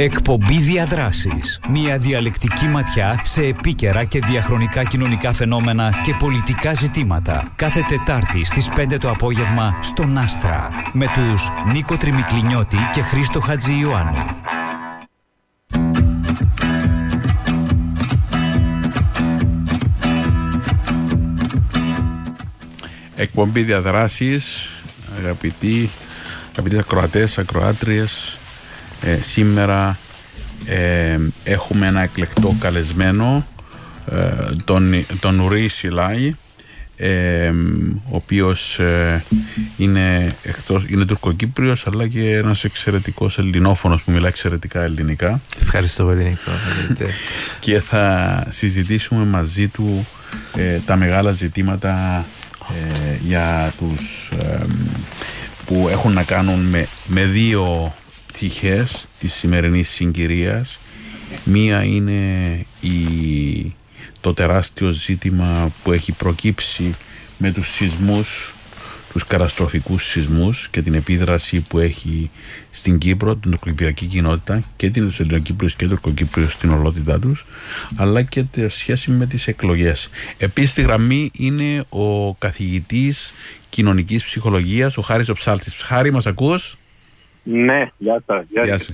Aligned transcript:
Εκπομπή 0.00 0.60
Διαδράσεις. 0.60 1.60
Μια 1.70 1.98
διαλεκτική 1.98 2.66
ματιά 2.66 3.20
σε 3.24 3.44
επίκαιρα 3.44 4.04
και 4.04 4.18
διαχρονικά 4.18 4.84
κοινωνικά 4.84 5.32
φαινόμενα 5.32 5.92
και 6.04 6.14
πολιτικά 6.18 6.74
ζητήματα. 6.74 7.52
Κάθε 7.56 7.84
Τετάρτη 7.88 8.44
στις 8.44 8.68
5 8.76 8.98
το 9.00 9.10
απόγευμα 9.10 9.78
στον 9.82 10.18
Άστρα. 10.18 10.68
Με 10.92 11.06
τους 11.06 11.48
Νίκο 11.72 11.96
Τριμικλινιώτη 11.96 12.76
και 12.94 13.02
Χρήστο 13.02 13.40
Χατζη 13.40 13.78
Ιωάννου. 13.80 14.24
Εκπομπή 23.16 23.62
Διαδράσεις, 23.62 24.68
αγαπητοί, 25.18 25.90
αγαπητοί 26.50 26.78
ακροατές, 26.78 27.38
ακροάτριες, 27.38 28.38
ε, 29.02 29.18
σήμερα 29.22 29.98
ε, 30.66 31.18
έχουμε 31.44 31.86
ένα 31.86 32.02
εκλεκτό 32.02 32.56
καλεσμένο, 32.60 33.46
ε, 34.10 34.16
τον, 34.64 35.06
τον 35.20 35.40
Ουρή 35.40 35.68
Σιλάη, 35.68 36.34
ε, 36.96 37.50
ο 38.10 38.16
οποίος 38.16 38.80
είναι, 39.76 40.34
εκτός, 40.42 40.84
είναι 40.88 41.04
τουρκοκύπριος 41.04 41.86
αλλά 41.86 42.08
και 42.08 42.34
ένας 42.34 42.64
εξαιρετικός 42.64 43.38
ελληνόφωνος 43.38 44.02
που 44.02 44.10
μιλάει 44.10 44.28
εξαιρετικά 44.28 44.82
ελληνικά. 44.82 45.40
Ευχαριστώ 45.62 46.04
πολύ 46.04 46.24
Νίκο. 46.24 47.10
και 47.60 47.80
θα 47.80 48.46
συζητήσουμε 48.50 49.24
μαζί 49.24 49.68
του 49.68 50.06
τα 50.86 50.96
μεγάλα 50.96 51.32
ζητήματα 51.32 52.24
για 53.20 53.72
τους 53.78 54.30
που 55.66 55.88
έχουν 55.90 56.12
να 56.12 56.22
κάνουν 56.22 56.60
με, 56.60 56.86
με 57.06 57.24
δύο 57.24 57.92
πτυχές 58.38 59.06
της 59.18 59.34
σημερινής 59.34 59.88
συγκυρίας. 59.88 60.78
Μία 61.44 61.82
είναι 61.82 62.20
η, 62.80 63.74
το 64.20 64.34
τεράστιο 64.34 64.90
ζήτημα 64.90 65.72
που 65.82 65.92
έχει 65.92 66.12
προκύψει 66.12 66.94
με 67.38 67.52
τους 67.52 67.68
σεισμούς, 67.68 68.54
τους 69.12 69.26
καταστροφικούς 69.26 70.04
σεισμούς 70.04 70.68
και 70.70 70.82
την 70.82 70.94
επίδραση 70.94 71.60
που 71.60 71.78
έχει 71.78 72.30
στην 72.70 72.98
Κύπρο, 72.98 73.36
την 73.36 73.50
τουρκοκυπριακή 73.50 74.06
κοινότητα 74.06 74.64
και 74.76 74.90
την 74.90 75.14
Ελληνοκύπριος 75.18 75.76
και 75.76 75.88
Τουρκοκύπριος 75.88 76.52
στην 76.52 76.70
ολότητά 76.70 77.18
τους, 77.18 77.46
αλλά 77.96 78.22
και 78.22 78.42
τη 78.42 78.68
σχέση 78.68 79.10
με 79.10 79.26
τις 79.26 79.46
εκλογές. 79.46 80.08
Επίσης 80.38 80.70
στη 80.70 80.82
γραμμή 80.82 81.30
είναι 81.32 81.84
ο 81.88 82.34
καθηγητής 82.34 83.32
κοινωνικής 83.68 84.24
ψυχολογίας, 84.24 84.96
ο 84.96 85.02
Χάρης 85.02 85.28
Οψάλτης. 85.28 85.74
Χάρη, 85.74 86.12
μας 86.12 86.26
ακούς; 86.26 86.76
Ναι, 87.50 87.90
γεια 87.98 88.22
σας. 88.26 88.44
Γεια, 88.50 88.64
γεια 88.64 88.78
σας. 88.78 88.90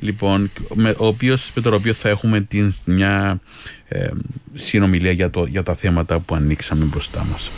Λοιπόν, 0.00 0.50
με, 0.74 0.94
ο 0.98 1.06
οποίος, 1.06 1.50
με 1.54 1.62
τον 1.62 1.74
οποίο 1.74 1.92
θα 1.92 2.08
έχουμε 2.08 2.40
την, 2.40 2.74
μια 2.84 3.40
ε, 3.88 4.08
συνομιλία 4.54 5.12
για, 5.12 5.30
το, 5.30 5.44
για 5.44 5.62
τα 5.62 5.74
θέματα 5.74 6.18
που 6.18 6.34
ανοίξαμε 6.34 6.84
μπροστά 6.84 7.24
μας. 7.30 7.50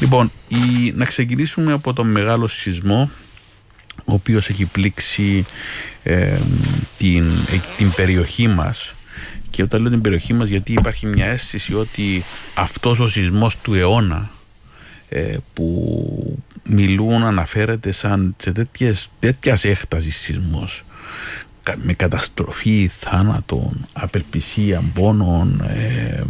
Λοιπόν, 0.00 0.30
η, 0.48 0.92
να 0.94 1.04
ξεκινήσουμε 1.04 1.72
από 1.72 1.92
τον 1.92 2.10
μεγάλο 2.10 2.46
σεισμό 2.48 3.10
ο 4.04 4.12
οποίος 4.12 4.48
έχει 4.48 4.64
πλήξει 4.64 5.46
ε, 6.02 6.38
την, 6.98 7.24
ε, 7.26 7.76
την 7.76 7.92
περιοχή 7.96 8.48
μας 8.48 8.94
και 9.50 9.62
όταν 9.62 9.80
λέω 9.80 9.90
την 9.90 10.00
περιοχή 10.00 10.32
μας 10.32 10.48
γιατί 10.48 10.72
υπάρχει 10.72 11.06
μια 11.06 11.26
αίσθηση 11.26 11.74
ότι 11.74 12.24
αυτός 12.54 12.98
ο 12.98 13.08
σεισμός 13.08 13.56
του 13.58 13.74
αιώνα 13.74 14.16
ε, 14.16 14.43
που 15.52 16.38
μιλούν, 16.68 17.22
αναφέρεται 17.24 17.92
σαν 17.92 18.34
σε 18.38 18.52
τέτοιες, 18.52 19.10
τέτοιας 19.18 19.64
έκτασης 19.64 20.16
σεισμός. 20.16 20.84
Με 21.82 21.92
καταστροφή, 21.92 22.90
θάνατον, 22.98 23.86
απελπισία, 23.92 24.82
πόνων 24.94 25.60
ε, 25.60 26.22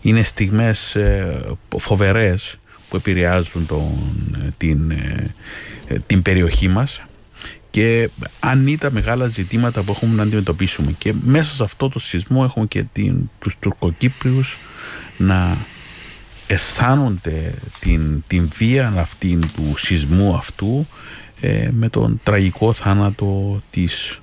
είναι 0.00 0.22
στιγμές 0.22 0.94
ε, 0.94 1.42
φοβερές 1.78 2.58
που 2.88 2.96
επηρεάζουν 2.96 3.66
τον, 3.66 3.98
την, 4.56 4.90
ε, 4.90 5.34
την 6.06 6.22
περιοχή 6.22 6.68
μας. 6.68 7.00
Και 7.70 8.10
αν 8.40 8.66
είναι 8.66 8.76
τα 8.76 8.90
μεγάλα 8.90 9.26
ζητήματα 9.26 9.82
που 9.82 9.92
έχουμε 9.92 10.14
να 10.14 10.22
αντιμετωπίσουμε. 10.22 10.92
Και 10.98 11.14
μέσα 11.20 11.54
σε 11.54 11.62
αυτό 11.62 11.88
το 11.88 11.98
σεισμό 11.98 12.42
έχουμε 12.44 12.66
και 12.66 12.84
την, 12.92 13.30
τους 13.38 13.56
Τουρκοκύπριους 13.60 14.58
να 15.16 15.66
αισθάνονται 16.48 17.54
την, 17.80 18.24
την 18.26 18.48
βία 18.56 18.92
αυτή 18.96 19.38
του 19.54 19.76
σεισμού 19.76 20.34
αυτού 20.34 20.86
ε, 21.40 21.68
με 21.72 21.88
τον 21.88 22.20
τραγικό 22.22 22.72
θάνατο 22.72 23.62
της 23.70 24.20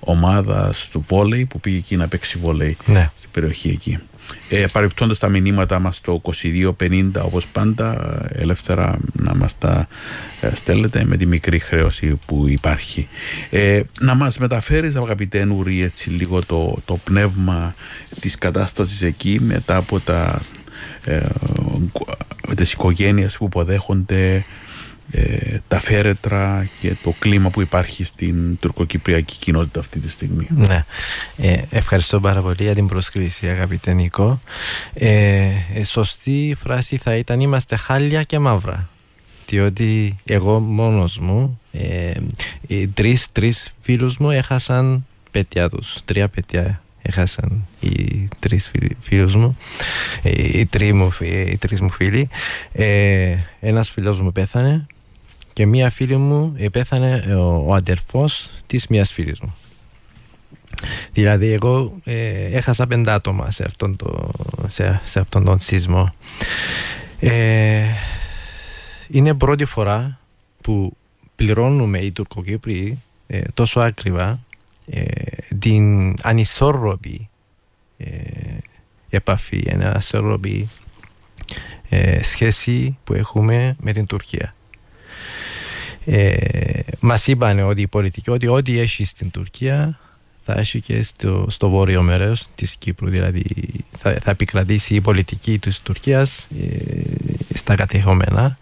ομάδας 0.00 0.88
του 0.88 1.04
βόλεϊ 1.08 1.46
που 1.46 1.60
πήγε 1.60 1.76
εκεί 1.76 1.96
να 1.96 2.08
παίξει 2.08 2.38
βόλεϊ 2.38 2.76
ναι. 2.86 3.10
στην 3.18 3.30
περιοχή 3.30 3.68
εκεί. 3.68 3.98
Ε, 4.48 4.64
παρεπτώντας 4.72 5.18
τα 5.18 5.28
μηνύματα 5.28 5.78
μας 5.78 6.00
το 6.00 6.20
2250 6.78 7.10
όπως 7.22 7.46
πάντα 7.46 8.18
ελεύθερα 8.32 8.98
να 9.12 9.34
μας 9.34 9.58
τα 9.58 9.88
ε, 10.40 10.54
στέλνετε 10.54 11.04
με 11.04 11.16
τη 11.16 11.26
μικρή 11.26 11.58
χρέωση 11.58 12.20
που 12.26 12.48
υπάρχει 12.48 13.08
ε, 13.50 13.80
να 14.00 14.14
μας 14.14 14.38
μεταφέρεις 14.38 14.96
αγαπητέ 14.96 15.44
Νουρή 15.44 15.82
έτσι 15.82 16.10
λίγο 16.10 16.44
το, 16.44 16.78
το 16.84 16.96
πνεύμα 17.04 17.74
της 18.20 18.38
κατάστασης 18.38 19.02
εκεί 19.02 19.40
μετά 19.40 19.76
από 19.76 20.00
τα 20.00 20.40
ε, 21.06 21.20
τις 22.54 22.72
οικογένειες 22.72 23.36
που 23.36 23.44
υποδέχονται 23.44 24.44
ε, 25.10 25.58
τα 25.68 25.78
φέρετρα 25.78 26.68
και 26.80 26.96
το 27.02 27.14
κλίμα 27.18 27.50
που 27.50 27.60
υπάρχει 27.60 28.04
στην 28.04 28.58
τουρκοκυπριακή 28.58 29.36
κοινότητα 29.36 29.80
αυτή 29.80 29.98
τη 29.98 30.10
στιγμή. 30.10 30.46
Ναι. 30.50 30.84
Ε, 31.36 31.62
ευχαριστώ 31.70 32.20
πάρα 32.20 32.40
πολύ 32.40 32.62
για 32.62 32.74
την 32.74 32.86
πρόσκληση 32.86 33.48
αγαπητέ 33.48 33.92
Νικό. 33.92 34.40
Ε, 34.94 35.48
ε, 35.74 35.84
σωστή 35.84 36.56
φράση 36.60 36.96
θα 36.96 37.16
ήταν 37.16 37.40
είμαστε 37.40 37.76
χάλια 37.76 38.22
και 38.22 38.38
μαύρα. 38.38 38.88
Διότι 39.46 40.16
εγώ 40.24 40.60
μόνος 40.60 41.18
μου, 41.18 41.60
ε, 41.72 42.12
οι 42.66 42.88
τρεις, 42.88 43.32
τρεις 43.32 43.74
φίλους 43.80 44.16
μου 44.16 44.30
έχασαν 44.30 45.06
παιδιά 45.30 45.68
τους, 45.68 45.98
τρία 46.04 46.28
παιδιά 46.28 46.80
έχασαν 47.06 47.66
οι 47.80 48.28
τρεις 48.38 48.70
φίλους 49.00 49.34
μου, 49.34 49.58
οι 50.22 50.66
τρεις 50.66 50.92
μου, 50.92 51.12
οι 51.20 51.56
τρεις 51.56 51.80
μου 51.80 51.90
φίλοι. 51.90 52.28
Ε, 52.72 53.36
ένας 53.60 53.90
φίλος 53.90 54.20
μου 54.20 54.32
πέθανε 54.32 54.86
και 55.52 55.66
μία 55.66 55.90
φίλη 55.90 56.16
μου 56.16 56.56
πέθανε 56.72 57.34
ο, 57.34 57.64
ο 57.66 57.74
αδερφός 57.74 58.50
της 58.66 58.86
μίας 58.86 59.12
φίλης 59.12 59.40
μου. 59.40 59.54
Δηλαδή 61.12 61.52
εγώ 61.52 61.92
ε, 62.04 62.44
έχασα 62.44 62.86
πέντε 62.86 63.10
άτομα 63.10 63.50
σε 63.50 63.64
αυτόν, 63.64 63.96
το, 63.96 64.30
σε, 64.68 65.00
σε 65.04 65.18
αυτόν 65.18 65.44
τον 65.44 65.58
σεισμό. 65.58 66.14
Ε, 67.20 67.84
είναι 69.08 69.34
πρώτη 69.34 69.64
φορά 69.64 70.18
που 70.60 70.96
πληρώνουμε 71.34 71.98
οι 71.98 72.10
Τουρκοκύπριοι 72.10 73.02
ε, 73.26 73.40
τόσο 73.54 73.80
άκριβα 73.80 74.28
ε, 74.30 74.38
την 75.58 76.14
ανισόρροπη 76.22 77.28
ε, 77.98 78.10
επαφή, 79.10 79.64
ένα 79.66 79.90
ανισόρροπη 79.90 80.68
ε, 81.88 82.22
σχέση 82.22 82.98
που 83.04 83.14
έχουμε 83.14 83.76
με 83.80 83.92
την 83.92 84.06
Τουρκία. 84.06 84.54
Ε, 86.04 86.80
μας 87.00 87.26
είπαν 87.26 87.58
ότι 87.58 87.80
οι 87.80 87.86
πολιτικοί 87.86 88.30
ότι 88.30 88.46
ό,τι 88.46 88.78
έχει 88.78 89.04
στην 89.04 89.30
Τουρκία 89.30 89.98
θα 90.40 90.58
έχει 90.58 90.80
και 90.80 91.02
στο, 91.02 91.46
στο 91.48 91.68
βόρειο 91.68 92.02
μέρος 92.02 92.46
της 92.54 92.76
Κύπρου. 92.76 93.08
Δηλαδή 93.08 93.44
θα, 93.96 94.18
θα 94.22 94.30
επικρατήσει 94.30 94.94
η 94.94 95.00
πολιτική 95.00 95.58
της 95.58 95.80
Τουρκίας 95.80 96.48
ε, 96.60 97.54
στα 97.54 97.74
κατεχόμενα. 97.74 98.58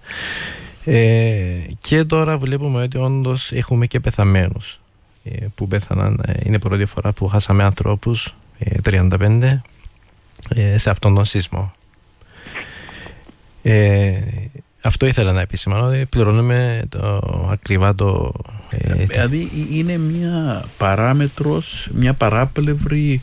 Ε, 0.84 1.58
και 1.80 2.04
τώρα 2.04 2.38
βλέπουμε 2.38 2.82
ότι 2.82 2.98
όντως 2.98 3.52
έχουμε 3.52 3.86
και 3.86 4.00
πεθαμένους. 4.00 4.78
ε, 4.78 4.83
που 5.54 5.66
πέθαναν. 5.68 6.22
Ε, 6.26 6.32
είναι 6.42 6.58
πρώτη 6.58 6.84
φορά 6.84 7.12
που 7.12 7.26
χάσαμε 7.26 7.64
ανθρώπους, 7.64 8.34
35, 8.82 9.60
ε, 10.48 10.78
σε 10.78 10.90
αυτόν 10.90 11.14
τον 11.14 11.24
σεισμό. 11.24 11.74
αυτό 14.82 15.06
ήθελα 15.06 15.32
να 15.32 15.40
επισημάνω, 15.40 15.86
ότι 15.86 16.06
πληρώνουμε 16.06 16.82
το, 16.88 17.20
ακριβά 17.50 17.94
το... 17.94 18.32
δηλαδή 19.06 19.50
είναι 19.70 19.98
μια 19.98 20.64
παράμετρος, 20.78 21.88
μια 21.92 22.14
παράπλευρη 22.14 23.22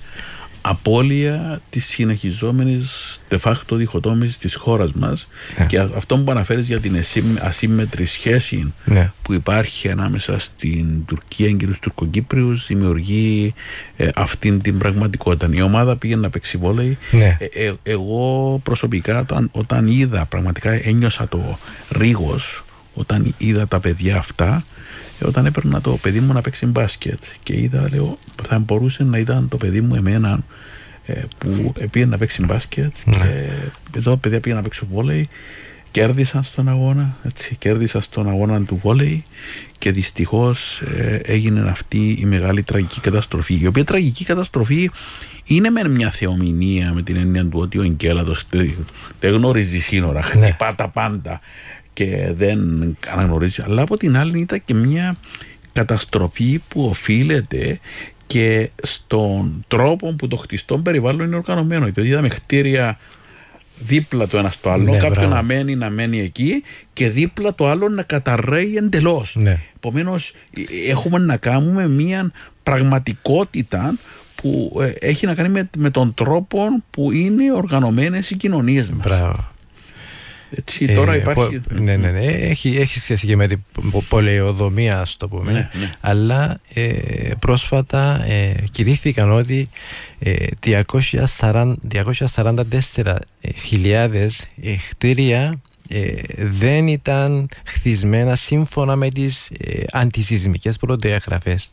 απώλεια 0.61 1.59
της 1.69 1.85
συνεχιζόμενης 1.85 3.19
de 3.29 3.37
facto 3.43 3.71
διχοτόμησης 3.71 4.37
της 4.37 4.55
χώρας 4.55 4.91
μας 4.91 5.27
ναι. 5.57 5.65
και 5.65 5.79
αυτό 5.79 6.17
που 6.17 6.31
αναφέρεις 6.31 6.67
για 6.67 6.79
την 6.79 7.03
ασύμμετρη 7.39 8.05
σχέση 8.05 8.73
ναι. 8.85 9.11
που 9.21 9.33
υπάρχει 9.33 9.89
ανάμεσα 9.89 10.39
στην 10.39 11.05
Τουρκία 11.05 11.51
και 11.51 11.65
τους 11.65 11.79
Τουρκοκύπριους 11.79 12.67
δημιουργεί 12.67 13.53
ε, 13.95 14.09
αυτήν 14.15 14.61
την 14.61 14.77
πραγματικότητα. 14.77 15.49
Η 15.53 15.61
ομάδα 15.61 15.95
πήγαινε 15.95 16.21
να 16.21 16.29
παίξει 16.29 16.57
βόλεϊ. 16.57 16.97
Ναι. 17.11 17.37
Ε, 17.39 17.65
ε, 17.65 17.73
εγώ 17.83 18.59
προσωπικά 18.63 19.19
όταν, 19.19 19.49
όταν 19.51 19.87
είδα 19.87 20.25
πραγματικά 20.25 20.71
ένιωσα 20.87 21.27
το 21.27 21.57
ρίγος 21.89 22.63
όταν 22.93 23.33
είδα 23.37 23.67
τα 23.67 23.79
παιδιά 23.79 24.17
αυτά 24.17 24.55
ε, 24.55 24.90
όταν 25.25 25.45
έπαιρνα 25.45 25.81
το 25.81 25.91
παιδί 26.01 26.19
μου 26.19 26.33
να 26.33 26.41
παίξει 26.41 26.65
μπάσκετ 26.65 27.19
και 27.43 27.59
είδα, 27.61 27.87
λέω, 27.91 28.17
θα 28.43 28.59
μπορούσε 28.59 29.03
να 29.03 29.17
ήταν 29.17 29.47
το 29.47 29.57
παιδί 29.57 29.81
μου 29.81 29.95
εμένα 29.95 30.43
ε, 31.05 31.21
που 31.37 31.73
πήγε 31.91 32.05
να 32.05 32.17
παίξει 32.17 32.45
μπάσκετ 32.45 32.93
Ναι. 33.05 33.15
και 33.91 33.97
εδώ 33.97 34.17
παιδιά 34.17 34.39
πήγαν 34.39 34.57
να 34.57 34.63
παίξουν 34.63 34.87
βόλεϊ. 34.91 35.27
Κέρδισαν 35.91 36.43
στον 36.43 36.67
αγώνα 36.69 37.15
έτσι, 37.23 37.55
κέρδισαν 37.55 38.01
στον 38.01 38.29
αγώνα 38.29 38.61
του 38.61 38.75
βόλεϊ 38.83 39.23
και 39.77 39.91
δυστυχώς 39.91 40.81
ε, 40.81 41.15
έγινε 41.25 41.69
αυτή 41.69 42.15
η 42.19 42.25
μεγάλη 42.25 42.63
τραγική 42.63 42.99
καταστροφή 42.99 43.59
η 43.61 43.67
οποία 43.67 43.83
τραγική 43.83 44.23
καταστροφή 44.25 44.89
είναι 45.43 45.69
με 45.69 45.87
μια 45.89 46.11
θεομηνία 46.11 46.93
με 46.93 47.01
την 47.01 47.15
έννοια 47.15 47.45
του 47.45 47.59
ότι 47.59 47.77
ο 47.77 47.81
Εγκέλαδος 47.81 48.47
τε- 48.49 48.69
δεν 49.19 49.33
γνωρίζει 49.33 49.79
σύνορα, 49.79 50.21
χτυπά 50.21 50.75
τα 50.75 50.87
πάντα 50.87 51.39
και 51.93 52.31
δεν 52.35 52.59
αναγνωρίζει 53.13 53.61
αλλά 53.65 53.81
από 53.81 53.97
την 53.97 54.17
άλλη 54.17 54.39
ήταν 54.39 54.61
και 54.65 54.73
μια 54.73 55.15
καταστροφή 55.73 56.61
που 56.67 56.85
οφείλεται 56.85 57.79
και 58.27 58.69
στον 58.83 59.63
τρόπο 59.67 60.15
που 60.15 60.27
το 60.27 60.35
χτιστό 60.35 60.77
περιβάλλον 60.77 61.25
είναι 61.25 61.35
οργανωμένο. 61.35 61.83
Γιατί 61.83 62.01
είδαμε 62.01 62.27
κτίρια 62.27 62.97
δίπλα 63.79 64.27
το 64.27 64.37
ένας 64.37 64.53
στο 64.53 64.69
άλλο, 64.69 64.83
Ναι, 64.83 64.97
κάποιον 64.97 65.11
μπράβο. 65.11 65.33
να 65.33 65.41
μένει, 65.41 65.75
να 65.75 65.89
μένει 65.89 66.19
εκεί 66.19 66.63
και 66.93 67.09
δίπλα 67.09 67.55
το 67.55 67.67
άλλο 67.67 67.89
να 67.89 68.03
καταρρέει 68.03 68.75
εντελώς. 68.75 69.35
Ναι. 69.35 69.59
Επομένως, 69.75 70.33
έχουμε 70.87 71.17
να 71.19 71.37
κάνουμε 71.37 71.87
μια 71.87 72.31
πραγματικότητα 72.63 73.93
που 74.35 74.77
ε, 74.81 75.07
έχει 75.07 75.25
να 75.25 75.35
κάνει 75.35 75.49
με, 75.49 75.69
με 75.77 75.89
τον 75.89 76.13
τρόπο 76.13 76.83
που 76.89 77.11
είναι 77.11 77.51
οργανωμένες 77.53 78.29
οι 78.29 78.35
κοινωνίες 78.35 78.89
μας. 78.89 79.05
Μπράβο. 79.07 79.50
Έτσι, 80.55 80.85
τώρα 80.85 81.13
Ε, 81.13 81.17
υπάρχει... 81.17 81.59
πο- 81.59 81.73
ναι, 81.79 81.95
ναι, 81.95 82.11
ναι. 82.11 82.19
Έχει, 82.25 82.77
έχει 82.77 82.99
σχέση 82.99 83.27
και 83.27 83.35
με 83.35 83.47
την 83.47 83.59
πο- 83.91 84.03
πολεοδομία, 84.09 84.99
ας 84.99 85.17
το 85.17 85.27
πούμε. 85.27 85.51
Ναι, 85.51 85.69
ναι. 85.79 85.89
Αλλά 86.01 86.59
ε, 86.73 86.89
πρόσφατα 87.39 88.25
ε, 88.25 88.53
κηρύχθηκαν 88.71 89.31
ότι 89.31 89.69
ε, 90.19 90.45
240 91.39 91.73
244.000 91.93 94.27
ε, 94.61 94.75
κτίρια 94.89 95.61
ε, 95.89 96.11
δεν 96.37 96.87
ήταν 96.87 97.49
χτισμένα 97.65 98.35
σύμφωνα 98.35 98.95
με 98.95 99.09
τις 99.09 99.49
ε, 99.59 99.83
αντισυσμικές 99.91 100.77
προδιαγραφές. 100.77 101.69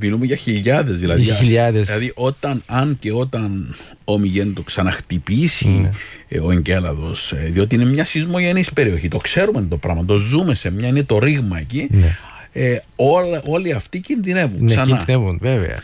Μιλούμε 0.00 0.26
για 0.26 0.36
χιλιάδες 0.36 0.98
δηλαδή. 1.00 1.22
Για 1.22 1.34
χιλιάδες. 1.34 1.86
Δηλαδή, 1.86 2.12
όταν, 2.14 2.62
αν 2.66 2.96
και 2.98 3.12
όταν 3.12 3.74
ο 4.04 4.18
Μιγέν 4.18 4.54
το 4.54 4.62
ξαναχτυπήσει 4.62 5.68
Ναι. 5.68 5.90
ε, 6.28 6.38
ο 6.38 6.50
Εγκέλαδος, 6.50 7.32
διότι 7.50 7.74
είναι 7.74 7.84
μια 7.84 8.04
σεισμογενής 8.04 8.72
περιοχή, 8.72 9.08
το 9.08 9.16
ξέρουμε 9.18 9.66
το 9.68 9.76
πράγμα, 9.76 10.04
το 10.04 10.16
ζούμε 10.16 10.54
σε 10.54 10.70
μια, 10.70 10.88
είναι 10.88 11.02
το 11.02 11.18
ρήγμα 11.18 11.58
εκεί. 11.58 11.86
Ναι. 11.90 12.16
Ε, 12.52 12.78
όλα, 12.96 13.42
όλοι 13.44 13.72
αυτοί 13.72 14.00
κινδυνεύουν. 14.00 14.64
Ναι, 14.64 14.74
ξανά. 14.74 14.86
κινδυνεύουν, 14.96 15.38
βέβαια. 15.40 15.76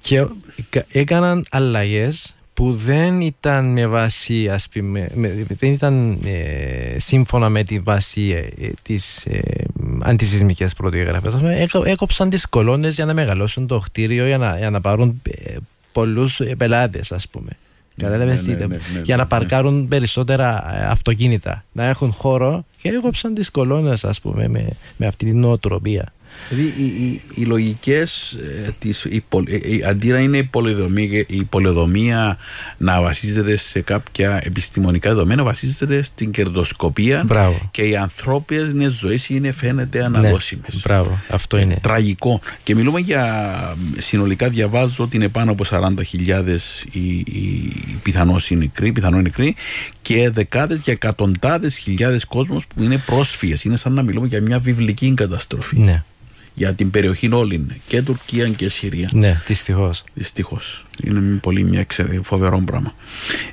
Και 0.00 0.20
ο- 0.20 0.36
κα- 0.68 0.84
έκαναν 0.92 1.44
αλλαγές 1.50 2.36
που 2.54 2.72
δεν 2.72 3.20
ήταν 3.20 3.66
με 3.72 3.86
βάση, 3.86 4.48
ας 4.48 4.68
πούμε, 4.68 5.10
με- 5.14 5.44
δεν 5.48 5.72
ήταν 5.72 6.18
ε, 6.24 6.98
σύμφωνα 6.98 7.48
με 7.48 7.62
τη 7.64 7.78
βάση 7.78 8.20
ε, 8.30 8.64
ε, 8.66 8.70
της 8.82 9.26
ε, 9.26 9.40
αντισυσμικές 10.00 10.74
προδιαγραφές. 10.74 11.34
Ας 11.34 11.40
πούμε, 11.40 11.60
έκο- 11.60 11.84
έκοψαν 11.84 12.30
τις 12.30 12.46
κολόνες 12.46 12.94
για 12.94 13.04
να 13.04 13.14
μεγαλώσουν 13.14 13.66
το 13.66 13.78
κτίριο 13.78 14.26
για 14.26 14.38
να, 14.38 14.58
για 14.58 14.70
να 14.70 14.80
πάρουν 14.80 15.22
ε, 15.44 15.56
πολλούς 15.92 16.40
ε, 16.40 16.54
πελάτες, 16.56 17.12
ας 17.12 17.28
πούμε. 17.28 17.50
Ναι, 17.94 18.04
Κατάλαβες 18.08 18.34
ναι, 18.34 18.42
τι 18.42 18.48
ναι, 18.48 18.56
ήταν. 18.56 18.68
ναι, 18.68 18.76
ναι, 18.94 19.00
για 19.04 19.16
να 19.16 19.22
ναι. 19.22 19.28
παρκάρουν 19.28 19.88
περισσότερα 19.88 20.74
ε, 20.80 20.84
αυτοκίνητα, 20.86 21.64
να 21.72 21.84
έχουν 21.84 22.12
χώρο 22.12 22.64
και 22.82 22.88
έκοψαν 22.88 23.34
τις 23.34 23.50
κολόνες, 23.50 24.04
ας 24.04 24.20
πούμε, 24.20 24.48
με, 24.48 24.68
με 24.96 25.06
αυτή 25.06 25.24
την 25.24 25.38
νοοτροπία. 25.38 26.12
Δηλαδή 26.48 26.82
οι, 26.82 26.84
οι, 26.84 27.20
οι 27.34 27.44
λογικές 27.44 28.32
ε, 28.32 29.88
αντί 29.88 30.08
να 30.08 30.18
είναι 30.18 30.36
η 30.36 30.44
πολεοδομία, 30.44 31.24
η 31.28 31.44
πολεοδομία 31.44 32.38
να 32.76 33.02
βασίζεται 33.02 33.56
σε 33.56 33.80
κάποια 33.80 34.40
επιστημονικά 34.44 35.08
δεδομένα, 35.08 35.42
βασίζεται 35.42 36.02
στην 36.02 36.30
κερδοσκοπία 36.30 37.22
Μπράβο. 37.26 37.68
και 37.70 37.82
οι 37.82 37.96
ανθρώπινε 37.96 38.88
ζωέ 38.88 39.18
είναι 39.28 39.52
φαίνεται 39.52 40.04
αναλώσιμες. 40.04 40.74
Ναι, 40.74 40.80
μπράβο, 40.84 41.18
αυτό 41.28 41.58
είναι. 41.58 41.78
Τραγικό. 41.82 42.40
Και 42.62 42.74
μιλούμε 42.74 43.00
για 43.00 43.76
συνολικά 43.98 44.48
διαβάζω 44.48 45.04
ότι 45.04 45.16
είναι 45.16 45.28
πάνω 45.28 45.50
από 45.50 45.64
40.000 45.70 46.56
οι, 46.92 47.00
οι 47.00 48.00
πιθανώς 48.02 48.50
οι 48.50 48.56
νεκροί, 48.56 48.92
πιθανό 48.92 49.18
οι 49.18 49.22
νεκροί 49.22 49.54
και 50.02 50.30
δεκάδες 50.30 50.80
και 50.80 50.90
εκατοντάδες 50.90 51.76
χιλιάδες 51.76 52.24
κόσμος 52.24 52.66
που 52.66 52.82
είναι 52.82 52.98
πρόσφυγες. 53.06 53.64
Είναι 53.64 53.76
σαν 53.76 53.92
να 53.92 54.02
μιλούμε 54.02 54.26
για 54.26 54.40
μια 54.40 54.58
βιβλική 54.58 55.14
καταστροφή 55.14 55.78
Ναι, 55.78 56.02
για 56.54 56.74
την 56.74 56.90
περιοχή 56.90 57.32
όλη 57.32 57.66
και 57.86 58.02
Τουρκία 58.02 58.48
και 58.48 58.68
Συρία. 58.68 59.08
ναι, 59.12 59.40
δυστυχώς. 59.46 60.04
Δυστυχώς. 60.14 60.86
Είναι 61.04 61.36
πολύ 61.36 61.64
μια 61.64 61.80
εξαιρε- 61.80 62.24
φοβερό 62.24 62.62
πράγμα. 62.66 62.94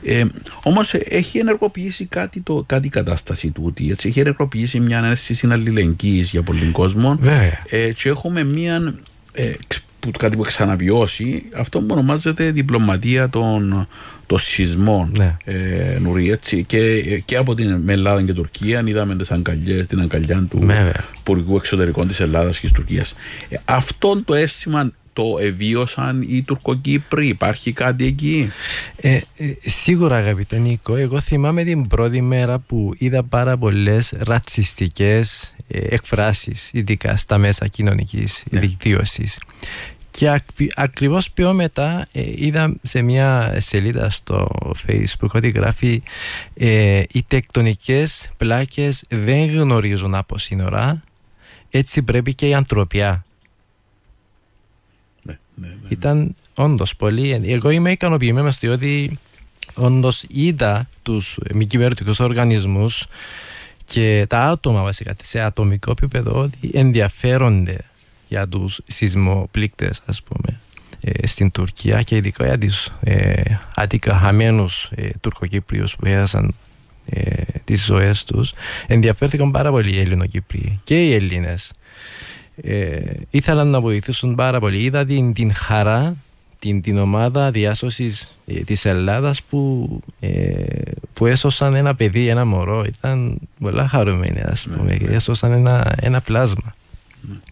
Ε, 0.04 0.24
Όμως 0.64 0.94
έχει 0.94 1.38
ενεργοποιήσει 1.38 2.06
κάτι, 2.06 2.40
το, 2.40 2.64
κάτι 2.68 2.88
η 2.88 2.90
κατάσταση 2.90 3.52
τούτη. 3.52 3.92
Έτσι. 3.92 4.08
Έχει 4.08 4.20
ενεργοποιήσει 4.20 4.80
μια 4.80 5.04
αίσθηση 5.06 5.48
αλληλεγγύη 5.52 6.22
για 6.32 6.42
πολλοί 6.42 6.66
κόσμο. 6.66 7.18
Βέβαια. 7.22 7.64
Ε, 7.70 7.92
και 7.92 8.10
έχουμε 8.10 8.44
μια. 8.44 8.96
Ε, 9.32 9.52
ξ- 9.68 9.84
που, 10.00 10.12
κάτι 10.12 10.36
που 10.38 10.42
ξαναβιώσει 10.44 11.44
αυτό 11.56 11.80
που 11.80 11.86
ονομάζεται 11.90 12.52
διπλωματία 12.52 13.30
των, 13.30 13.88
των 14.30 14.40
σεισμών 14.40 15.12
Ναι. 15.18 15.38
ε, 15.46 15.98
Νουρί, 16.00 16.32
έτσι, 16.32 16.64
και, 16.64 17.02
και 17.26 17.36
από 17.38 17.54
την 17.54 17.76
με 17.84 17.94
Ελλάδα 17.94 18.24
και 18.24 18.34
Τουρκία 18.34 18.84
είδαμε 18.86 19.16
τις 19.16 19.32
αγκαλιές, 19.32 19.86
την 19.86 20.00
αγκαλιά 20.02 20.46
του 20.50 20.58
Βέβαια. 20.60 21.06
Υπουργού 21.20 21.56
Εξωτερικών 21.56 22.08
της 22.08 22.20
Ελλάδας 22.20 22.60
και 22.60 22.68
της 22.68 22.76
Τουρκίας 22.76 23.16
ε, 23.50 23.56
αυτό 23.66 24.24
το 24.24 24.34
αίσθημα 24.34 24.92
το 25.14 25.38
εβίωσαν 25.42 26.22
οι 26.22 26.42
Τουρκοκύπροι 26.42 27.28
υπάρχει 27.28 27.72
κάτι 27.72 28.06
εκεί; 28.06 28.52
Ε, 28.96 29.10
ε, 29.16 29.22
σίγουρα 29.66 30.16
αγαπητέ 30.16 30.58
Νίκο, 30.58 30.96
εγώ 30.96 31.20
θυμάμαι 31.20 31.64
την 31.64 31.88
πρώτη 31.88 32.22
μέρα 32.22 32.60
που 32.60 32.92
είδα 32.98 33.24
πάρα 33.24 33.58
πολλές 33.58 34.14
ρατσιστικές 34.18 35.56
ε, 35.68 35.80
εκφράσεις, 35.90 36.70
ειδικά 36.74 37.16
στα 37.16 37.38
μέσα 37.38 37.68
κοινωνικής 37.68 38.44
Ναι. 38.50 38.60
δικτύωσης. 38.60 39.38
Και 40.20 40.30
ακ- 40.30 40.72
ακριβώς 40.76 41.32
πιο 41.32 41.54
μετά 41.54 42.08
ε, 42.12 42.22
είδα 42.36 42.76
σε 42.84 43.02
μια 43.02 43.56
σελίδα 43.60 44.10
στο 44.10 44.48
facebook 44.88 45.30
ότι 45.34 45.50
γράφει 45.50 46.04
ε, 46.54 47.04
οι 47.12 47.24
τεκτονικές 47.28 48.30
πλάκες 48.38 49.04
δεν 49.10 49.50
γνωρίζουν 49.50 50.16
από 50.16 50.38
σύνορα 50.38 51.04
έτσι 51.70 52.04
πρέπει 52.04 52.34
και 52.34 52.48
η 52.48 52.54
ανθρωπιά 52.54 53.26
ναι, 55.22 55.38
ναι, 55.56 55.68
ναι. 55.68 55.74
ήταν 55.90 56.36
όντως 56.54 56.96
πολύ. 56.96 57.42
Εγώ 57.46 57.70
είμαι 57.70 57.92
ικανοποιημένος 57.92 58.60
διότι 58.60 59.20
όντως 59.76 60.26
είδα 60.30 60.90
τους 61.02 61.38
μη 61.54 61.66
κυβερνητικούς 61.66 62.20
οργανισμούς 62.20 63.08
και 63.86 64.26
τα 64.30 64.44
άτομα 64.44 64.82
βασικά 64.82 65.16
σε 65.24 65.40
ατομικό 65.40 65.92
επίπεδο 65.92 66.40
ότι 66.40 66.72
ενδιαφέρονται 66.74 67.78
για 68.30 68.48
τους 68.48 68.82
σεισμοπλήκτες 68.86 70.02
ας 70.06 70.24
πούμε 70.24 70.60
ε, 71.02 71.28
στην 71.28 71.52
Τουρκία 71.52 72.02
και 72.02 72.16
ειδικά 72.16 72.46
για 72.46 72.58
τους 72.58 72.90
ε, 73.00 73.42
ατικαχαμένους 73.76 74.90
ε, 74.96 75.10
Τουρκοκύπριους 75.22 75.96
που 75.96 76.06
έχασαν 76.06 76.56
ε, 77.10 77.44
τις 77.66 77.86
ζωές 77.86 78.24
τους 78.24 78.54
ενδιαφέρθηκαν 78.88 79.52
πάρα 79.52 79.72
πολύ 79.72 79.96
οι 79.96 80.00
Ελληνοκύπριοι 80.00 80.80
και 80.84 81.06
οι 81.06 81.14
Έλληνες 81.14 81.72
ε, 82.62 83.00
ήθελαν 83.30 83.68
να 83.68 83.82
βοηθήσουν 83.82 84.36
πάρα 84.36 84.60
πολύ. 84.60 84.84
Είδα 84.84 85.06
την, 85.06 85.34
την 85.34 85.54
χαρά, 85.54 86.16
την, 86.60 86.82
την 86.82 86.98
ομάδα 86.98 87.52
διάσωσης 87.52 88.42
ε, 88.46 88.54
της 88.54 88.86
Ελλάδας 88.86 89.44
που, 89.44 89.90
ε, 90.20 90.64
που 91.14 91.26
έσωσαν 91.26 91.76
ένα 91.76 91.96
παιδί, 91.96 92.28
ένα 92.28 92.46
μωρό. 92.46 92.84
Ήταν 92.84 93.40
πολλά 93.60 93.88
χαρούμενοι 93.88 94.42
ας 94.44 94.68
πούμε. 94.76 94.96
και 94.96 95.06
έσωσαν 95.06 95.52
ένα, 95.52 95.96
ένα 96.02 96.22
πλάσμα. 96.22 96.72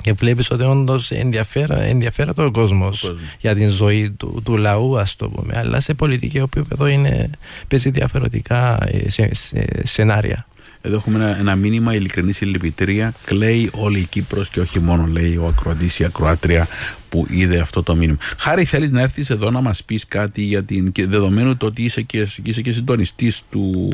Και 0.01 0.13
βλέπεις 0.13 0.49
ότι 0.51 0.63
όντως 0.63 1.11
ενδιαφέρα, 1.11 1.81
ενδιαφέρα 1.81 2.33
τον 2.33 2.51
κόσμος 2.51 2.99
κόσμος. 2.99 3.19
για 3.39 3.55
την 3.55 3.69
ζωή 3.69 4.11
του, 4.11 4.41
του 4.45 4.57
λαού 4.57 4.99
ας 4.99 5.15
το 5.15 5.29
πούμε. 5.29 5.53
Αλλά 5.57 5.79
σε 5.79 5.93
πολιτική 5.93 6.37
επίπεδο 6.37 6.87
είναι, 6.87 7.29
παίζει 7.67 7.89
διαφορετικά 7.89 8.77
ε, 8.87 9.09
σε, 9.09 9.29
σε- 9.33 9.81
σενάρια. 9.83 10.47
Εδώ 10.81 10.95
έχουμε 10.95 11.23
ένα, 11.23 11.37
ένα 11.37 11.55
μήνυμα 11.55 11.93
ειλικρινή 11.93 12.31
συλληπιτήρια. 12.31 13.13
Κλαίει 13.25 13.69
όλη 13.73 13.99
η 13.99 14.03
Κύπρος 14.05 14.49
και 14.49 14.59
όχι 14.59 14.79
μόνο 14.79 15.05
λέει 15.05 15.35
ο 15.37 15.45
ακροατής 15.47 15.99
ή 15.99 16.03
η 16.03 16.05
ακροάτρια 16.05 16.67
που 17.17 17.27
είδε 17.29 17.59
αυτό 17.59 17.83
το 17.83 17.95
μήνυμα. 17.95 18.17
Χάρη, 18.37 18.65
θέλεις 18.65 18.91
να 18.91 19.01
έρθεις 19.01 19.29
εδώ 19.29 19.51
να 19.51 19.61
μας 19.61 19.83
πεις 19.83 20.05
κάτι 20.07 20.41
για 20.41 20.63
την. 20.63 20.91
και 20.91 21.07
δεδομένου 21.07 21.57
το 21.57 21.65
ότι 21.65 21.83
είσαι 21.83 22.01
και, 22.01 22.27
είσαι 22.43 22.61
και 22.61 22.71
συντονιστής 22.71 23.43
του. 23.49 23.89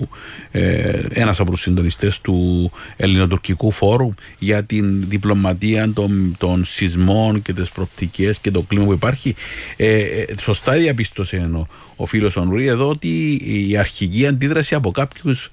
Ε, 0.51 1.01
ένας 1.09 1.39
από 1.39 1.51
τους 1.51 1.61
συντονιστές 1.61 2.21
του 2.21 2.71
Ελληνοτουρκικού 2.95 3.71
Φόρου 3.71 4.13
για 4.39 4.63
την 4.63 5.09
διπλωματία 5.09 5.93
των, 5.93 6.35
των 6.37 6.65
σεισμών 6.65 7.41
και 7.41 7.53
τις 7.53 7.69
προοπτικές 7.69 8.39
και 8.39 8.51
το 8.51 8.61
κλίμα 8.61 8.85
που 8.85 8.93
υπάρχει. 8.93 9.35
Ε, 9.77 9.99
ε, 9.99 10.25
σωστά 10.41 10.73
διαπίστωσε 10.73 11.49
ο, 11.53 11.67
ο 11.95 12.05
φίλος 12.05 12.35
ο 12.35 12.43
Νουρί 12.43 12.65
εδώ 12.65 12.89
ότι 12.89 13.41
η 13.69 13.77
αρχική 13.77 14.27
αντίδραση 14.27 14.75
από 14.75 14.91
κάποιους 14.91 15.49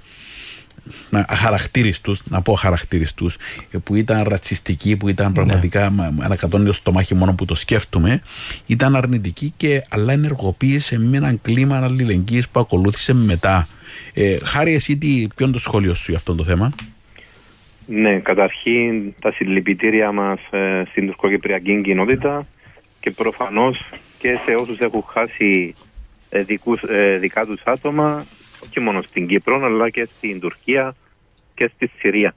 αχαρακτήριστους, 1.11 2.23
να 2.29 2.43
πω 2.43 2.53
αχαρακτήριστους, 2.53 3.37
ε, 3.71 3.79
που 3.85 3.95
ήταν 3.95 4.23
ρατσιστικοί, 4.23 4.97
που 4.97 5.09
ήταν 5.09 5.33
πραγματικά 5.33 5.91
ναι. 5.91 6.11
ανακατώνει 6.21 6.65
το 6.65 6.73
στομάχι 6.73 7.15
μόνο 7.15 7.35
που 7.35 7.45
το 7.45 7.55
σκέφτομαι, 7.55 8.23
ήταν 8.67 8.97
αρνητική 8.97 9.53
και 9.57 9.83
αλλά 9.91 10.13
ενεργοποίησε 10.13 10.99
με 10.99 11.17
έναν 11.17 11.41
κλίμα 11.43 11.85
αλληλεγγύης 11.85 12.49
που 12.49 12.61
ακολούθησε 12.61 13.15
μετά. 13.15 13.69
Ε, 14.15 14.39
χάρη 14.45 14.75
εσύ, 14.75 14.97
τι, 14.97 15.27
ποιο 15.37 15.45
είναι 15.45 15.55
το 15.55 15.61
σχόλιο 15.61 15.95
σου 15.95 16.05
για 16.09 16.17
αυτό 16.17 16.35
το 16.35 16.45
θέμα; 16.45 16.73
Ναι, 17.87 18.19
καταρχήν 18.19 19.15
τα 19.21 19.33
συλληπιτήρια 19.33 20.13
μας 20.13 20.41
ε, 20.51 20.83
στην 20.91 21.07
τουρκοκυπριακή 21.07 21.81
κοινότητα 21.83 22.47
και 23.01 23.11
προφανώς 23.11 23.85
και 24.19 24.39
σε 24.45 24.55
όσους 24.55 24.79
έχουν 24.79 25.05
χάσει 25.13 25.75
ε, 26.31 26.43
δικούς, 26.43 26.83
ε, 26.83 27.17
δικά 27.21 27.45
τους 27.45 27.61
άτομα 27.65 28.25
όχι 28.63 28.81
μόνο 28.81 29.03
στην 29.03 29.27
Κύπρο 29.27 29.65
αλλά 29.65 29.91
και 29.91 30.05
στην 30.05 30.41
Τουρκία 30.41 30.95
και 31.55 31.71
στη 31.75 31.91
Συρία. 31.99 32.35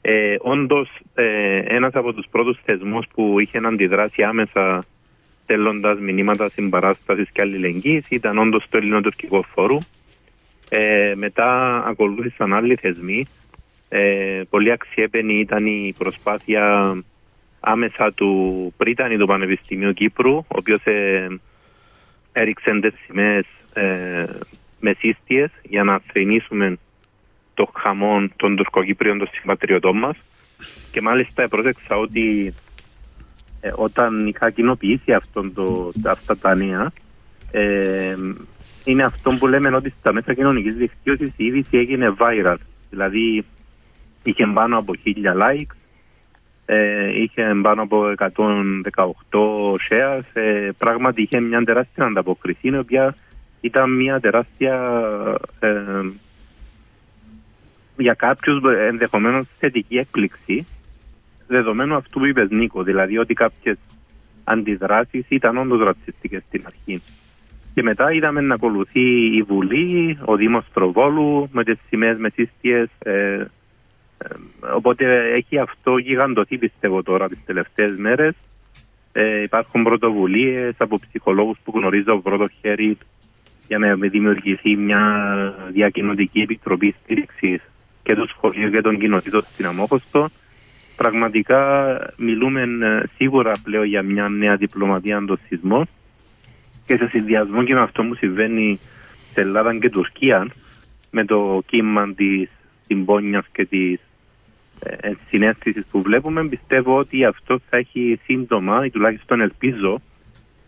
Ε, 0.00 0.36
όντως 0.40 0.90
ε, 1.14 1.58
ένας 1.58 1.94
από 1.94 2.12
τους 2.12 2.26
πρώτους 2.30 2.58
θεσμούς 2.64 3.06
που 3.14 3.40
είχε 3.40 3.60
να 3.60 3.68
αντιδράσει 3.68 4.22
άμεσα 4.22 4.84
στέλνοντας 5.42 5.98
μηνύματα 5.98 6.48
συμπαράστασης 6.48 7.30
και 7.32 7.40
αλληλεγγύης 7.40 8.04
ήταν 8.08 8.38
όντως 8.38 8.66
το 8.70 8.76
Ελληνοτουρκικό 8.76 9.44
Φόρου. 9.54 9.78
Ε, 10.68 11.14
μετά 11.16 11.82
ακολούθησαν 11.86 12.54
άλλοι 12.54 12.76
θεσμοί. 12.76 13.26
Ε, 13.88 14.42
πολύ 14.50 14.70
αξιέπαινη 14.72 15.34
ήταν 15.34 15.64
η 15.64 15.94
προσπάθεια 15.98 16.94
άμεσα 17.60 18.12
του 18.12 18.72
Πρίτανη 18.76 19.16
του 19.16 19.26
Πανεπιστημίου 19.26 19.92
Κύπρου, 19.92 20.36
ο 20.36 20.44
οποίος 20.48 20.84
ε, 20.84 21.26
έριξε 22.32 22.80
τις 22.80 22.94
σημαίες 23.06 23.46
ε, 23.74 24.24
μεσίστιες 24.80 25.50
για 25.62 25.84
να 25.84 26.00
θρυνήσουμε 26.06 26.78
το 27.54 27.70
χαμόν 27.74 28.32
των 28.36 28.56
τουρκοκύπριων 28.56 29.18
των 29.18 29.28
συμπατριωτών 29.32 29.98
μας. 29.98 30.16
Και 30.92 31.00
μάλιστα 31.00 31.48
πρόσεξα 31.48 31.96
ότι 31.96 32.54
ε, 33.60 33.70
όταν 33.74 34.26
είχα 34.26 34.50
κοινοποιήσει 34.50 35.12
αυτόν 35.12 35.54
το, 35.54 35.92
αυτά 36.06 36.36
τα 36.36 36.54
νέα 36.54 36.92
ε, 37.50 38.16
είναι 38.84 39.02
αυτό 39.02 39.30
που 39.30 39.46
λέμε 39.46 39.76
ότι 39.76 39.94
στα 40.00 40.12
μέσα 40.12 40.34
κοινωνικής 40.34 40.74
δικτύωσης 40.74 41.32
η 41.36 41.44
είδηση 41.44 41.76
έγινε 41.78 42.14
viral. 42.18 42.56
Δηλαδή 42.90 43.44
είχε 44.22 44.46
πάνω 44.46 44.78
από 44.78 44.94
χίλια 44.94 45.34
likes 45.36 45.74
ε, 46.72 47.20
είχε 47.20 47.58
πάνω 47.62 47.82
από 47.82 48.14
118 48.18 48.30
shares 49.88 50.22
ε, 50.32 50.68
πράγματι 50.78 51.22
είχε 51.22 51.40
μια 51.40 51.64
τεράστια 51.64 52.04
ανταποκρισή 52.04 52.68
η 52.68 52.78
οποία 52.78 53.16
ήταν 53.60 53.94
μια 53.94 54.20
τεράστια 54.20 55.00
ε, 55.60 55.70
για 57.96 58.14
κάποιους 58.14 58.62
ενδεχομένως 58.88 59.46
θετική 59.58 59.96
έκπληξη 59.96 60.66
δεδομένου 61.46 61.94
αυτού 61.94 62.18
που 62.18 62.26
είπες 62.26 62.50
Νίκο, 62.50 62.82
δηλαδή 62.82 63.18
ότι 63.18 63.34
κάποιες 63.34 63.76
αντιδράσεις 64.44 65.24
ήταν 65.28 65.56
όντως 65.56 65.80
ρατσιστικές 65.80 66.42
στην 66.48 66.62
αρχή. 66.66 67.02
Και 67.74 67.82
μετά 67.82 68.12
είδαμε 68.12 68.40
να 68.40 68.54
ακολουθεί 68.54 69.36
η 69.36 69.42
Βουλή, 69.42 70.18
ο 70.24 70.36
Δήμος 70.36 70.64
Τροβόλου 70.72 71.48
με 71.52 71.64
τις 71.64 71.78
σημαίες 71.88 72.18
μεσίστιες. 72.18 72.88
Ε, 72.98 73.12
ε, 73.12 73.46
οπότε 74.74 75.32
έχει 75.34 75.58
αυτό 75.58 75.96
γιγαντωθεί 75.96 76.58
πιστεύω 76.58 77.02
τώρα 77.02 77.28
τις 77.28 77.44
τελευταίες 77.44 77.96
μέρες. 77.96 78.34
Ε, 79.12 79.42
υπάρχουν 79.42 79.82
πρωτοβουλίες 79.82 80.74
από 80.78 80.98
ψυχολόγους 81.08 81.58
που 81.64 81.72
γνωρίζω 81.74 82.12
από 82.12 82.20
πρώτο 82.20 82.48
χέρι 82.60 82.98
για 83.70 83.78
να 83.78 83.94
δημιουργηθεί 83.94 84.76
μια 84.76 85.02
διακοινωτική 85.72 86.40
επιτροπή 86.40 86.94
στήριξης 87.02 87.60
και 88.02 88.14
τους 88.14 88.30
σχολείου 88.30 88.70
και 88.70 88.80
των 88.80 88.98
κοινοτήτων 88.98 89.42
στην 89.42 89.66
Αμόχωστο. 89.66 90.28
Πραγματικά 90.96 91.62
μιλούμε 92.16 92.62
ε, 92.62 93.06
σίγουρα 93.16 93.52
πλέον 93.62 93.84
για 93.84 94.02
μια 94.02 94.28
νέα 94.28 94.56
διπλωματία 94.56 95.24
των 95.26 95.38
σεισμών 95.46 95.88
και 96.86 96.96
σε 96.96 97.08
συνδυασμό 97.08 97.64
και 97.64 97.74
με 97.74 97.80
αυτό 97.80 98.02
που 98.02 98.14
συμβαίνει 98.14 98.78
σε 99.32 99.40
Ελλάδα 99.40 99.78
και 99.78 99.90
Τουρκία 99.90 100.46
με 101.10 101.24
το 101.24 101.62
κύμα 101.66 102.14
της 102.14 102.48
συμπόνιας 102.86 103.46
και 103.52 103.64
της 103.64 104.00
ε, 104.80 105.12
συνέστησης 105.28 105.84
που 105.90 106.02
βλέπουμε, 106.02 106.48
πιστεύω 106.48 106.96
ότι 106.96 107.24
αυτό 107.24 107.60
θα 107.70 107.76
έχει 107.76 108.20
σύντομα, 108.24 108.84
ή 108.84 108.90
τουλάχιστον 108.90 109.40
ελπίζω, 109.40 110.00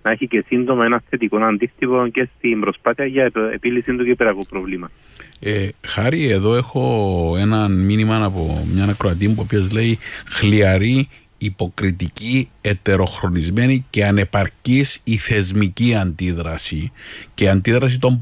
να 0.03 0.11
έχει 0.11 0.29
και 0.29 0.45
σύντομα 0.47 0.85
ένα 0.85 1.03
θετικό 1.09 1.37
αντίστοιχο 1.37 2.09
και 2.09 2.29
στην 2.37 2.61
προσπάθεια 2.61 3.07
για 3.07 3.31
επίλυση 3.53 3.97
του 3.97 4.05
κυπριακού 4.05 4.47
προβλήματος. 4.47 4.97
Ε, 5.41 5.69
Χάρη, 5.87 6.25
εδώ 6.25 6.55
έχω 6.55 7.35
ένα 7.39 7.69
μήνυμα 7.69 8.25
από 8.25 8.67
μια 8.73 8.85
ακροατή 8.85 9.29
μου, 9.29 9.35
που 9.35 9.69
λέει 9.73 9.99
χλιαρή, 10.27 11.09
υποκριτική, 11.39 12.49
ετεροχρονισμένη 12.61 13.87
και 13.91 14.05
ανεπαρκής 14.05 15.01
η 15.05 15.17
θεσμική 15.17 15.95
αντίδραση 15.95 16.93
και 17.35 17.49
αντίδραση 17.49 17.99
των, 17.99 18.21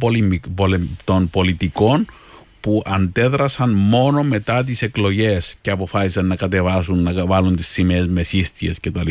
των 1.05 1.31
πολιτικών 1.31 2.07
που 2.61 2.83
αντέδρασαν 2.87 3.71
μόνο 3.71 4.23
μετά 4.23 4.65
τις 4.65 4.83
εκλογές 4.83 5.57
και 5.61 5.71
αποφάσισαν 5.71 6.27
να 6.27 6.37
κατεβάσουν, 6.37 7.03
να 7.03 7.27
βάλουν 7.27 7.57
τις 7.57 7.67
σημαίες 7.67 8.07
μεσίστιες 8.07 8.81
κτλ. 8.81 9.11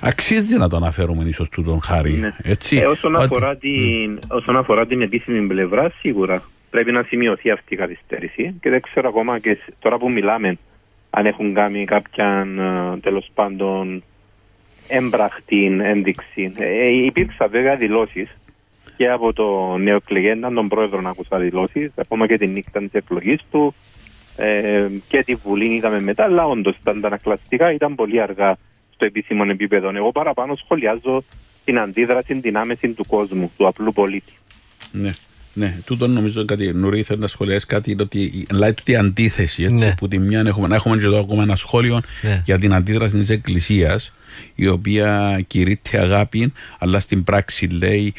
Αξίζει 0.00 0.56
να 0.56 0.68
το 0.68 0.76
αναφέρουμε 0.76 1.24
ίσως 1.24 1.48
του 1.48 1.62
τον 1.62 1.82
Χάρη, 1.82 2.12
ναι. 2.12 2.34
έτσι; 2.42 2.76
Ε, 2.76 2.86
όσον, 2.86 3.16
αφορά 3.16 3.56
την, 3.56 4.18
όσον 4.28 4.56
αφορά 4.56 4.86
την 4.86 5.02
επίσημη 5.02 5.46
πλευρά, 5.46 5.92
σίγουρα 5.98 6.42
πρέπει 6.70 6.92
να 6.92 7.02
σημειωθεί 7.02 7.50
αυτή 7.50 7.74
η 7.74 7.76
καθυστέρηση 7.76 8.54
και 8.60 8.70
δεν 8.70 8.80
ξέρω 8.80 9.08
ακόμα 9.08 9.38
και 9.38 9.58
τώρα 9.78 9.98
που 9.98 10.10
μιλάμε 10.10 10.58
αν 11.10 11.26
έχουν 11.26 11.54
κάνει 11.54 11.84
κάποια 11.84 12.46
ε, 12.94 12.98
τέλος 13.00 13.30
πάντων 13.34 14.02
έμπραχτη 14.88 15.78
ένδειξη. 15.82 16.52
Ε, 16.58 16.86
υπήρξαν 16.86 17.50
βέβαια 17.50 17.76
δηλώσεις 17.76 18.36
και 18.96 19.10
από 19.10 19.32
το 19.32 19.76
νεοεκλεγέντα, 19.76 20.52
τον 20.52 20.68
πρόεδρο 20.68 21.00
να 21.00 21.10
ακούσα 21.10 21.38
δηλώσεις, 21.38 21.90
ακόμα 21.96 22.26
και 22.26 22.38
την 22.38 22.52
νύχτα 22.52 22.80
της 22.80 22.92
εκλογής 22.92 23.40
του 23.50 23.74
ε, 24.36 24.86
και 25.08 25.22
τη 25.24 25.34
Βουλή 25.34 25.74
είδαμε 25.74 26.00
μετά, 26.00 26.24
αλλά 26.24 26.46
όντως 26.46 26.76
τα 26.82 26.90
ανακλαστικά 26.90 27.72
ήταν 27.72 27.94
πολύ 27.94 28.20
αργά 28.20 28.56
στο 28.94 29.04
επίσημο 29.04 29.44
επίπεδο. 29.48 29.90
Εγώ 29.94 30.12
παραπάνω 30.12 30.54
σχολιάζω 30.54 31.24
την 31.64 31.78
αντίδραση, 31.78 32.40
την 32.40 32.56
άμεση 32.56 32.92
του 32.92 33.04
κόσμου, 33.08 33.52
του 33.56 33.66
απλού 33.66 33.92
πολίτη. 33.92 34.32
Ναι. 34.92 35.10
Ναι, 35.58 35.78
τούτο 35.84 36.06
νομίζω 36.06 36.44
κάτι 36.44 36.72
νωρί 36.72 37.02
θέλω 37.02 37.20
να 37.20 37.26
σχολιάσει 37.26 37.66
κάτι 37.66 37.96
ότι 38.00 38.46
λέει 38.52 38.74
η 38.84 38.96
αντίθεση 38.96 39.62
έτσι, 39.62 39.84
ναι. 39.84 39.94
που 39.96 40.08
τη 40.08 40.18
μια 40.18 40.42
έχουμε, 40.46 40.68
να 40.68 40.74
έχουμε 40.74 40.96
και 40.96 41.04
εδώ 41.04 41.20
ακόμα 41.20 41.42
ένα 41.42 41.56
σχόλιο 41.56 42.00
ναι. 42.22 42.42
για 42.44 42.58
την 42.58 42.74
αντίδραση 42.74 43.18
της 43.18 43.28
Εκκλησίας 43.28 44.12
η 44.54 44.66
οποία 44.66 45.40
κηρύττει 45.46 45.96
αγάπη 45.96 46.52
αλλά 46.78 47.00
στην 47.00 47.24
πράξη 47.24 47.66
λέει 47.66 48.14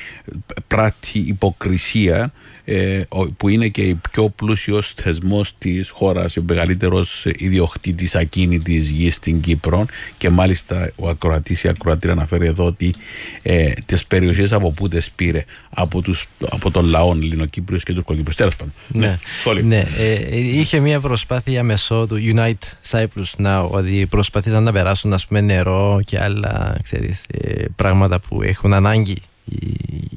πράττει 0.67 1.19
υποκρισία 1.19 2.31
ε, 2.69 3.01
που 3.37 3.49
είναι 3.49 3.67
και 3.67 3.95
ο 3.95 4.09
πιο 4.11 4.29
πλούσιος 4.29 4.93
θεσμός 4.93 5.53
της 5.57 5.89
χώρας, 5.89 6.37
ο 6.37 6.43
μεγαλύτερος 6.47 7.25
ιδιοκτήτης 7.25 8.15
ακίνητης 8.15 8.89
γης 8.89 9.15
στην 9.15 9.41
Κύπρο. 9.41 9.85
Και 10.17 10.29
μάλιστα 10.29 10.91
ο 10.95 11.09
ακροατής 11.09 11.63
ή 11.63 11.67
ακροατήρα 11.67 12.13
αναφέρει 12.13 12.45
εδώ 12.45 12.65
ότι 12.65 12.93
ε, 13.41 13.71
τις 13.85 14.05
περιοχές 14.05 14.53
από 14.53 14.71
πού 14.71 14.87
τις 14.87 15.11
πήρε 15.11 15.45
από, 15.69 16.01
τους, 16.01 16.27
από 16.49 16.71
τον 16.71 16.85
λαό 16.85 17.11
Ελληνοκύπριος 17.11 17.83
και 17.83 17.93
Τουρκοκύπριος. 17.93 18.35
Τέλος 18.35 18.55
πάντων. 18.55 18.73
Ναι, 18.87 19.17
ναι, 19.53 19.61
ναι 19.61 19.85
ε, 19.97 20.37
είχε 20.37 20.79
μια 20.79 20.99
προσπάθεια 20.99 21.63
μεσό 21.63 22.07
του 22.07 22.17
Unite 22.35 22.91
Cyprus 22.91 23.45
Now, 23.45 23.67
ότι 23.69 24.05
προσπαθήσαν 24.09 24.63
να 24.63 24.71
περάσουν 24.71 25.13
ας 25.13 25.25
πούμε, 25.27 25.41
νερό 25.41 25.99
και 26.05 26.19
άλλα 26.19 26.77
ξέρεις, 26.83 27.23
ε, 27.27 27.65
πράγματα 27.75 28.19
που 28.19 28.41
έχουν 28.41 28.73
ανάγκη 28.73 29.21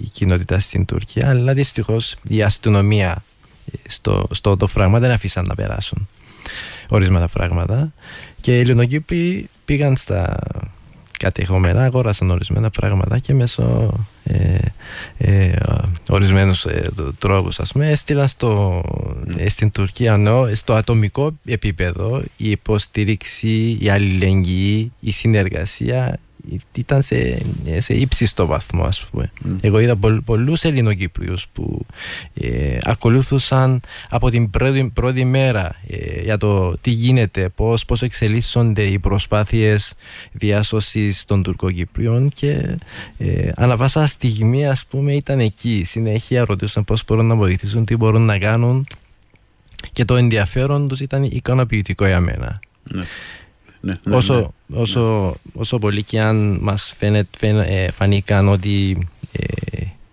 η 0.01 0.09
κοινότητα 0.13 0.59
στην 0.59 0.85
Τουρκία, 0.85 1.29
αλλά 1.29 1.55
δυστυχώς 1.55 2.17
η 2.29 2.43
αστυνομία 2.43 3.25
στο, 3.89 4.27
στο 4.31 4.57
το 4.57 4.67
φράγμα 4.67 4.99
δεν 4.99 5.11
αφήσαν 5.11 5.47
να 5.47 5.55
περάσουν 5.55 6.09
ορισμένα 6.89 7.29
πράγματα 7.29 7.93
και 8.41 8.57
οι 8.57 8.61
Ελληνοκύπροι 8.61 9.49
πήγαν 9.65 9.97
στα 9.97 10.39
κατεχόμενα, 11.19 11.85
αγόρασαν 11.85 12.31
ορισμένα 12.31 12.71
πράγματα 12.71 13.19
και 13.19 13.35
μέσω 13.35 13.95
ε, 14.25 14.59
ε, 15.19 15.57
ορισμένους 16.09 16.65
ε, 16.65 16.91
τρόπους 17.19 17.61
ας 17.61 17.73
πούμε 17.73 17.91
έστειλαν 17.91 18.29
στο, 18.29 18.83
ε, 19.37 19.49
στην 19.49 19.71
Τουρκία 19.71 20.13
ενώ 20.13 20.49
στο 20.55 20.75
ατομικό 20.75 21.31
επίπεδο 21.45 22.23
η 22.37 22.51
υποστήριξη, 22.51 23.79
η 23.81 23.89
αλληλεγγύη, 23.89 24.93
η 25.01 25.11
συνεργασία 25.11 26.19
ήταν 26.73 27.03
σε, 27.03 27.43
σε 27.79 27.95
ύψιστο 27.95 28.47
βαθμό 28.47 28.85
ας 28.85 29.05
πούμε. 29.05 29.31
Mm. 29.45 29.57
Εγώ 29.61 29.79
είδα 29.79 29.97
πολλού 29.97 30.23
πολλούς 30.23 30.65
Ελληνοκύπριους 30.65 31.47
που 31.53 31.87
ε, 32.35 32.79
ακολούθουσαν 32.83 33.81
από 34.09 34.31
την 34.31 34.51
πρώτη, 34.51 34.91
πρώτη 34.95 35.25
μέρα 35.25 35.75
ε, 35.89 36.21
για 36.21 36.37
το 36.37 36.79
τι 36.79 36.91
γίνεται, 36.91 37.49
πώς, 37.49 37.85
πώς 37.85 38.03
εξελίσσονται 38.03 38.83
οι 38.83 38.99
προσπάθειες 38.99 39.95
διάσωσης 40.33 41.25
των 41.25 41.43
Τουρκοκυπριών 41.43 42.29
και 42.29 42.77
ε, 43.19 43.51
ανά 43.57 43.77
πάσα 43.77 44.07
στιγμή 44.07 44.67
ας 44.67 44.85
πούμε 44.85 45.15
ήταν 45.15 45.41
εκεί. 45.41 45.83
Συνέχεια 45.85 46.45
ρωτούσαν 46.45 46.85
πώς 46.85 47.05
μπορούν 47.07 47.27
να 47.27 47.35
βοηθήσουν, 47.35 47.85
τι 47.85 47.97
μπορούν 47.97 48.23
να 48.23 48.39
κάνουν 48.39 48.87
και 49.93 50.05
το 50.05 50.17
ενδιαφέρον 50.17 50.89
τους 50.89 51.01
ήταν 51.01 51.23
ικανοποιητικό 51.23 52.07
για 52.07 52.21
μένα. 52.21 52.61
Ναι. 52.93 53.03
Ναι, 53.81 53.99
ναι, 54.05 54.17
όσο, 54.17 54.53
ναι. 54.67 54.79
όσο, 54.79 55.35
όσο 55.53 55.79
πολύ 55.79 56.03
και 56.03 56.21
αν 56.21 56.59
μας 56.61 56.95
φαίνεται, 56.99 57.49
ε, 57.67 57.91
φανήκαν 57.91 58.49
ότι 58.49 58.99
ε, 59.33 59.45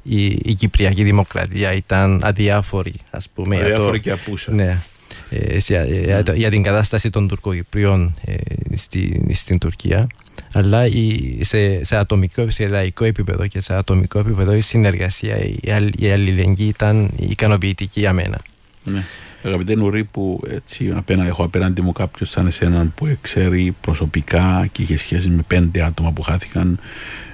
η, 0.04 0.26
η 0.26 0.54
Κυπριακή 0.54 1.04
Δημοκρατία 1.04 1.74
ήταν 1.74 2.22
αδιάφορη 2.24 2.94
ας 3.12 3.30
πούμε 3.30 3.56
για, 3.56 3.64
Αδιάφορη 3.66 3.98
το, 3.98 4.04
και 4.04 4.12
απούσα. 4.12 4.52
ναι, 4.52 4.82
ε, 5.30 5.60
σε- 5.60 5.76
ε, 5.78 6.04
για, 6.04 6.24
το- 6.24 6.34
για 6.34 6.50
την 6.50 6.64
κατάσταση 6.64 7.10
των 7.10 7.28
Τουρκοκυπρίων 7.28 8.16
ε, 8.26 8.34
στη, 8.76 9.26
στην 9.34 9.58
Τουρκία 9.60 10.08
αλλά 10.54 10.86
η, 10.86 11.38
σε, 11.42 11.84
σε 11.84 11.96
ατομικό, 11.98 12.50
σε 12.50 12.68
λαϊκό 12.68 13.06
επίπεδο 13.06 13.48
και 13.48 13.62
σε 13.62 13.74
ατομικό 13.76 14.20
επίπεδο 14.20 14.54
η 14.54 14.62
συνεργασία, 14.62 15.38
η, 15.38 15.72
αλλ- 15.72 15.94
η 16.02 16.12
αλληλεγγύη 16.12 16.68
ήταν 16.68 17.10
ικανοποιητική 17.20 18.00
για 18.00 18.14
μένα. 18.14 18.40
Ναι. 18.84 19.06
Αγαπητέ 19.48 19.76
Νουρή, 19.76 20.04
που 20.04 20.42
έτσι 20.50 20.94
απένα, 20.96 21.26
έχω 21.26 21.44
απέναντι 21.44 21.82
μου 21.82 21.92
κάποιος 21.92 22.30
σαν 22.30 22.48
εσένα 22.48 22.92
που 22.96 23.18
ξέρει 23.22 23.76
προσωπικά 23.82 24.68
και 24.72 24.82
είχε 24.82 24.98
σχέση 24.98 25.30
με 25.30 25.42
πέντε 25.48 25.84
άτομα 25.84 26.12
που 26.12 26.22
χάθηκαν. 26.22 26.80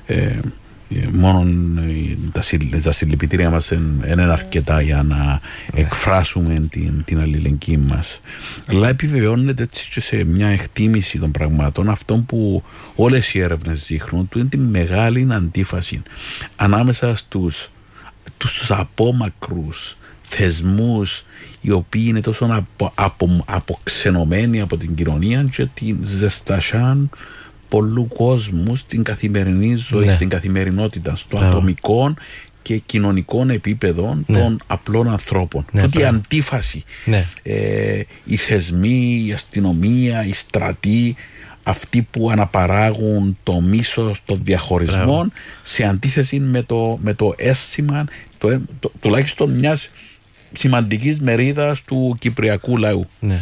Ε, 0.05 0.39
ε, 0.96 1.08
μόνο 1.12 1.39
ε, 1.79 2.15
τα, 2.32 2.41
συλλ- 2.41 2.84
τα 2.84 2.91
συλληπιτήρια 2.91 3.50
μας 3.50 3.67
δεν 3.67 3.96
δεν 4.00 4.12
είναι 4.12 4.32
αρκετά 4.32 4.82
για 4.82 5.03
να 5.03 5.39
εκφράσουμε 5.74 6.67
την, 6.70 7.03
την 7.05 7.20
αλληλεγγύη 7.20 7.84
μας 7.88 8.20
αλλά 8.65 8.89
επιβεβαιώνεται 8.89 9.63
έτσι 9.63 9.89
και 9.89 10.01
σε 10.01 10.24
μια 10.24 10.48
εκτίμηση 10.48 11.20
των 11.20 11.32
πραγμάτων 11.32 11.89
αυτό 11.89 12.24
που 12.27 12.63
όλες 12.96 13.34
οι 13.34 13.39
έρευνες 13.39 13.86
δείχνουν 13.86 14.29
του 14.29 14.39
είναι 14.39 14.48
τη 14.48 14.58
μεγάλη 14.58 15.27
αντίφαση 15.32 16.01
ανάμεσα 16.55 17.15
στους 17.15 17.70
τους 18.38 18.72
απόμακρους 18.72 19.98
θεσμούς 20.24 21.25
οι 21.65 21.72
οποίοι 21.72 22.03
είναι 22.08 22.20
τόσο 22.22 22.46
απο, 22.51 22.91
απο, 22.96 23.43
αποξενωμένοι 23.46 24.62
από 24.62 24.77
την 24.77 24.96
κοινωνία 24.96 25.43
και 25.51 25.65
την 25.74 25.98
ζεστασάν 26.05 27.10
πολλού 27.70 28.08
κόσμου 28.08 28.75
στην 28.75 29.03
καθημερινή 29.03 29.75
ζωή, 29.75 30.05
Ναι. 30.05 30.13
στην 30.13 30.29
καθημερινότητα, 30.29 31.15
στο 31.15 31.38
Μπράβο. 31.38 31.51
ατομικό 31.51 32.13
και 32.62 32.77
κοινωνικών 32.77 33.50
επίπεδων 33.50 34.24
Ναι. 34.27 34.39
των 34.39 34.60
απλών 34.67 35.08
ανθρώπων. 35.10 35.65
Ναι, 35.72 35.82
Ότι 35.84 35.98
η 35.98 36.00
μπράβο. 36.01 36.15
αντίφαση, 36.17 36.84
Ναι. 37.05 37.25
ε, 37.43 38.01
οι 38.25 38.36
θεσμοί, 38.38 39.24
η 39.27 39.34
αστυνομία, 39.34 40.25
οι 40.25 40.34
στρατοί, 40.34 41.15
αυτοί 41.63 42.08
που 42.12 42.29
αναπαράγουν 42.32 43.38
το 43.43 43.62
μίσος 43.62 44.22
των 44.25 44.39
διαχωρισμών 44.43 45.05
Μπράβο. 45.05 45.32
σε 45.63 45.84
αντίθεση 45.84 46.39
με 46.39 46.62
το, 46.63 46.98
με 47.01 47.13
το 47.13 47.34
αίσθημα 47.38 48.05
το, 48.38 48.50
ε, 48.50 48.62
το, 48.79 48.91
τουλάχιστον 49.01 49.51
μιας 49.51 49.89
σημαντικής 50.53 51.19
μερίδας 51.19 51.81
του 51.81 52.15
κυπριακού 52.19 52.77
λαού. 52.77 53.05
Ναι. 53.19 53.39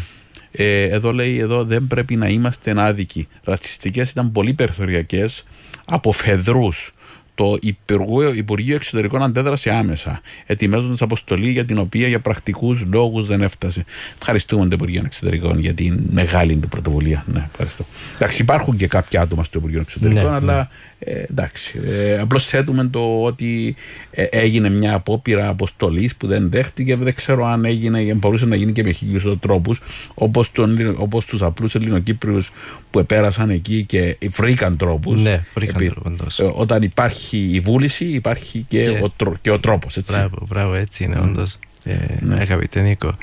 Ε, 0.52 0.84
εδώ 0.84 1.12
λέει, 1.14 1.40
εδώ 1.40 1.64
δεν 1.64 1.88
πρέπει 1.88 2.16
να 2.16 2.28
είμαστε 2.28 2.74
άδικοι. 2.82 3.28
Ρατσιστικές 3.44 4.12
ήταν 4.12 4.32
πολύ 4.32 4.54
περιθωριακές 4.54 5.44
από 5.86 6.12
φεδρούς. 6.12 6.94
Το 7.36 7.58
Υπουργείο, 7.62 8.34
Υπουργείο 8.34 8.76
Εξωτερικών 8.76 9.24
αντέδρασε 9.24 9.70
άμεσα, 9.70 10.22
ετοιμάζοντας 10.46 11.02
αποστολή 11.02 11.50
για 11.50 11.66
την 11.66 11.78
οποία 11.78 12.08
για 12.08 12.20
πρακτικούς 12.20 12.84
λόγους 12.92 13.26
δεν 13.26 13.42
έφτασε. 13.42 13.86
Ευχαριστούμε 14.20 14.64
το 14.64 14.70
Υπουργείο 14.74 15.02
Εξωτερικών 15.06 15.60
για 15.60 15.74
την 15.74 16.00
μεγάλη 16.12 16.56
του 16.56 16.68
πρωτοβουλία. 16.68 17.26
Ναι, 17.28 17.48
ευχαριστώ. 17.52 17.86
Εντάξει, 18.16 18.42
υπάρχουν 18.42 18.78
και 18.78 18.88
κάποια 18.88 19.22
άτομα 19.22 19.44
στο 19.44 19.58
Υπουργείο 19.58 19.80
Εξωτερικών, 19.82 20.24
Ναι, 20.24 20.30
αλλά 20.30 20.70
ε, 21.04 21.24
εντάξει. 21.30 21.80
Ε, 21.88 22.20
Απλώς 22.20 22.46
θέτουμε 22.46 22.88
το 22.88 23.24
ότι 23.24 23.76
ε, 24.12 24.24
έγινε 24.24 24.70
μια 24.70 24.94
απόπειρα 24.94 25.48
αποστολής 25.48 26.16
που 26.16 26.28
δεν 26.28 26.50
δέχτηκε. 26.50 26.96
Δεν 26.96 27.14
ξέρω 27.14 27.46
αν 27.46 27.66
έγινε, 27.66 28.14
μπορούσε 28.14 28.46
να 28.46 28.56
γίνει 28.56 28.72
και 28.72 28.84
με 28.84 28.92
χίλιους 28.92 29.26
τρόπους, 29.40 29.82
όπως 30.14 30.52
όπως 30.98 31.26
τους 31.26 31.42
απλούς 31.42 31.76
Ελληνοκύπριους 31.76 32.52
που 32.92 33.00
επέρασαν 33.00 33.50
εκεί 33.50 33.84
και 33.84 34.18
βρήκαν 34.30 34.78
τρόπους. 34.78 35.22
Ναι, 35.22 35.46
βρήκαν 35.54 35.88
τρόπο, 35.90 36.12
τόσο. 36.24 36.46
Ε, 36.46 36.52
όταν 36.56 36.82
υπάρχει 36.84 37.38
η 37.52 37.60
βούληση, 37.60 38.06
υπάρχει 38.06 38.66
και, 38.68 38.82
Και- 38.82 39.00
ο, 39.04 39.10
τρο, 39.16 39.34
και 39.42 39.52
ο 39.52 39.60
τρόπος. 39.60 39.98
Μπράβο, 40.08 40.46
μπράβο, 40.50 40.74
έτσι 40.74 41.04
είναι 41.04 41.20
όντως. 41.24 41.58
Ε, 41.84 41.96
Ναι. 42.20 42.36
Αγαπητέ 42.40 42.82
Νίκο. 42.82 43.18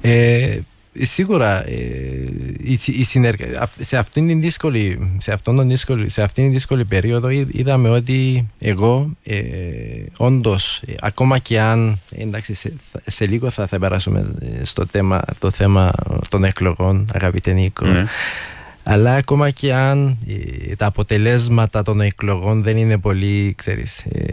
Ε, 0.00 0.58
σίγουρα 0.98 1.66
ε, 1.68 1.74
η, 2.62 2.76
συ- 2.76 2.98
η 2.98 3.04
συνεργα... 3.04 3.62
α- 3.62 3.68
σε, 3.80 3.96
αυτήν 3.96 4.26
την 4.26 4.40
δύσκολη, 4.40 5.10
σε, 5.18 5.32
αυτόν 5.32 5.56
τον 5.56 5.68
δύσκολη, 5.68 6.08
σε 6.08 6.22
αυτήν 6.22 6.44
την 6.44 6.52
δύσκολη 6.52 6.84
περίοδο 6.84 7.28
είδ- 7.28 7.54
είδαμε 7.54 7.88
ότι 7.88 8.46
εγώ 8.60 9.10
ε, 9.24 9.36
όντως 10.16 10.82
ε, 10.86 10.92
ακόμα 11.00 11.38
και 11.38 11.60
αν 11.60 12.00
εντάξει, 12.10 12.54
σε, 12.54 12.72
θα- 12.92 13.00
σε 13.06 13.26
λίγο 13.26 13.50
θα, 13.50 13.66
θα 13.66 13.78
περάσουμε 13.78 14.30
ε, 14.60 14.64
στο 14.64 14.86
θέμα, 14.90 15.22
το 15.38 15.50
θέμα 15.50 15.92
των 16.28 16.44
εκλογών 16.44 17.06
αγαπητέ 17.14 17.52
Νίκο 17.52 17.86
Ναι. 17.86 18.04
Αλλά 18.82 19.14
ακόμα 19.14 19.50
και 19.50 19.74
αν 19.74 20.18
ε, 20.68 20.74
τα 20.74 20.86
αποτελέσματα 20.86 21.82
των 21.82 22.00
εκλογών 22.00 22.62
δεν 22.62 22.76
είναι 22.76 22.98
πολύ, 22.98 23.54
ξέρεις, 23.56 23.98
ε, 23.98 24.32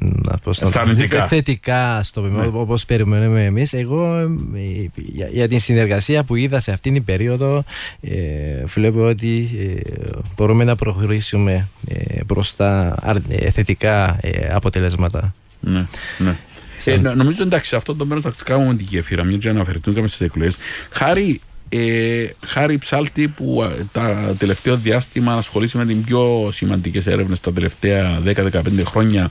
να 0.00 0.38
πω 0.38 0.52
στον- 0.52 0.70
Θαρρυντικά. 0.70 1.26
θετικά 1.26 2.02
στο 2.02 2.20
πούμε, 2.20 2.40
Ναι. 2.42 2.50
όπως 2.54 2.84
περιμένουμε 2.84 3.44
εμείς. 3.44 3.72
Εγώ 3.72 4.18
ε, 4.54 4.90
για, 4.94 5.28
για 5.32 5.48
την 5.48 5.60
συνεργασία 5.60 6.24
που 6.24 6.36
είδα 6.36 6.60
σε 6.60 6.72
αυτήν 6.72 6.92
την 6.92 7.04
περίοδο 7.04 7.64
ε, 8.00 8.64
βλέπω 8.64 9.04
ότι 9.06 9.50
ε, 9.58 9.90
μπορούμε 10.36 10.64
να 10.64 10.74
προχωρήσουμε 10.76 11.68
ε, 11.88 12.20
προς 12.26 12.56
τα 12.56 12.96
αρ- 13.02 13.30
ε, 13.30 13.50
θετικά 13.50 14.18
ε, 14.20 14.48
αποτελέσματα. 14.54 15.34
Ναι, 15.60 15.86
ναι. 16.18 16.36
Ε, 16.84 16.96
νο- 16.96 17.14
νομίζω 17.14 17.42
εντάξει, 17.42 17.68
σε 17.68 17.76
αυτό 17.76 17.94
το 17.94 18.06
μέρο 18.06 18.20
θα 18.20 18.32
κάνουμε 18.44 18.74
την 18.74 18.86
γέφυρα, 18.90 19.24
μια 19.24 19.36
και 19.38 19.48
αναφερθήκαμε 19.48 20.08
στι 20.08 20.24
εκλογές. 20.24 20.56
Χάρη, 20.90 21.40
ε, 21.78 22.26
χάρη 22.46 22.78
ψάλτη 22.78 23.28
που 23.28 23.62
α, 23.62 23.68
τα 23.92 24.34
τελευταίο 24.38 24.76
διάστημα 24.76 25.34
ασχολείσαι 25.34 25.76
με 25.76 25.86
την 25.86 26.04
πιο 26.04 26.48
σημαντικές 26.52 27.06
έρευνες 27.06 27.40
τα 27.40 27.52
τελευταία 27.52 28.20
10-15 28.24 28.60
χρόνια 28.84 29.30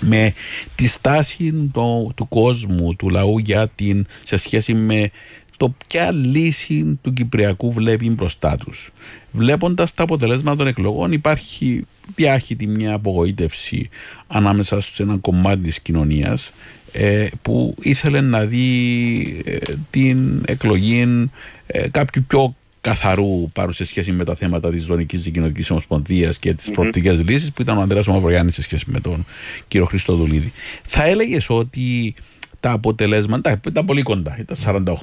με 0.00 0.34
τη 0.74 0.86
στάση 0.86 1.70
το- 1.72 2.12
του 2.14 2.28
κόσμου, 2.28 2.96
του 2.96 3.08
λαού 3.08 3.38
για 3.38 3.68
την, 3.74 4.06
σε 4.24 4.36
σχέση 4.36 4.74
με 4.74 5.10
το 5.56 5.74
ποια 5.86 6.12
λύση 6.12 6.98
του 7.02 7.12
Κυπριακού 7.12 7.72
βλέπει 7.72 8.10
μπροστά 8.10 8.56
τους. 8.56 8.90
Βλέποντας 9.32 9.94
τα 9.94 10.02
αποτελέσματα 10.02 10.56
των 10.56 10.66
εκλογών 10.66 11.12
υπάρχει 11.12 11.84
διάχυτη 12.14 12.66
μια 12.66 12.92
απογοήτευση 12.94 13.88
ανάμεσα 14.26 14.80
σε 14.80 15.02
ένα 15.02 15.16
κομμάτι 15.20 15.62
της 15.62 15.80
κοινωνίας 15.80 16.52
ε, 16.92 17.26
που 17.42 17.74
ήθελε 17.82 18.20
να 18.20 18.44
δει 18.44 19.42
ε, 19.44 19.56
την 19.90 20.42
εκλογή 20.46 21.30
ε, 21.66 21.88
κάποιου 21.88 22.24
πιο 22.26 22.54
καθαρού 22.80 23.48
πάρου 23.52 23.72
σε 23.72 23.84
σχέση 23.84 24.12
με 24.12 24.24
τα 24.24 24.34
θέματα 24.34 24.70
της 24.70 24.82
Ζωνική 24.84 25.16
Δικοινοτική 25.16 25.72
Ομοσπονδίας 25.72 26.38
και 26.38 26.54
τις 26.54 26.70
προοπτικές 26.70 27.20
λύσεις 27.22 27.52
που 27.52 27.62
ήταν 27.62 27.78
ο 27.78 27.80
Ανδρέας 27.80 28.06
Μαυρογιάννης 28.06 28.54
σε 28.54 28.62
σχέση 28.62 28.84
με 28.86 29.00
τον 29.00 29.26
κύριο 29.68 29.86
Χριστοδουλίδη. 29.86 30.52
Θα 30.86 31.04
έλεγες 31.04 31.50
ότι 31.50 32.14
τα 32.60 32.70
αποτελέσματα 32.70 33.60
ήταν 33.68 33.84
πολύ 33.84 34.02
κοντά. 34.02 34.36
Ήταν 34.40 34.56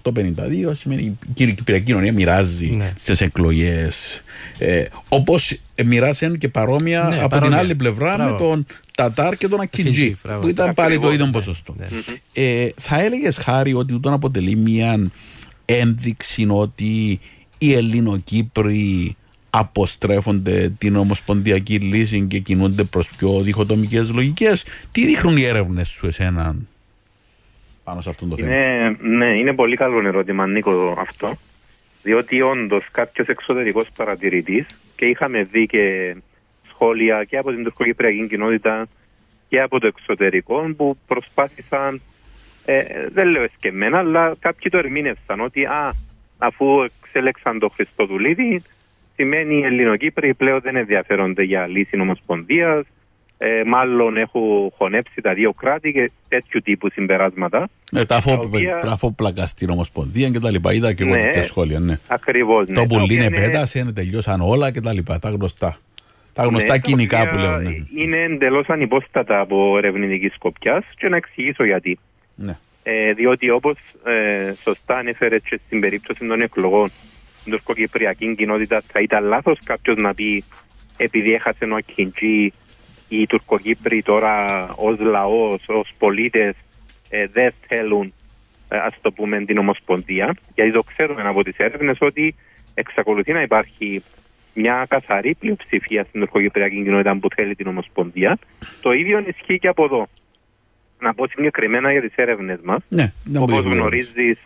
48-52, 0.04 0.72
σημαίνει 0.76 1.02
η 1.02 1.18
κύριε 1.34 1.54
Κυπριακή 1.54 1.84
κοινωνία 1.86 2.14
μοιράζει 2.14 2.66
Ναι. 2.66 2.94
στις 3.00 3.22
εκλογές. 3.22 4.22
Ε, 4.58 4.86
Όπως 5.10 5.58
μοιράσαν 5.86 6.38
και 6.38 6.48
παρόμοια 6.48 7.04
Ναι, 7.10 7.18
από 7.20 7.28
παρόμοια. 7.28 7.58
την 7.58 7.66
άλλη 7.66 7.76
πλευρά 7.76 8.16
Μπράβο. 8.16 8.32
με 8.32 8.38
τον 8.38 8.66
Τατάρ 8.96 9.36
και 9.38 9.48
τον 9.48 9.60
Ακιντζή, 9.62 9.90
Ακιντζή, 9.90 10.18
μπράβο. 10.24 10.42
που 10.42 10.48
ήταν 10.48 10.66
πάλι 10.74 10.76
το 10.76 10.82
Ακριβώς, 11.08 11.14
ίδιο 11.14 11.26
ναι. 11.26 11.32
ποσοστό. 11.32 11.76
Ναι. 11.78 11.88
Ε, 12.34 12.70
θα 12.80 13.02
έλεγες 13.02 13.38
χάρη 13.38 13.74
ότι 13.74 13.94
τούτο 13.94 14.14
αποτελεί 14.14 14.56
μια 14.56 15.12
ένδειξη 15.74 16.48
ότι 16.50 17.20
οι 17.58 17.74
Ελληνοκύπροι 17.74 19.16
αποστρέφονται 19.50 20.74
την 20.78 20.96
ομοσπονδιακή 20.96 21.80
λύση 21.80 22.22
και 22.22 22.40
κινούνται 22.40 22.84
προς 22.84 23.10
πιο 23.18 23.42
διχοτομικές 23.42 24.12
λογικές. 24.12 24.66
Τι 24.92 25.06
δείχνουν 25.06 25.38
οι 25.38 25.44
έρευνες 25.44 25.88
σου 25.88 26.08
εσένα 26.08 26.56
πάνω 27.84 28.02
σε 28.02 28.10
αυτό 28.10 28.26
το 28.26 28.36
θέμα; 28.36 28.56
Είναι, 28.56 28.98
ναι, 29.02 29.38
είναι 29.38 29.54
πολύ 29.54 29.76
καλό 29.76 30.08
ερώτημα, 30.08 30.48
Νίκο, 30.48 30.96
αυτό. 31.00 31.34
Διότι 32.04 32.42
όντως 32.42 32.86
κάποιος 32.92 33.28
εξωτερικός 33.28 33.88
παρατηρητής 33.96 34.66
και 34.96 35.06
είχαμε 35.06 35.44
δει 35.44 35.66
και 35.66 36.16
σχόλια 36.70 37.24
και 37.24 37.38
από 37.38 37.52
την 37.52 37.64
τουρκοκυπριακή 37.64 38.28
κοινότητα 38.28 38.88
και 39.50 39.62
από 39.62 39.80
το 39.80 39.88
εξωτερικό 39.88 40.74
που 40.78 40.98
προσπάθησαν, 41.08 42.02
ε, 42.66 42.82
δεν 43.14 43.28
λέω 43.28 43.44
εσκεμμένα, 43.44 43.98
αλλά 43.98 44.36
κάποιοι 44.40 44.72
το 44.72 44.78
ερμήνευσαν 44.78 45.40
ότι 45.40 45.66
α, 45.66 45.94
αφού 46.38 46.66
εξέλεξαν 47.04 47.60
το 47.60 47.70
Χριστοδουλίδη, 47.76 48.64
σημαίνει 49.16 49.56
οι 49.58 49.64
Ελληνοκύπροι 49.64 50.34
πλέον 50.34 50.60
δεν 50.62 50.76
ενδιαφέρονται 50.76 51.44
για 51.44 51.68
λύση 51.68 52.00
ομοσπονδία. 52.00 52.84
Ε, 53.44 53.64
μάλλον 53.66 54.18
έχουν 54.18 54.72
χωνέψει 54.78 55.22
τα 55.22 55.34
δύο 55.34 55.54
κράτη 55.54 55.92
και 55.92 56.12
τέτοιου 56.28 56.62
τύπου 56.64 56.90
συμπεράσματα. 56.92 57.70
Ε, 57.92 58.06
τα 58.06 58.16
αφού, 58.16 58.30
τα 58.30 58.40
οποία- 58.46 58.78
τα 58.82 58.92
αφού 58.92 59.16
πλακά 59.16 59.48
στην 59.48 59.70
Ομοσπονδία 59.70 60.30
και 60.30 60.40
τα 60.40 60.52
λοιπά. 60.52 60.74
Είδα 60.74 60.94
και 60.94 61.04
εγώ 61.04 61.16
Ναι. 61.16 61.22
τέτοια 61.22 61.44
σχόλια. 61.44 61.80
Ναι. 61.80 61.98
Ακριβώς. 62.08 62.68
Ναι, 62.68 62.74
το 62.74 62.82
τα 62.82 62.88
πουλί 62.88 63.04
οποία 63.04 63.16
είναι 63.16 63.26
είναι- 63.26 63.40
πέτασε, 63.48 63.92
τελειώσαν 63.96 64.42
όλα 64.42 64.72
και 64.72 64.82
τα 64.82 64.94
λοιπά. 64.94 65.20
Τα 65.20 65.30
γνωστά. 65.30 65.78
Τα 66.34 66.44
γνωστά 66.44 66.74
Ναι, 66.74 66.80
κοινικά 66.80 67.18
τα 67.18 67.24
που 67.30 67.36
οποία 67.36 67.50
λέω. 67.50 67.60
Ναι. 67.60 68.04
Είναι 68.04 68.18
εντελώς 68.18 68.68
ανυπόστατα 68.70 69.40
από 69.40 69.78
ερευνητική 69.78 70.28
σκοπιάς 70.28 70.84
και 70.98 71.10
να 71.10 71.16
εξηγήσω 71.16 71.66
γιατί. 71.66 72.00
Ναι. 72.42 72.58
Ε, 72.84 73.14
διότι 73.14 73.50
όπως 73.50 73.78
ε, 74.06 74.54
σωστά 74.64 74.98
ανέφερε 74.98 75.40
και 75.40 75.60
στην 75.66 75.80
περίπτωση 75.80 76.28
των 76.28 76.42
εκλογών 76.42 76.92
στην 77.40 77.52
τουρκοκυπριακή 77.52 78.36
κοινότητα 78.36 78.82
θα 78.94 79.02
ήταν 79.02 79.24
λάθος 79.24 79.60
κάποιος 79.64 79.98
να 79.98 80.14
πει 80.14 80.44
επειδή 80.98 81.34
έχασε 81.34 81.66
ο 81.66 81.76
Ακιντζή 81.76 82.54
οι 83.10 83.28
Τουρκοκύπροι 83.28 84.02
τώρα 84.02 84.68
ως 84.76 85.00
λαός, 85.00 85.64
ως 85.68 85.90
πολίτες 85.98 86.56
ε, 87.10 87.26
δεν 87.28 87.54
θέλουν 87.68 88.14
ε, 88.70 88.78
ας 88.78 88.94
το 89.02 89.12
πούμε 89.12 89.46
την 89.46 89.58
Ομοσπονδία 89.58 90.36
γιατί 90.56 90.72
το 90.72 90.84
ξέρουμε 90.84 91.22
από 91.22 91.44
τις 91.44 91.58
έρευνες 91.58 91.98
ότι 92.00 92.36
εξακολουθεί 92.74 93.34
να 93.34 93.42
υπάρχει 93.42 94.04
μια 94.54 94.86
καθαρή 94.90 95.36
πλειοψηφία 95.40 96.04
στην 96.04 96.20
τουρκοκυπριακή 96.20 96.84
κοινότητα 96.84 97.18
που 97.18 97.28
θέλει 97.36 97.56
την 97.56 97.68
Ομοσπονδία. 97.68 98.38
Το 98.82 98.92
ίδιο 98.92 99.24
ισχύει 99.28 99.60
και 99.60 99.68
από 99.68 99.84
εδώ. 99.84 100.08
Να 101.02 101.14
πω 101.14 101.28
συγκεκριμένα 101.28 101.92
για 101.92 102.02
τις 102.02 102.16
έρευνες 102.16 102.60
μας. 102.64 102.82
Ναι, 102.88 103.14
Όπως 103.40 103.64
γνωρίζεις, 103.64 104.38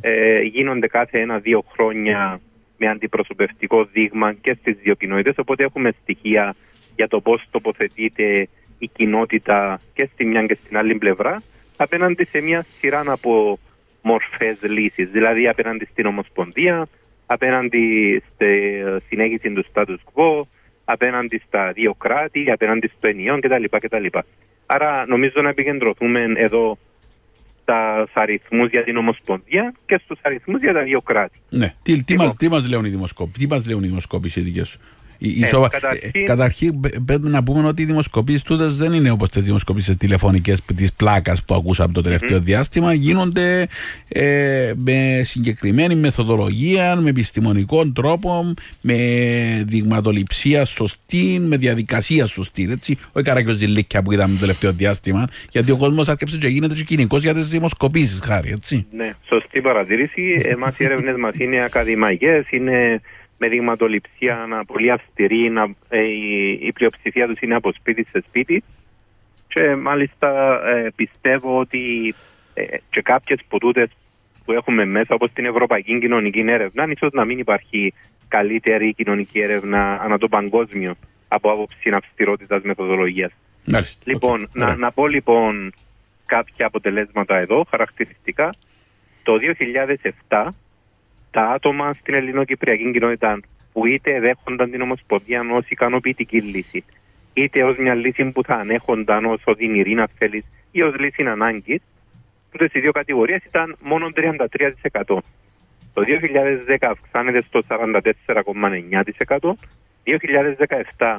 ε, 0.00 0.40
γίνονται 0.40 0.86
κάθε 0.86 1.20
ένα-δύο 1.20 1.64
χρόνια 1.72 2.40
με 2.78 2.86
αντιπροσωπευτικό 2.88 3.84
δείγμα 3.84 4.32
και 4.32 4.56
στις 4.60 4.76
δύο 4.82 4.94
κοινότητε. 4.94 5.40
Οπότε 5.40 5.64
έχουμε 5.64 5.92
στοιχεία 6.02 6.54
για 6.96 7.08
το 7.08 7.20
πώς 7.20 7.42
τοποθετείται 7.50 8.48
η 8.78 8.88
κοινότητα 8.88 9.80
και 9.94 10.08
στη 10.12 10.24
μια 10.24 10.46
και 10.46 10.58
στην 10.64 10.76
άλλη 10.76 10.94
πλευρά 10.94 11.42
απέναντι 11.76 12.24
σε 12.24 12.40
μια 12.40 12.64
σειρά 12.78 13.02
από 13.06 13.58
μορφές 14.02 14.58
λύσει. 14.62 15.04
Δηλαδή 15.04 15.48
απέναντι 15.48 15.84
στην 15.84 16.06
Ομοσπονδία, 16.06 16.88
απέναντι 17.26 18.22
στη 18.34 18.82
συνέχιση 19.08 19.52
του 19.52 19.64
status 19.72 19.98
quo, 20.14 20.42
απέναντι 20.84 21.42
στα 21.46 21.72
δύο 21.72 21.94
κράτη, 21.94 22.50
απέναντι 22.50 22.90
στο 22.96 23.08
ενιαίο 23.08 23.38
κτλ. 23.38 23.64
κτλ. 23.70 24.06
Άρα 24.72 25.06
νομίζω 25.06 25.42
να 25.42 25.48
επικεντρωθούμε 25.48 26.20
εδώ 26.36 26.78
στα 27.62 28.08
αριθμούς 28.12 28.70
για 28.70 28.84
την 28.84 28.96
Ομοσπονδία 28.96 29.74
και 29.86 30.00
στους 30.04 30.18
αριθμούς 30.22 30.60
για 30.60 30.72
τα 30.72 30.82
δύο 30.82 31.00
κράτη. 31.00 31.38
Ναι. 31.48 31.74
Τι, 31.82 32.02
τι, 32.02 32.12
λοιπόν. 32.12 32.34
μας, 32.50 32.62
τι 32.62 32.68
λένε 32.68 32.88
οι 32.88 32.90
δημοσκόποι, 32.90 33.38
τι 33.38 33.46
μας 33.46 33.66
λένε 33.66 33.86
οι 33.86 33.88
δημοσκόποι 33.88 34.30
οι 34.34 34.40
δικέ 34.40 34.64
σου. 34.64 34.80
Η, 35.22 35.42
ε, 35.42 35.46
σοβα... 35.46 35.68
καταρχήν... 35.68 36.10
Ε, 36.12 36.22
καταρχήν 36.22 36.80
πρέπει 37.04 37.28
να 37.28 37.42
πούμε 37.42 37.68
ότι 37.68 37.82
οι 37.82 37.84
δημοσκοπήσεις 37.84 38.42
τούτες 38.42 38.76
δεν 38.76 38.92
είναι 38.92 39.10
όπως 39.10 39.28
τις 39.28 39.42
δημοσκοπήσεις 39.42 39.96
τηλεφωνικές 39.96 40.62
της 40.74 40.92
πλάκας 40.92 41.44
που 41.44 41.54
ακούσαμε 41.54 41.92
το 41.92 42.00
τελευταίο 42.00 42.38
mm-hmm. 42.38 42.42
διάστημα. 42.42 42.92
Γίνονται 42.92 43.66
ε, 44.08 44.72
με 44.76 45.22
συγκεκριμένη 45.24 45.94
μεθοδολογία, 45.94 46.96
με 46.96 47.10
επιστημονικό 47.10 47.92
τρόπο, 47.92 48.54
με 48.80 48.96
δειγματοληψία 49.66 50.64
σωστή, 50.64 51.38
με 51.40 51.56
διαδικασία 51.56 52.26
σωστή. 52.26 52.68
Έτσι. 52.70 52.98
Όχι 53.12 53.24
καράκιος 53.24 53.56
ζηλίκια 53.56 54.02
που 54.02 54.12
είδαμε 54.12 54.34
το 54.34 54.40
τελευταίο 54.40 54.72
διάστημα, 54.72 55.28
γιατί 55.50 55.70
ο 55.70 55.76
κόσμος 55.76 56.08
άρχισε 56.08 56.38
και 56.38 56.48
γίνεται 56.48 56.74
και 56.74 56.84
κοινικός 56.84 57.22
για 57.22 57.34
τις 57.34 57.48
δημοσκοπήσεις, 57.48 58.20
χάρη. 58.24 58.50
Έτσι. 58.50 58.86
Ναι, 58.96 59.14
σωστή 59.28 59.60
παρατήρηση. 59.60 60.42
Εμάς 60.44 60.78
οι 60.78 60.84
έρευνες 60.84 61.16
μας 61.18 61.34
είναι 61.38 61.64
ακαδημαϊκές, 61.64 62.44
είναι 62.50 63.00
με 63.40 63.48
δειγματοληψία 63.48 64.64
πολύ 64.66 64.90
αυστηρή, 64.90 65.50
να, 65.50 65.74
ε, 65.88 66.00
η, 66.00 66.58
η 66.62 66.72
πλειοψηφία 66.72 67.26
τους 67.26 67.40
είναι 67.40 67.54
από 67.54 67.72
σπίτι 67.72 68.06
σε 68.10 68.24
σπίτι. 68.28 68.62
Και 69.48 69.74
μάλιστα 69.74 70.60
ε, 70.66 70.88
πιστεύω 70.96 71.58
ότι 71.58 72.14
ε, 72.54 72.64
και 72.90 73.02
κάποιες 73.02 73.40
ποτούτες 73.48 73.90
που 74.44 74.52
έχουμε 74.52 74.84
μέσα, 74.84 75.14
όπως 75.14 75.32
την 75.32 75.44
Ευρωπαϊκή 75.44 75.98
Κοινωνική 75.98 76.40
Έρευνα, 76.40 76.86
ίσως 76.90 77.12
να 77.12 77.24
μην 77.24 77.38
υπάρχει 77.38 77.94
καλύτερη 78.28 78.94
κοινωνική 78.94 79.40
έρευνα 79.40 80.00
ανά 80.02 80.18
το 80.18 80.28
παγκόσμιο 80.28 80.94
από 81.28 81.50
άποψη 81.50 81.90
αυστηρότητας 81.92 82.62
μεθοδολογίας. 82.62 83.32
Λοιπόν, 84.04 84.48
να, 84.52 84.76
να 84.76 84.92
πω 84.92 85.06
λοιπόν 85.06 85.72
κάποια 86.26 86.66
αποτελέσματα 86.66 87.38
εδώ, 87.38 87.66
χαρακτηριστικά. 87.70 88.54
Το 89.22 89.32
2007 90.28 90.48
τα 91.30 91.42
άτομα 91.42 91.94
στην 92.00 92.14
ελληνοκυπριακή 92.14 92.92
κοινότητα 92.92 93.40
που 93.72 93.86
είτε 93.86 94.20
δέχονταν 94.20 94.70
την 94.70 94.80
Ομοσπονδία 94.80 95.42
ως 95.52 95.68
ικανοποιητική 95.68 96.40
λύση, 96.40 96.84
είτε 97.32 97.64
ως 97.64 97.76
μια 97.76 97.94
λύση 97.94 98.24
που 98.24 98.44
θα 98.44 98.54
ανέχονταν 98.54 99.24
ω 99.24 99.38
οδυνηρή, 99.44 99.94
να 99.94 100.08
θέλεις, 100.18 100.44
ή 100.70 100.82
ως 100.82 100.94
λύση 100.98 101.22
ανάγκης, 101.22 101.82
τούτες 102.50 102.72
οι 102.72 102.80
δύο 102.80 102.92
κατηγορίες 102.92 103.44
ήταν 103.44 103.76
μόνο 103.80 104.10
33%. 104.14 105.22
Το 105.92 106.02
2010 106.02 106.76
αυξάνεται 106.80 107.42
στο 107.42 107.62
44,9%, 107.68 109.56
2017 110.96 111.16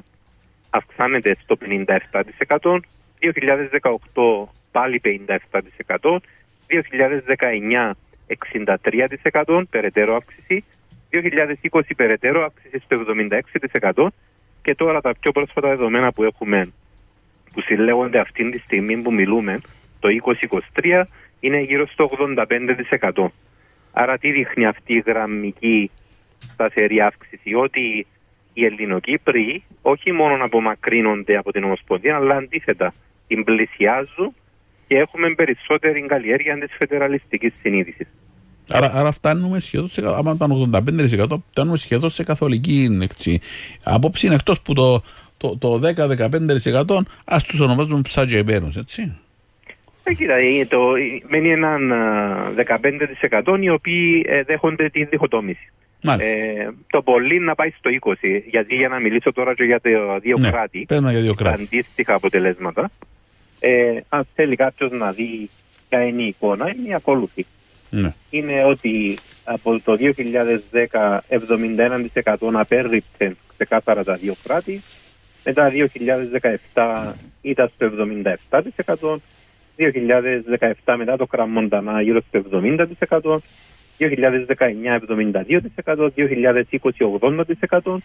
αυξάνεται 0.69 1.38
στο 1.41 1.56
57%, 1.56 2.80
2018 3.19 4.47
πάλι 4.71 5.02
57%, 5.04 6.21
2019 6.67 7.91
63% 8.54 9.63
περαιτέρω 9.70 10.15
αύξηση, 10.15 10.63
2020 11.72 11.82
περαιτέρω 11.96 12.44
αύξηση 12.44 12.80
στο 12.86 13.06
76% 13.94 14.08
και 14.62 14.76
τώρα 14.76 15.02
τα 15.02 15.13
πιο 15.20 15.32
πρόσφατα 15.32 15.67
δεδομένα 15.67 16.12
που 16.12 16.24
έχουμε 16.24 16.72
που 17.54 17.62
συλλέγονται 17.62 18.20
αυτή 18.20 18.50
τη 18.50 18.60
στιγμή 18.60 18.98
που 18.98 19.13
μιλούμε, 19.13 19.60
το 20.00 20.10
2023 20.82 21.04
είναι 21.39 21.60
γύρω 21.60 21.88
στο 21.88 22.10
85%. 23.13 23.26
Άρα 23.91 24.17
τι 24.17 24.32
δείχνει 24.32 24.65
αυτή 24.65 24.94
η 24.94 25.04
γραμμική 25.06 25.91
σταθερή 26.38 27.02
αύξηση, 27.02 27.54
ότι 27.54 28.08
οι 28.54 28.65
Ελληνοκύπροι 28.65 29.63
όχι 29.82 30.12
μόνο 30.12 30.44
απομακρύνονται 30.44 31.38
από 31.38 31.52
την 31.52 31.63
Ομοσπονδία, 31.63 32.15
αλλά 32.15 32.36
αντίθετα 32.36 32.94
την 33.28 33.44
πλησιάζουν 33.44 34.36
και 34.88 34.98
έχουμε 34.98 35.34
περισσότερη 35.34 36.02
καλλιέργεια 36.02 36.58
τη 36.58 36.67
φεδεραλιστική 36.67 37.54
συνείδησης. 37.62 38.08
Άρα, 38.71 38.91
άρα 38.93 39.12
φτάνουμε 39.12 39.60
σχεδόν 39.60 39.89
σε, 39.89 40.01
άμα 40.05 40.31
ήταν 40.31 40.69
85% 41.17 41.38
φτάνουμε 41.49 41.77
σχεδόν 41.77 42.10
σε 42.10 42.23
καθολική 42.23 42.99
έτσι. 43.01 43.39
Απόψη 43.84 44.25
είναι 44.25 44.36
εκτός 44.36 44.62
που 44.62 44.73
το, 44.73 45.03
το, 45.38 45.57
το 45.57 45.81
10-15% 46.86 46.97
ας 47.25 47.43
τους 47.43 47.60
ονομάζουμε 47.60 48.01
ψάτια 48.01 48.38
επέρους, 48.38 48.75
έτσι. 48.75 49.17
Ε, 50.03 50.13
κοίτα, 50.13 50.36
το, 50.67 50.79
μένει 51.27 51.51
έναν 51.51 51.93
15% 53.41 53.60
οι 53.62 53.69
οποίοι 53.69 54.25
ε, 54.27 54.43
δέχονται 54.43 54.89
τη 54.89 55.03
διχοτόμηση. 55.03 55.71
Ε, 56.17 56.69
το 56.88 57.01
πολύ 57.01 57.39
να 57.39 57.55
πάει 57.55 57.69
στο 57.69 57.89
20, 58.01 58.13
γιατί 58.49 58.75
για 58.75 58.88
να 58.88 58.99
μιλήσω 58.99 59.34
τώρα 59.34 59.53
και 59.53 59.63
για 59.63 59.79
τα 59.79 60.19
δύο 60.21 60.38
ναι, 60.38 60.49
κράτη, 60.49 60.86
για 60.89 61.12
δύο 61.12 61.34
κράτη. 61.34 61.63
αντίστοιχα 61.63 62.13
αποτελέσματα, 62.13 62.91
ε, 63.60 63.99
αν 64.10 64.27
θέλει 64.36 64.55
κάποιος 64.55 64.91
να 64.91 65.12
δει 65.12 65.49
ποια 65.89 66.03
είναι 66.03 66.21
η 66.21 66.27
εικόνα, 66.27 66.73
είναι 66.75 66.89
η 66.89 66.93
ακόλουθη. 66.93 67.45
Ναι. 67.91 68.13
Είναι 68.30 68.63
ότι 68.65 69.17
από 69.43 69.80
το 69.80 69.97
2010 70.91 71.19
71% 72.36 72.36
απέρριψε 72.54 73.36
ξεκάθαρα 73.58 74.04
τα 74.04 74.15
δύο 74.15 74.36
κράτη. 74.43 74.82
Μετά 75.43 75.71
2017 76.73 77.13
ήταν 77.41 77.71
στο 77.75 77.91
77%. 78.86 79.15
2017 80.86 80.95
μετά 80.97 81.17
το 81.17 81.25
Κραμμοντανά 81.25 82.01
γύρω 82.01 82.21
στο 82.27 82.43
70%. 82.51 83.38
2019 83.99 84.99
72%, 85.86 86.10
2020 86.15 87.80
80% 87.80 87.95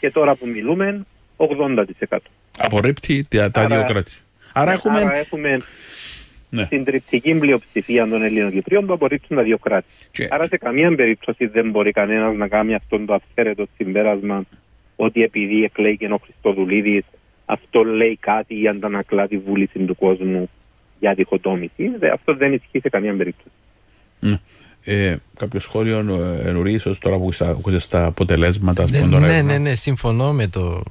και 0.00 0.10
τώρα 0.10 0.34
που 0.34 0.46
μιλούμε 0.46 1.06
80%. 1.36 2.16
Απορρίπτει 2.58 3.26
τα, 3.30 3.66
δύο 3.66 3.84
κράτη. 3.84 4.12
Άρα, 4.52 4.72
έχουμε... 4.72 5.00
Άρα 5.00 5.16
έχουμε 5.16 5.60
ναι. 6.50 6.68
τριπτική 6.84 7.34
πλειοψηφία 7.34 8.08
των 8.08 8.22
Ελλήνων 8.22 8.50
Κυπρίων 8.50 8.86
που 8.86 8.92
απορρίψουν 8.92 9.36
τα 9.36 9.42
δύο 9.42 9.58
κράτη. 9.58 9.86
Και... 10.10 10.28
Άρα 10.30 10.46
σε 10.46 10.56
καμία 10.56 10.94
περίπτωση 10.94 11.46
δεν 11.46 11.70
μπορεί 11.70 11.90
κανένας 11.90 12.36
να 12.36 12.48
κάνει 12.48 12.74
αυτό 12.74 12.98
το 12.98 13.14
αυθαίρετο 13.14 13.66
συμπέρασμα 13.76 14.44
ότι 14.96 15.22
επειδή 15.22 15.64
εκλέγει 15.64 16.06
ο 16.06 16.20
Χριστοδουλίδης, 16.24 17.04
αυτό 17.44 17.82
λέει 17.82 18.16
κάτι 18.20 18.60
ή 18.62 18.68
αντανακλά 18.68 19.28
τη 19.28 19.38
βούληση 19.38 19.78
του 19.78 19.96
κόσμου 19.96 20.50
για 20.98 21.14
διχοτόμηση. 21.14 21.90
Αυτό 22.12 22.34
δεν 22.34 22.52
ισχύει 22.52 22.80
σε 22.80 22.88
καμία 22.88 23.16
περίπτωση. 23.16 23.50
Ναι. 24.20 24.40
Ε, 24.84 25.16
κάποιο 25.36 25.60
σχόλιο 25.60 25.98
ε, 26.66 26.70
ίσω 26.70 26.98
τώρα 27.00 27.16
που 27.16 27.30
ακούσε 27.40 27.88
τα 27.88 28.04
αποτελέσματα 28.04 28.88
ναι, 28.90 29.18
ναι, 29.18 29.42
ναι, 29.42 29.58
ναι, 29.58 29.74
συμφωνώ 29.74 30.32
με 30.32 30.46
το, 30.46 30.82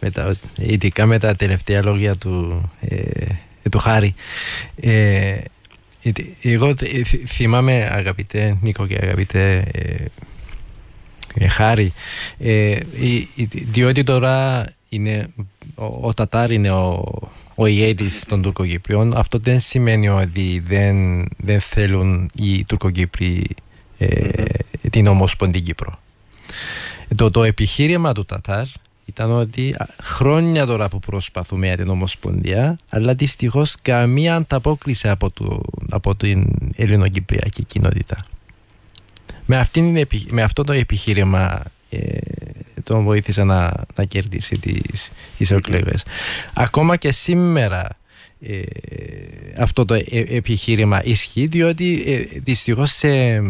με 0.00 0.10
τα, 0.10 0.34
ειδικά 0.56 1.06
με 1.06 1.18
τα 1.18 1.34
τελευταία 1.34 1.82
λόγια 1.82 2.14
του, 2.14 2.62
ε, 2.80 2.96
του 3.70 3.78
Χάρη. 3.78 4.14
Ε, 4.80 5.36
εγώ 6.42 6.74
θυμάμαι 7.26 7.88
αγαπητέ 7.92 8.58
Νίκο 8.60 8.86
και 8.86 8.98
αγαπητέ 9.02 9.64
ε, 9.72 10.04
ε 11.34 11.48
Χάρη 11.48 11.92
ε, 12.38 12.78
διότι 13.50 14.02
τώρα 14.04 14.64
είναι, 14.88 15.28
ο, 15.74 16.08
ο 16.08 16.14
Τατάρ 16.14 16.50
είναι 16.50 16.70
ο, 16.70 17.04
ο 17.54 17.66
ηγέτης 17.66 18.24
των 18.24 18.42
Τουρκοκύπριων 18.42 19.16
αυτό 19.16 19.38
δεν 19.38 19.60
σημαίνει 19.60 20.08
ότι 20.08 20.62
δεν, 20.66 21.26
δεν 21.36 21.60
θέλουν 21.60 22.30
οι 22.34 22.64
Τουρκοκύπροι 22.64 23.46
ε, 23.98 24.42
την 24.90 25.06
Ομοσπονδή 25.06 25.60
Κύπρο 25.60 25.92
το, 27.16 27.30
το 27.30 27.44
επιχείρημα 27.44 28.12
του 28.12 28.24
Τατάρ 28.24 28.66
ήταν 29.12 29.30
ότι 29.30 29.74
χρόνια 30.02 30.66
τώρα 30.66 30.88
που 30.88 30.98
προσπαθούμε 30.98 31.66
για 31.66 31.76
την 31.76 31.88
Ομοσπονδία, 31.88 32.78
αλλά 32.88 33.14
δυστυχώς 33.14 33.74
καμία 33.82 34.34
ανταπόκριση 34.34 35.08
από, 35.08 35.30
το, 35.30 35.60
από 35.90 36.16
την 36.16 36.46
ελληνοκυπριακή 36.76 37.64
κοινότητα. 37.64 38.16
Με, 39.46 39.56
αυτήν, 39.56 40.06
με 40.28 40.42
αυτό 40.42 40.64
το 40.64 40.72
επιχείρημα 40.72 41.62
ε, 41.90 42.18
τον 42.82 43.04
βοήθησε 43.04 43.44
να, 43.44 43.72
να 43.94 44.04
κερδίσει 44.04 44.58
τις, 44.58 45.10
τις 45.38 45.50
εκλογές. 45.50 46.04
Ακόμα 46.54 46.96
και 46.96 47.12
σήμερα 47.12 47.88
ε, 48.46 48.62
αυτό 49.58 49.84
το 49.84 49.94
ε, 49.94 50.02
επιχείρημα 50.10 51.04
ισχύει 51.04 51.46
διότι 51.46 52.02
ε, 52.06 52.38
δυστυχώς 52.38 52.90
σε, 52.92 53.42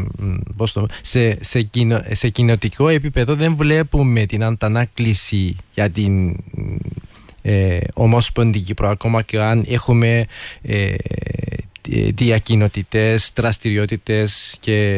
σε, 1.01 1.39
σε, 1.41 1.71
σε 2.11 2.29
κοινοτικό 2.29 2.89
επίπεδο 2.89 3.35
δεν 3.35 3.57
βλέπουμε 3.57 4.27
την 4.27 4.45
αντανάκληση 4.45 5.57
για 5.75 5.91
την 5.91 6.37
ε, 7.43 7.79
ομόσπονδη 7.95 8.65
ακόμα 8.81 9.23
και 9.23 9.41
αν 9.41 9.65
έχουμε 9.69 10.27
ε, 10.63 10.95
διακοινωτικές 12.15 13.33
δραστηριότητες 13.35 14.57
και 14.61 14.91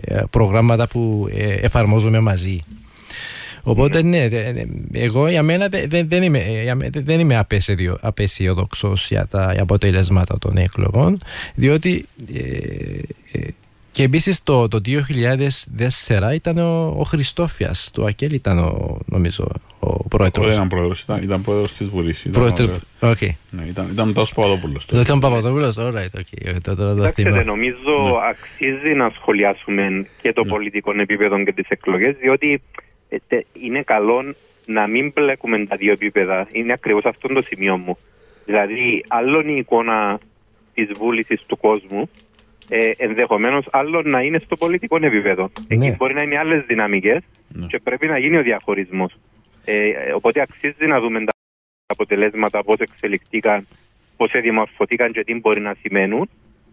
ε, 0.00 0.22
προγράμματα 0.30 0.88
που 0.88 1.28
εφαρμόζουμε 1.60 2.20
μαζί. 2.20 2.60
Οπότε 3.62 4.02
ναι, 4.02 4.28
εγώ 4.92 5.28
για 5.28 5.42
μένα 5.42 5.68
δεν, 5.68 6.08
δεν 6.08 6.22
είμαι, 6.22 6.42
δεν 6.92 7.20
είμαι 7.20 7.44
απεσιόδοξο 8.00 8.92
για 9.08 9.26
τα 9.26 9.54
αποτελέσματα 9.58 10.38
των 10.38 10.56
εκλογών, 10.56 11.18
διότι 11.54 12.06
ε, 12.34 12.40
ε, 13.32 13.48
και 13.98 14.04
επίσης 14.04 14.42
το, 14.42 14.68
το 14.68 14.80
2004 14.86 16.34
ήταν 16.34 16.58
ο, 16.58 16.94
ο 16.98 17.02
Χριστόφιας 17.02 17.90
του 17.92 18.06
ΑΚΕΛ, 18.06 18.32
ήταν 18.32 18.58
ο, 18.58 18.98
νομίζω 19.06 19.48
ο 19.78 20.08
πρόεδρος. 20.08 20.46
Δεν 20.46 20.54
ήταν 20.54 20.68
πρόεδρος, 20.68 21.00
ήταν, 21.00 21.22
ήταν 21.22 21.42
πρόεδρος 21.42 21.74
της 21.74 21.88
Βουλής. 21.88 22.26
Okay. 23.00 23.28
Ναι, 23.50 23.62
ήταν, 23.68 23.88
ήταν 23.92 24.08
ο 24.08 24.12
Παπαδόπουλος. 24.12 24.86
Δεν 24.88 25.00
ήταν 25.00 25.18
Παπαδόπουλος, 25.18 25.76
right, 25.78 26.18
okay. 26.18 26.56
το, 26.62 26.74
το, 26.74 26.94
το 26.94 27.08
θυμάμαι. 27.08 27.42
νομίζω 27.42 27.94
ναι. 28.04 28.28
αξίζει 28.30 28.94
να 28.94 29.12
σχολιάσουμε 29.14 30.06
και 30.22 30.32
το 30.32 30.44
ναι. 30.44 30.50
πολιτικό 30.50 30.92
επίπεδο 31.00 31.44
και 31.44 31.52
τις 31.52 31.68
εκλογές, 31.68 32.16
διότι 32.20 32.62
είναι 33.52 33.82
καλό 33.82 34.34
να 34.66 34.86
μην 34.86 35.12
μπλέκουμε 35.14 35.66
τα 35.66 35.76
δύο 35.76 35.92
επίπεδα. 35.92 36.48
Είναι 36.52 36.72
ακριβώς 36.72 37.04
αυτό 37.04 37.28
το 37.28 37.42
σημείο 37.42 37.76
μου. 37.78 37.98
Δηλαδή, 38.44 39.04
άλλο 39.08 39.40
η 39.40 39.56
εικόνα 39.56 40.18
της 40.74 40.88
βούλησης 40.98 41.42
του 41.46 41.56
κόσμου, 41.56 42.10
ε, 42.68 42.90
ενδεχομένως 42.96 43.66
άλλο 43.70 44.02
να 44.02 44.20
είναι 44.20 44.38
στο 44.38 44.56
πολιτικό 44.56 44.96
επίπεδο. 45.00 45.50
Ναι. 45.68 45.86
Εκεί 45.86 45.96
μπορεί 45.96 46.14
να 46.14 46.22
είναι 46.22 46.38
άλλες 46.38 46.64
δυναμικές 46.66 47.22
ναι. 47.48 47.66
και 47.66 47.78
πρέπει 47.78 48.06
να 48.06 48.18
γίνει 48.18 48.36
ο 48.36 48.42
διαχωρισμός. 48.42 49.16
Ε, 49.64 49.90
οπότε 50.14 50.40
αξίζει 50.40 50.86
να 50.86 51.00
δούμε 51.00 51.18
τα 51.18 51.32
αποτελέσματα, 51.86 52.64
πώς 52.64 52.76
εξελιχθήκαν, 52.78 53.66
πώς 54.16 54.30
διαμορφωθήκαν 54.42 55.12
και 55.12 55.24
τι 55.24 55.34
μπορεί 55.34 55.60
να 55.60 55.74
σημαίνουν. 55.80 56.28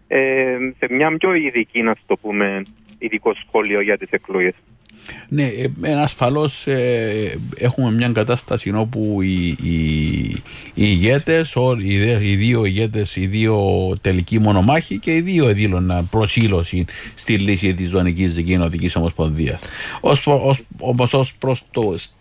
Ε, 0.08 0.58
σε 0.78 0.94
μια 0.94 1.18
πιο 1.18 1.34
ειδική, 1.34 1.82
να 1.82 1.96
το 2.06 2.18
πούμε, 2.18 2.62
ειδικό 2.98 3.34
σχόλιο 3.34 3.82
για 3.82 3.98
τις 3.98 4.10
εκλογές. 4.10 4.54
Ναι, 5.30 5.44
ε, 5.82 5.94
ασφαλώς 5.94 6.68
ε, 6.68 7.40
έχουμε 7.58 7.92
μια 7.92 8.10
κατάσταση 8.10 8.72
όπου 8.76 9.22
οι, 9.22 9.48
οι, 9.48 9.76
οι 10.74 10.74
ηγέτες, 10.74 11.56
οι, 11.82 11.94
οι, 12.22 12.36
δύο 12.36 12.66
ηγέτες, 12.66 13.16
οι 13.16 13.26
δύο 13.26 13.94
τελικοί 14.02 14.40
μονομάχοι 14.40 15.00
και 15.00 15.16
οι 15.16 15.22
δύο 15.22 15.54
δήλωναν 15.54 16.10
προσήλωση 16.10 16.86
στη 17.16 17.38
λύση 17.38 17.74
της 17.74 17.90
Ζωνική 17.90 18.28
Δικαιωτική 18.28 18.92
Ομοσπονδίας. 18.96 19.60
Όμως, 20.80 21.14
ως 21.14 21.34
προς 21.34 21.64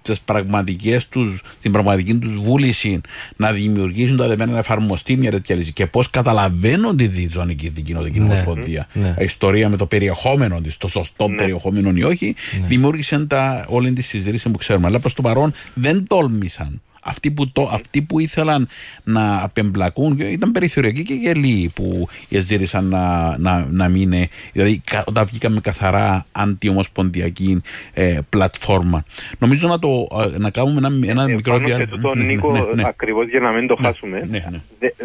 τις 0.03 0.21
πραγματικές 0.21 1.09
τους, 1.09 1.43
την 1.61 1.73
πραγματική 1.73 2.15
τους 2.15 2.37
βούληση 2.37 3.01
να 3.37 3.53
δημιουργήσουν 3.53 4.17
τα 4.17 4.29
δεμένα 4.29 4.53
να 4.53 4.59
εφαρμοστεί 4.59 5.17
μια 5.17 5.31
τέτοια 5.31 5.57
λύση 5.57 5.73
και 5.73 5.87
πώς 5.87 6.11
καταλαβαίνουν 6.11 6.97
τη 6.97 7.29
Ζωνική 7.33 7.69
Δικαιωτική 7.69 8.19
ναι, 8.19 8.25
Ομοσπονδία, 8.25 8.89
ναι. 8.93 9.15
ιστορία 9.19 9.69
με 9.69 9.77
το 9.77 9.87
περιεχόμενο 9.87 10.61
της, 10.61 10.77
το 10.77 10.89
σωστό 10.89 11.29
ναι. 11.29 11.37
περιεχόμενο 11.37 11.93
ή 11.95 12.03
όχι, 12.03 12.35
ναι 12.61 12.74
δημιούργησαν 12.75 13.27
τα, 13.27 13.65
όλη 13.69 13.93
τη 13.93 14.03
συζήτηση 14.03 14.51
που 14.51 14.59
ξέρουμε. 14.59 14.87
Αλλά 14.87 14.99
προς 15.01 15.15
το 15.15 15.23
παρόν 15.23 15.53
δεν 15.75 16.07
τόλμησαν. 16.07 16.83
Αυτοί 17.07 17.31
που, 17.31 17.53
το, 17.53 17.71
αυτοί 17.73 18.03
που 18.03 18.19
ήθελαν 18.19 18.69
να 19.05 19.43
απεμπλακούν 19.43 20.19
ήταν 20.19 20.53
περιθωριακοί 20.53 21.03
και 21.03 21.15
γελοί 21.15 21.71
που 21.75 22.09
ζήτησαν 22.29 22.85
να, 22.85 23.37
να, 23.39 23.67
να 23.71 23.89
μην 23.89 24.03
είναι. 24.03 24.29
Δηλαδή, 24.53 24.83
όταν 25.05 25.27
βγήκαμε 25.27 25.61
καθαρά 25.61 26.27
αντιομοσπονδιακή 26.33 27.63
ε, 27.93 28.19
πλατφόρμα. 28.29 29.05
Νομίζω 29.39 29.69
να, 29.69 29.79
το, 29.79 29.89
ε, 30.35 30.39
να 30.39 30.51
κάνουμε 30.51 30.79
ένα, 30.87 31.11
ένα 31.11 31.23
ε, 31.23 31.35
μικρό 31.35 31.59
διάλειμμα. 31.59 31.85
Και 31.85 31.91
τούτο, 31.91 32.15
ναι, 32.15 32.25
Νίκο, 32.25 32.53
ναι, 32.53 32.61
ναι, 32.75 32.83
ακριβώς 32.87 33.29
για 33.29 33.41
να 33.41 33.51
μην 33.51 33.67
το 33.67 33.77
ναι, 33.81 33.87
χάσουμε. 33.87 34.27
Ναι, 34.31 34.45
ναι. 34.51 34.61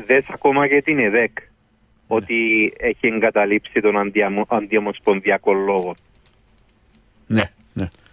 Δε 0.05 0.21
ακόμα 0.33 0.67
και 0.67 0.81
την 0.85 0.99
ΕΔΕΚ 0.99 1.37
ότι 2.07 2.35
έχει 2.77 3.07
εγκαταλείψει 3.07 3.81
τον 3.81 3.95
αντιομοσπονδιακό 4.49 5.53
λόγο. 5.53 5.95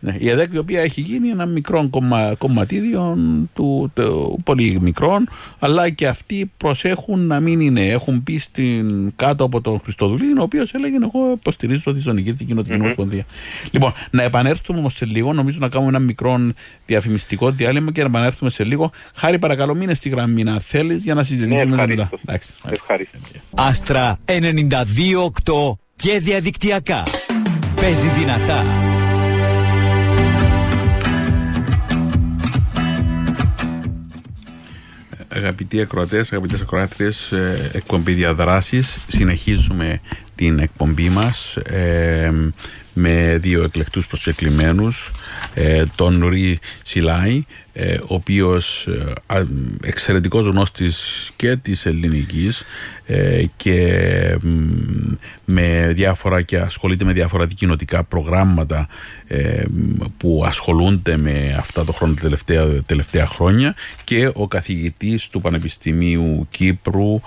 Ναι. 0.01 0.13
Ναι, 0.13 0.19
ναι. 0.19 0.25
Η 0.25 0.31
ΕΔΕΚ 0.31 0.53
η 0.53 0.59
οποία 0.59 0.81
έχει 0.81 1.01
γίνει 1.01 1.29
ένα 1.29 1.47
μικρό 1.47 1.89
κομμα, 1.91 2.35
κομματίδιο 2.39 3.19
του, 3.55 3.91
του, 3.95 4.41
πολύ 4.45 4.79
μικρό, 4.81 5.19
αλλά 5.59 5.91
και 5.91 6.07
αυτοί 6.07 6.51
προσέχουν 6.57 7.27
να 7.27 7.41
μην 7.41 7.61
είναι. 7.61 7.89
Έχουν 7.89 8.23
πει 8.23 8.39
στην, 8.39 9.13
κάτω 9.17 9.45
από 9.45 9.61
τον 9.61 9.81
Χριστοδουλή, 9.81 10.39
ο 10.39 10.43
οποίος 10.43 10.75
έλεγε: 10.75 10.97
Εγώ 11.03 11.33
υποστηρίζω 11.33 11.93
τη 11.93 12.01
Ζωνική 12.01 12.33
Κοινοτική 12.33 12.81
Ομοσπονδία. 12.81 13.25
Mm-hmm. 13.25 13.69
Λοιπόν, 13.71 13.93
να 14.11 14.23
επανέλθουμε 14.23 14.79
όμως 14.79 14.95
σε 14.95 15.05
λίγο, 15.05 15.33
νομίζω 15.33 15.59
να 15.61 15.69
κάνουμε 15.69 15.91
ένα 15.91 15.99
μικρό 15.99 16.53
διαφημιστικό 16.87 17.51
διάλειμμα 17.51 17.93
και 17.93 18.01
να 18.01 18.09
επανέλθουμε 18.09 18.51
σε 18.51 18.65
λίγο. 18.65 18.91
Χάρη, 19.15 19.39
παρακαλώ, 19.39 19.75
μείνε 19.75 19.95
στη 19.95 20.09
γραμμή 20.09 20.43
να 20.43 20.61
θέλεις 20.61 21.05
για 21.05 21.15
να 21.15 21.23
συζητήσουμε 21.23 21.65
ναι, 21.77 21.87
μετά. 21.87 22.11
Ευχαριστώ. 22.71 23.19
Άστρα 23.55 24.19
92-8 24.25 24.33
και 25.97 26.19
διαδικτυακά. 26.19 27.03
Παίζει 27.75 28.09
δυνατά. 28.09 28.65
Αγαπητοί 35.37 35.81
ακροατές, 35.81 36.33
αγαπητές 36.33 36.61
ακροάτριες, 36.61 37.33
ε, 37.33 37.71
εκπομπή 37.73 38.13
διαδράσεις. 38.13 38.99
Συνεχίζουμε 39.07 40.01
την 40.35 40.59
εκπομπή 40.59 41.09
μας 41.09 41.57
ε, 41.57 42.53
με 42.93 43.37
δύο 43.41 43.63
εκλεκτούς 43.63 44.07
προσκεκλημένους, 44.07 45.13
ε, 45.55 45.85
τον 45.97 46.27
Ρί 46.29 46.59
Σιλάη, 46.83 47.45
ε, 47.79 47.95
ο 47.95 48.15
οποίος 48.15 48.87
ε, 48.87 49.43
εξαιρετικός 49.83 50.45
γνώστης 50.47 51.31
και 51.37 51.57
της 51.57 51.87
ελληνικής 51.87 52.65
ε, 53.07 53.45
και 53.57 54.39
με 55.45 55.93
διάφορα 55.95 56.43
και 56.43 56.59
ασχολείται 56.59 57.05
με 57.05 57.13
διάφορα 57.13 57.47
κοινοτικά 57.47 58.05
προγράμματα 58.05 58.89
που 60.17 60.43
ασχολούνται 60.47 61.17
με 61.17 61.55
αυτά 61.59 61.85
το 61.85 61.93
χρόνο 61.93 62.15
τελευταία, 62.21 62.67
τελευταία 62.67 63.27
χρόνια 63.27 63.75
και 64.05 64.31
ο 64.35 64.49
καθηγητής 64.49 65.29
του 65.29 65.41
Πανεπιστημίου 65.41 66.47
Κύπρου 66.51 67.21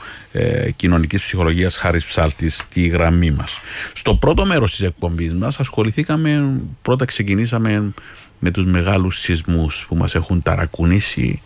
Κοινωνικής 0.75 1.21
Ψυχολογίας 1.21 1.77
Χάρης 1.77 2.05
Ψάλτης 2.05 2.61
τη 2.69 2.87
γραμμή 2.87 3.31
μας. 3.31 3.59
Στο 3.93 4.15
πρώτο 4.15 4.45
μέρος 4.45 4.71
της 4.75 4.85
εκπομπής 4.87 5.33
μας 5.33 5.59
ασχοληθήκαμε, 5.59 6.61
πρώτα 6.81 7.05
ξεκινήσαμε 7.05 7.93
με 8.39 8.51
τους 8.51 8.65
μεγάλους 8.65 9.19
σεισμούς 9.19 9.85
που 9.87 9.95
μας 9.95 10.15
έχουν 10.15 10.41
ταρακουνήσει, 10.41 11.41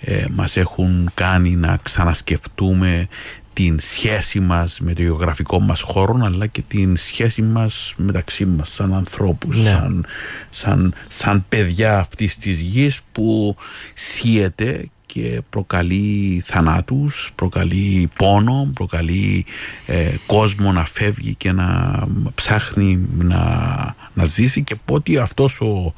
ε, 0.00 0.24
μας 0.30 0.56
έχουν 0.56 1.10
κάνει 1.14 1.50
να 1.50 1.78
ξανασκεφτούμε 1.82 3.08
την 3.52 3.80
σχέση 3.80 4.40
μας 4.40 4.80
με 4.80 4.92
το 4.92 5.02
γεωγραφικό 5.02 5.60
μας 5.60 5.80
χώρο 5.80 6.20
αλλά 6.24 6.46
και 6.46 6.62
την 6.68 6.96
σχέση 6.96 7.42
μας 7.42 7.94
μεταξύ 7.96 8.44
μας 8.44 8.72
σαν 8.72 8.94
ανθρώπους, 8.94 9.56
ναι. 9.56 9.70
σαν, 9.70 10.06
σαν, 10.50 10.94
σαν 11.08 11.44
παιδιά 11.48 11.98
αυτής 11.98 12.36
της 12.36 12.60
γης 12.60 13.00
που 13.12 13.56
σύεται 13.94 14.88
και 15.12 15.40
προκαλεί 15.50 16.42
θανάτους, 16.44 17.30
προκαλεί 17.34 18.10
πόνο, 18.16 18.70
προκαλεί 18.74 19.44
ε, 19.86 20.14
κόσμο 20.26 20.72
να 20.72 20.84
φεύγει 20.84 21.34
και 21.34 21.52
να 21.52 21.98
ψάχνει 22.34 23.08
να, 23.18 23.44
να 24.12 24.24
ζήσει. 24.24 24.62
Και 24.62 24.74
πότε 24.84 25.20
αυτός 25.20 25.60
ο, 25.60 25.94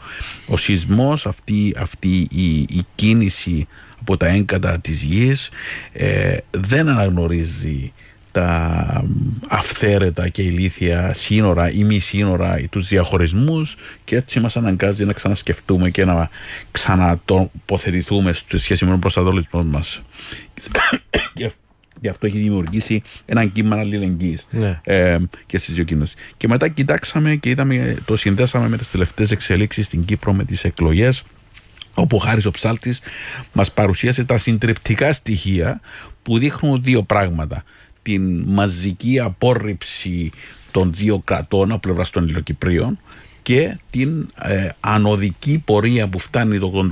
ο 0.46 0.56
σεισμός, 0.56 1.26
αυτή, 1.26 1.74
αυτή 1.78 2.26
η, 2.30 2.56
η 2.56 2.86
κίνηση 2.94 3.66
από 4.00 4.16
τα 4.16 4.26
έγκατα 4.26 4.78
της 4.78 5.02
γης 5.02 5.50
ε, 5.92 6.36
δεν 6.50 6.88
αναγνωρίζει 6.88 7.92
τα 8.32 9.04
αυθαίρετα 9.48 10.28
και 10.28 10.42
ηλίθια 10.42 11.12
σύνορα 11.14 11.70
ή 11.70 11.84
μη 11.84 11.98
σύνορα 11.98 12.58
ή 12.58 12.68
τους 12.68 12.88
διαχωρισμούς 12.88 13.76
και 14.04 14.16
έτσι 14.16 14.40
μας 14.40 14.56
αναγκάζει 14.56 15.04
να 15.04 15.12
ξανασκεφτούμε 15.12 15.90
και 15.90 16.04
να 16.04 16.28
ξανατοποθετηθούμε 16.70 18.32
στη 18.32 18.58
σχέση 18.58 18.84
με 18.84 18.90
τον 18.90 19.00
προστατολισμό 19.00 19.62
μας. 19.62 20.02
και 21.34 21.50
γι' 22.00 22.08
αυτό 22.08 22.26
έχει 22.26 22.38
δημιουργήσει 22.38 23.02
έναν 23.24 23.52
κύμα 23.52 23.76
αλληλεγγύης 23.76 24.46
ναι. 24.50 24.80
ε, 24.84 25.18
και 25.46 25.58
στις 25.58 25.74
δύο 25.74 25.84
κοινότητες. 25.84 26.22
Και 26.36 26.48
μετά 26.48 26.68
κοιτάξαμε 26.68 27.34
και 27.34 27.48
είδαμε, 27.48 27.96
το 28.04 28.16
συνδέσαμε 28.16 28.68
με 28.68 28.76
τις 28.76 28.90
τελευταίες 28.90 29.30
εξελίξεις 29.30 29.86
στην 29.86 30.04
Κύπρο 30.04 30.32
με 30.32 30.44
τις 30.44 30.64
εκλογές 30.64 31.22
όπου 31.94 32.16
ο 32.16 32.18
Χάρης 32.18 32.46
ο 32.46 32.50
Ψάλτης 32.50 33.00
μας 33.52 33.72
παρουσίασε 33.72 34.24
τα 34.24 34.38
συντριπτικά 34.38 35.12
στοιχεία 35.12 35.80
που 36.22 36.38
δείχνουν 36.38 36.82
δύο 36.82 37.02
πράγματα. 37.02 37.64
Την 38.02 38.42
μαζική 38.46 39.20
απόρριψη 39.20 40.30
των 40.70 40.92
δύο 40.94 41.18
κρατών 41.24 41.70
από 41.70 41.80
πλευράς 41.80 42.10
των 42.10 42.28
Ιλοκυπρίων 42.28 42.98
και 43.42 43.76
την 43.90 44.28
ε, 44.42 44.68
ανωδική 44.80 45.62
πορεία 45.64 46.08
που 46.08 46.18
φτάνει 46.18 46.58
το 46.58 46.88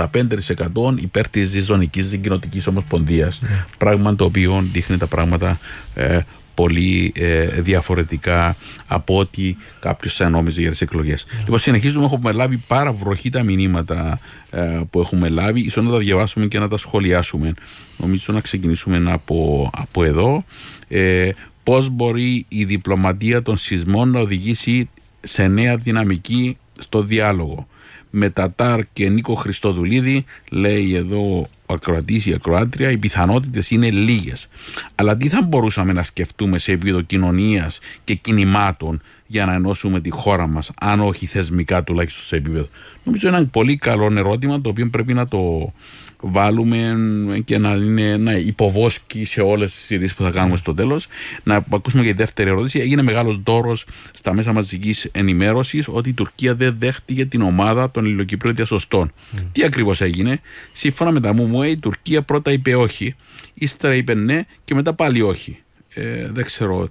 85% 0.84 0.96
υπέρ 1.00 1.28
της 1.28 1.64
ζωνικής 1.64 2.18
κοινοτικής 2.22 2.66
ομοσπονδίας. 2.66 3.40
Ναι. 3.40 3.64
Πράγμα 3.78 4.16
το 4.16 4.24
οποίο 4.24 4.64
δείχνει 4.72 4.96
τα 4.96 5.06
πράγματα 5.06 5.58
ε, 5.94 6.18
πολύ 6.54 7.12
ε, 7.16 7.46
διαφορετικά 7.46 8.56
από 8.86 9.18
ό,τι 9.18 9.56
κάποιος 9.80 10.14
θα 10.14 10.28
νόμιζε 10.28 10.60
για 10.60 10.70
τις 10.70 10.80
εκλογές. 10.80 11.26
Yeah. 11.26 11.38
Λοιπόν, 11.38 11.58
συνεχίζουμε. 11.58 12.04
Έχουμε 12.04 12.32
λάβει 12.32 12.56
πάρα 12.56 12.92
βροχή 12.92 13.28
τα 13.28 13.42
μηνύματα 13.42 14.18
ε, 14.50 14.80
που 14.90 15.00
έχουμε 15.00 15.28
λάβει. 15.28 15.60
ίσως 15.60 15.84
να 15.84 15.90
τα 15.90 15.98
διαβάσουμε 15.98 16.46
και 16.46 16.58
να 16.58 16.68
τα 16.68 16.76
σχολιάσουμε. 16.76 17.52
Νομίζω 17.96 18.32
να 18.32 18.40
ξεκινήσουμε 18.40 19.12
από, 19.12 19.70
από 19.74 20.04
εδώ. 20.04 20.44
Ε, 20.92 21.30
Πώς 21.62 21.88
μπορεί 21.88 22.44
η 22.48 22.64
διπλωματία 22.64 23.42
των 23.42 23.56
σεισμών 23.56 24.10
να 24.10 24.20
οδηγήσει 24.20 24.88
σε 25.20 25.46
νέα 25.46 25.76
δυναμική 25.76 26.56
στο 26.78 27.02
διάλογο. 27.02 27.66
Με 28.10 28.30
Τατάρ 28.30 28.80
και 28.92 29.08
Νίκο 29.08 29.34
Χριστοδουλίδη, 29.34 30.24
λέει 30.50 30.94
εδώ 30.94 31.48
ο 31.66 31.72
ακροατής 31.72 32.26
ή 32.26 32.30
η 32.30 32.34
ακροάτρια, 32.34 32.90
οι 32.90 32.96
πιθανότητες 32.96 33.70
είναι 33.70 33.90
λίγες. 33.90 34.48
Αλλά 34.94 35.16
τι 35.16 35.28
θα 35.28 35.42
μπορούσαμε 35.42 35.92
να 35.92 36.02
σκεφτούμε 36.02 36.58
σε 36.58 36.72
επίπεδο 36.72 37.00
κοινωνίας 37.00 37.78
και 38.04 38.14
κινημάτων 38.14 39.02
για 39.26 39.46
να 39.46 39.54
ενώσουμε 39.54 40.00
τη 40.00 40.10
χώρα 40.10 40.46
μας, 40.46 40.70
αν 40.80 41.00
όχι 41.00 41.26
θεσμικά 41.26 41.84
τουλάχιστον 41.84 42.24
σε 42.24 42.36
επίπεδο; 42.36 42.68
Νομίζω 43.04 43.28
είναι 43.28 43.36
ένα 43.36 43.46
πολύ 43.46 43.76
καλό 43.76 44.12
ερώτημα 44.16 44.60
το 44.60 44.68
οποίο 44.68 44.90
πρέπει 44.90 45.14
να 45.14 45.28
το 45.28 45.72
βάλουμε 46.20 46.96
και 47.44 47.58
να 47.58 47.70
είναι 47.70 48.08
ένα 48.08 48.38
υποβόσκι 48.38 49.24
σε 49.24 49.40
όλες 49.40 49.74
τις 49.74 49.90
ειδήσεις 49.90 50.16
που 50.16 50.22
θα 50.22 50.30
κάνουμε 50.30 50.56
στο 50.56 50.74
τέλος. 50.74 51.06
Να 51.42 51.64
ακούσουμε 51.70 52.02
και 52.02 52.10
τη 52.10 52.16
δεύτερη 52.16 52.50
ερώτηση. 52.50 52.78
Έγινε 52.78 53.02
μεγάλος 53.02 53.40
δώρος 53.44 53.86
στα 54.10 54.34
μέσα 54.34 54.52
μαζικής 54.52 55.08
ενημέρωσης 55.12 55.88
ότι 55.88 56.08
η 56.08 56.12
Τουρκία 56.12 56.54
δεν 56.54 56.76
δέχτηκε 56.78 57.26
την 57.26 57.42
ομάδα 57.42 57.90
των 57.90 58.04
Ελληνοκυπρίων 58.04 58.54
διασωστών. 58.54 59.12
Mm. 59.12 59.38
Τι 59.52 59.64
ακριβώς 59.64 60.00
έγινε; 60.00 60.40
Σύμφωνα 60.72 61.10
με 61.10 61.20
τα 61.20 61.32
μου, 61.32 61.62
η 61.62 61.76
Τουρκία 61.76 62.22
πρώτα 62.22 62.52
είπε 62.52 62.74
όχι, 62.74 63.14
ύστερα 63.54 63.94
είπε 63.94 64.14
ναι 64.14 64.42
και 64.64 64.74
μετά 64.74 64.94
πάλι 64.94 65.22
όχι. 65.22 65.58
Ε, 65.94 66.28
δεν 66.32 66.44
ξέρω 66.44 66.88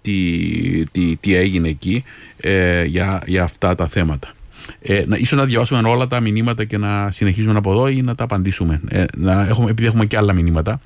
τι, 0.00 0.86
τι, 0.92 1.16
τι 1.16 1.34
έγινε 1.34 1.68
εκεί 1.68 2.04
ε, 2.36 2.84
για, 2.84 3.22
για 3.26 3.42
αυτά 3.42 3.74
τα 3.74 3.86
θέματα. 3.86 4.34
Ε, 4.80 5.02
να, 5.06 5.16
ίσως 5.16 5.38
να 5.38 5.44
διαβάσουμε 5.44 5.88
όλα 5.88 6.06
τα 6.06 6.20
μηνύματα 6.20 6.64
και 6.64 6.78
να 6.78 7.10
συνεχίσουμε 7.10 7.56
από 7.56 7.70
εδώ 7.70 7.88
ή 7.88 8.02
να 8.02 8.14
τα 8.14 8.24
απαντήσουμε. 8.24 8.80
Ε, 8.88 9.04
να 9.16 9.46
έχουμε, 9.46 9.70
επειδή 9.70 9.88
έχουμε 9.88 10.06
και 10.06 10.16
άλλα 10.16 10.32
μηνύματα. 10.32 10.80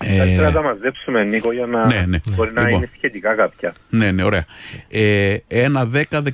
Ε, 0.00 0.40
να 0.40 0.52
τα 0.52 0.62
μαζέψουμε, 0.62 1.24
Νίκο, 1.24 1.52
για 1.52 1.66
να 1.66 1.86
ναι, 1.86 2.04
ναι. 2.06 2.18
μπορεί 2.36 2.52
να 2.52 2.62
λοιπόν, 2.62 2.76
είναι 2.76 2.90
σχετικά 2.96 3.34
κάποια. 3.34 3.74
Ναι, 3.88 4.10
ναι, 4.10 4.22
ωραία. 4.22 4.44
Ε, 4.88 5.36
ένα 5.48 5.88
10-15% 6.10 6.32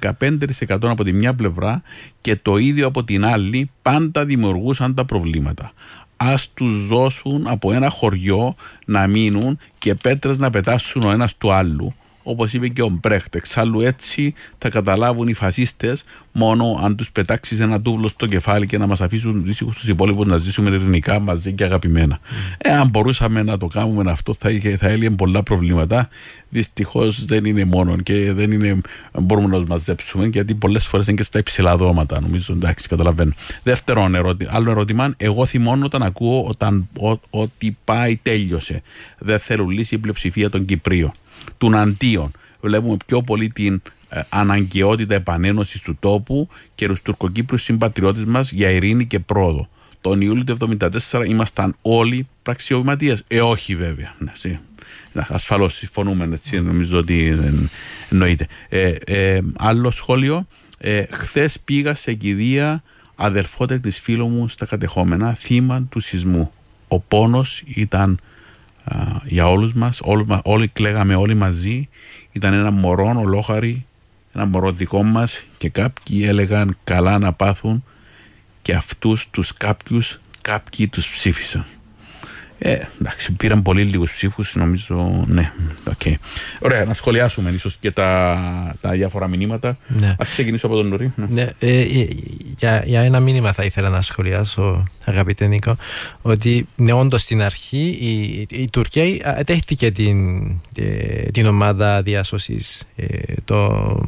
από 0.81 1.05
τη 1.05 1.13
μια 1.13 1.35
πλευρά 1.35 1.83
και 2.21 2.37
το 2.37 2.57
ίδιο 2.57 2.87
από 2.87 3.05
την 3.05 3.25
άλλη 3.25 3.71
πάντα 3.83 4.25
δημιουργούσαν 4.25 4.95
τα 4.95 5.05
προβλήματα. 5.05 5.73
Ας 6.17 6.53
τους 6.55 6.87
δώσουν 6.87 7.47
από 7.47 7.73
ένα 7.73 7.91
χωριό 7.91 8.55
να 8.87 9.07
μείνουν 9.07 9.59
και 9.79 9.95
πέτρες 9.95 10.39
να 10.39 10.51
πετάσουν 10.51 11.03
ο 11.03 11.11
ένας 11.11 11.37
του 11.37 11.53
άλλου 11.53 11.95
όπως 12.25 12.53
είπε 12.53 12.69
και 12.69 12.83
ο 12.83 12.89
Μπρέχτ. 12.89 13.35
Εξάλλου 13.35 13.81
έτσι 13.81 14.35
θα 14.59 14.69
καταλάβουν 14.69 15.29
οι 15.29 15.35
φασίστες 15.35 16.05
μόνο 16.33 16.81
αν 16.83 16.97
τους 16.97 17.11
πετάξεις 17.11 17.61
ένα 17.61 17.81
τούβλο 17.81 18.09
στο 18.09 18.27
κεφάλι 18.27 18.67
και 18.67 18.79
να 18.79 18.87
μας 18.87 19.01
αφήσουν 19.01 19.45
δύσκολου 19.45 19.71
τους 19.71 19.89
υπόλοιπους 19.89 20.27
να 20.27 20.37
ζήσουμε 20.37 20.71
ειρηνικά 20.71 21.21
μαζί 21.21 21.53
και 21.53 21.65
αγαπημένα. 21.65 22.19
Mm. 22.19 22.55
Ε, 22.59 22.71
αν 22.71 22.89
μπορούσαμε 22.89 23.43
να 23.43 23.59
το 23.59 23.67
κάνουμε 23.67 24.11
αυτό, 24.11 24.35
θα, 24.35 24.51
είχε, 24.51 24.77
θα 24.77 24.89
έλυε 24.89 25.11
πολλά 25.11 25.43
προβλήματα. 25.43 26.09
Δυστυχώς 26.49 27.25
δεν 27.25 27.45
είναι 27.45 27.65
μόνο 27.65 27.97
και 27.97 28.33
δεν 28.33 28.53
είναι, 28.53 28.81
μπορούμε 29.21 29.49
να 29.49 29.59
τους 29.59 29.69
μαζέψουμε 29.69 30.27
γιατί 30.27 30.55
πολλές 30.55 30.87
φορές 30.87 31.07
είναι 31.07 31.17
και 31.17 31.23
στα 31.23 31.39
υψηλά 31.39 31.77
δώματα. 31.77 32.21
Νομίζω 32.21 32.53
εντάξει, 32.53 32.89
καταλαβαίνω. 32.89 33.33
Δεύτερον 33.63 34.15
ερώτημα, 34.15 34.51
άλλο 34.55 34.71
ερώτημα, 34.71 35.15
εγώ 35.17 35.47
θυμώνω 35.47 35.85
όταν 35.85 36.03
ακούω 36.03 36.45
όταν, 36.47 36.89
ότι 37.31 37.77
πάει 37.85 38.17
τέλειωσε. 38.17 38.83
Δεν 39.19 39.39
θέλουν 39.39 39.71
λύση 39.71 39.95
η 39.95 39.99
πλειοψηφία 39.99 40.51
των 40.51 40.65
Κυπρίων 40.65 41.13
των 41.59 41.75
αντίων. 41.75 42.31
Βλέπουμε 42.61 42.97
πιο 43.07 43.23
πολύ 43.23 43.49
την 43.49 43.83
ε, 44.09 44.21
αναγκαιότητα 44.29 45.15
επανένωσης 45.15 45.81
του 45.81 45.97
τόπου 46.01 46.49
και 46.75 46.87
τους 46.87 47.03
τουρκοκύπριους 47.03 47.63
συμπατριώτες 47.63 48.25
μας 48.25 48.53
για 48.53 48.71
ειρήνη 48.71 49.07
και 49.07 49.19
πρόοδο. 49.19 49.69
Τον 50.01 50.21
Ιούλιο 50.21 50.45
του 50.45 50.77
1974 51.11 51.27
ήμασταν 51.27 51.77
όλοι 51.83 52.27
πραξιωματίε. 52.43 53.17
Ε, 53.29 53.41
όχι 53.41 53.75
βέβαια. 53.75 54.15
Ναι, 54.19 55.27
Ασφαλώς 55.29 55.75
συμφωνούμε, 55.75 56.29
έτσι, 56.33 56.61
νομίζω 56.61 56.99
ότι 56.99 57.31
δεν 57.31 57.71
εννοείται. 58.11 58.47
Ε, 58.69 58.95
ε, 59.05 59.41
άλλο 59.57 59.91
σχόλιο. 59.91 60.47
Ε, 60.79 61.05
Χθες 61.11 61.61
πήγα 61.61 61.95
σε 61.95 62.13
κηδεία 62.13 62.83
αδερφότερη 63.15 63.81
της 63.81 64.01
φίλου 64.01 64.29
μου 64.29 64.49
στα 64.49 64.67
κατεχόμενα, 64.67 65.35
θύμα 65.35 65.87
του 65.91 66.01
σεισμού. 66.01 66.53
Ο 66.89 67.01
πόνος 67.01 67.63
ήταν 67.67 68.21
για 69.25 69.49
όλους 69.49 69.73
μας, 69.73 70.01
όλοι, 70.03 70.27
όλοι 70.43 70.69
κλαίγαμε 70.69 71.15
όλοι 71.15 71.35
μαζί, 71.35 71.89
ήταν 72.33 72.53
ένα 72.53 72.71
μωρό 72.71 73.15
ολόχαρη, 73.17 73.87
ένα 74.35 74.47
μωρό 74.47 74.73
δικό 74.73 75.03
μας 75.03 75.45
και 75.59 75.69
κάποιοι 75.69 76.25
έλεγαν 76.29 76.77
καλά 76.85 77.19
να 77.19 77.33
πάθουν 77.33 77.85
και 78.63 78.75
αυτούς 78.75 79.31
τους 79.31 79.53
κάποιους 79.53 80.21
κάποιοι 80.43 80.89
τους 80.89 81.09
ψήφισαν. 81.09 81.65
Ε, 82.59 82.79
εντάξει, 83.01 83.33
πήραν 83.33 83.63
πολύ 83.63 83.85
λίγους 83.85 84.13
ψήφους, 84.13 84.55
νομίζω. 84.55 85.25
Ναι, 85.27 85.53
okay. 85.99 86.15
Ωραία, 86.59 86.85
να 86.85 86.95
σχολιάσουμε 86.95 87.51
ίσως 87.51 87.77
και 87.77 87.91
τα, 87.91 88.77
τα 88.81 88.91
διάφορα 88.91 89.29
μηνύματα. 89.29 89.77
Ναι. 89.89 90.07
Α 90.07 90.17
ξεκινήσω 90.19 90.67
από 90.67 90.77
τον 90.77 90.87
Νουρί. 90.87 91.13
Ναι. 91.17 91.27
ναι, 91.29 91.51
ε, 91.59 91.81
ε, 91.81 92.09
για, 92.57 92.83
για 92.87 93.01
ένα 93.01 93.21
μήνυμα 93.21 93.53
θα 93.53 93.65
ήθελα 93.65 93.89
να 93.89 94.01
σχολιάσω, 94.01 94.83
αγαπητέ 95.05 95.47
Νίκο, 95.47 95.77
ότι 96.23 96.67
ναι, 96.77 96.93
όντως 96.93 97.23
στην 97.23 97.43
αρχή 97.43 97.99
η, 98.01 98.47
η, 98.51 98.71
Τουρκία 98.71 99.43
δέχτηκε 99.47 99.91
την, 99.91 100.47
ε, 100.77 101.31
την 101.33 101.47
ομάδα 101.47 102.03
διάσωσης 102.03 102.83
ε, 102.97 103.07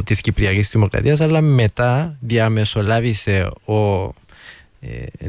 της 0.05 0.21
Κυπριακής 0.21 0.71
Δημοκρατίας, 0.71 1.21
αλλά 1.21 1.41
μετά 1.41 2.17
διαμεσολάβησε 2.21 3.51
ο 3.65 3.75
ε, 4.05 4.26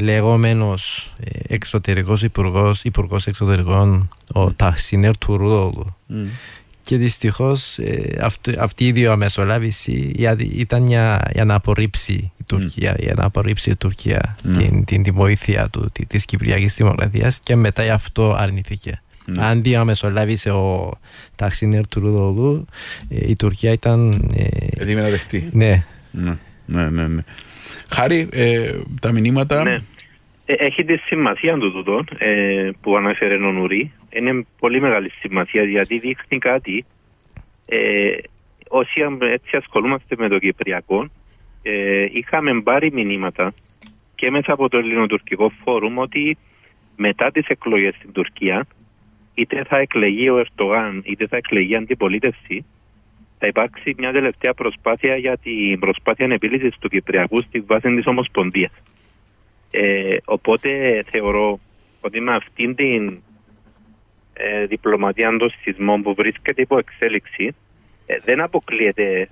λεγόμενος 0.02 1.14
ε, 1.20 1.54
εξωτερικός 1.54 2.24
υπουργός, 2.24 2.84
υπουργός 2.84 3.28
εξωτερικών 3.28 4.10
ο 4.34 4.54
Ταχσινέρ 4.54 5.18
Τουρούδογλου 5.18 5.96
mm. 6.10 6.14
και 6.82 6.98
δυστυχώς 6.98 7.78
ε, 7.78 8.18
αυτή, 8.22 8.56
αυτή 8.60 8.88
η 8.88 8.92
διαμεσολάβηση 8.92 10.14
ήταν 10.40 10.88
για, 10.88 11.32
για 11.34 11.46
να 11.46 11.54
απορρίψει 11.54 12.14
η 12.14 12.44
Τουρκία, 12.46 12.96
mm. 12.96 13.00
για 13.00 13.14
να 13.14 13.24
απορρίψει 13.24 13.70
η 13.70 13.76
Τουρκία 13.76 14.38
mm. 14.38 14.58
την, 14.58 14.84
την, 14.84 15.04
την, 15.04 15.14
βοήθεια 15.14 15.70
του, 15.70 15.90
τη, 15.92 16.06
της 16.06 16.26
Κυπριακής 16.26 16.76
Δημοκρατίας 16.76 17.40
και 17.40 17.56
μετά 17.56 17.84
γι' 17.84 17.90
αυτό 17.90 18.36
αρνηθήκε. 18.38 19.02
Mm. 19.28 19.34
Αν 19.40 19.62
διαμεσολάβησε 19.62 20.50
ο 20.50 20.98
Ταχσινέρ 21.36 21.88
Τουρούδογλου 21.88 22.66
η 23.08 23.36
Τουρκία 23.36 23.72
ήταν... 23.72 24.30
Ε, 24.78 24.94
να 24.94 25.10
δεχτεί. 25.10 25.50
Ναι. 25.52 25.86
Ναι, 26.12 26.38
ναι, 26.66 26.90
ναι. 26.90 27.08
ναι. 27.08 27.24
Χάρη, 27.90 28.30
ε, 28.32 28.72
τα 29.02 29.12
μηνύματα. 29.12 29.64
Ναι. 29.64 29.82
Ε, 30.46 30.54
έχει 30.54 30.84
τη 30.84 30.98
σημασία 30.98 31.58
του 31.58 31.72
τούτο 31.72 32.04
ε, 32.18 32.70
που 32.82 32.98
ανέφερε 32.98 33.36
ο 33.36 33.52
Νουρί. 33.52 33.92
Είναι 34.10 34.46
πολύ 34.60 34.82
μεγάλη 34.82 35.10
σημασία 35.10 35.64
γιατί 35.64 36.00
δείχνει 36.00 36.38
κάτι. 36.38 36.86
Ε, 37.68 38.18
όσοι 38.68 39.06
έτσι 39.20 39.56
ασχολούμαστε 39.56 40.16
με 40.18 40.28
το 40.28 40.40
Κυπριακό, 40.40 41.10
ε, 41.62 42.06
είχαμε 42.12 42.62
πάρει 42.62 42.92
μηνύματα 42.92 43.54
και 44.16 44.32
μέσα 44.32 44.54
από 44.54 44.70
το 44.70 44.78
Ελληνοτουρκικό 44.78 45.52
Φόρουμ 45.64 45.98
ότι 45.98 46.38
μετά 46.96 47.32
τις 47.32 47.48
εκλογές 47.48 47.96
στην 47.96 48.12
Τουρκία 48.12 48.68
είτε 49.34 49.64
θα 49.64 49.78
εκλεγεί 49.78 50.30
ο 50.30 50.38
Ερτογάν 50.38 51.02
είτε 51.06 51.28
θα 51.28 51.38
εκλεγεί 51.38 51.76
αντιπολίτευση 51.76 52.66
θα 53.40 53.48
υπάρξει 53.48 53.96
μια 53.98 54.12
τελευταία 54.12 54.54
προσπάθεια 54.54 55.16
για 55.16 55.38
την 55.38 55.80
προσπάθεια 55.80 56.28
επίλυση 56.30 56.80
του 56.80 56.90
Κυπριακού 56.90 57.42
στη 57.42 57.60
βάση 57.60 57.96
της 57.96 58.06
Ομοσπονδίας. 58.06 58.72
Ε, 59.72 60.18
οπότε 60.26 61.04
θεωρώ 61.12 61.60
ότι 62.02 62.20
με 62.20 62.36
αυτήν 62.36 62.76
την 62.76 63.22
ε, 64.34 64.66
διπλωματία 64.66 65.38
των 65.38 65.52
σεισμών 65.62 66.02
που 66.02 66.14
βρίσκεται 66.14 66.62
υπό 66.62 66.78
εξέλιξη 66.78 67.56
ε, 68.06 68.18
δεν 68.24 68.42
αποκλείεται 68.42 69.30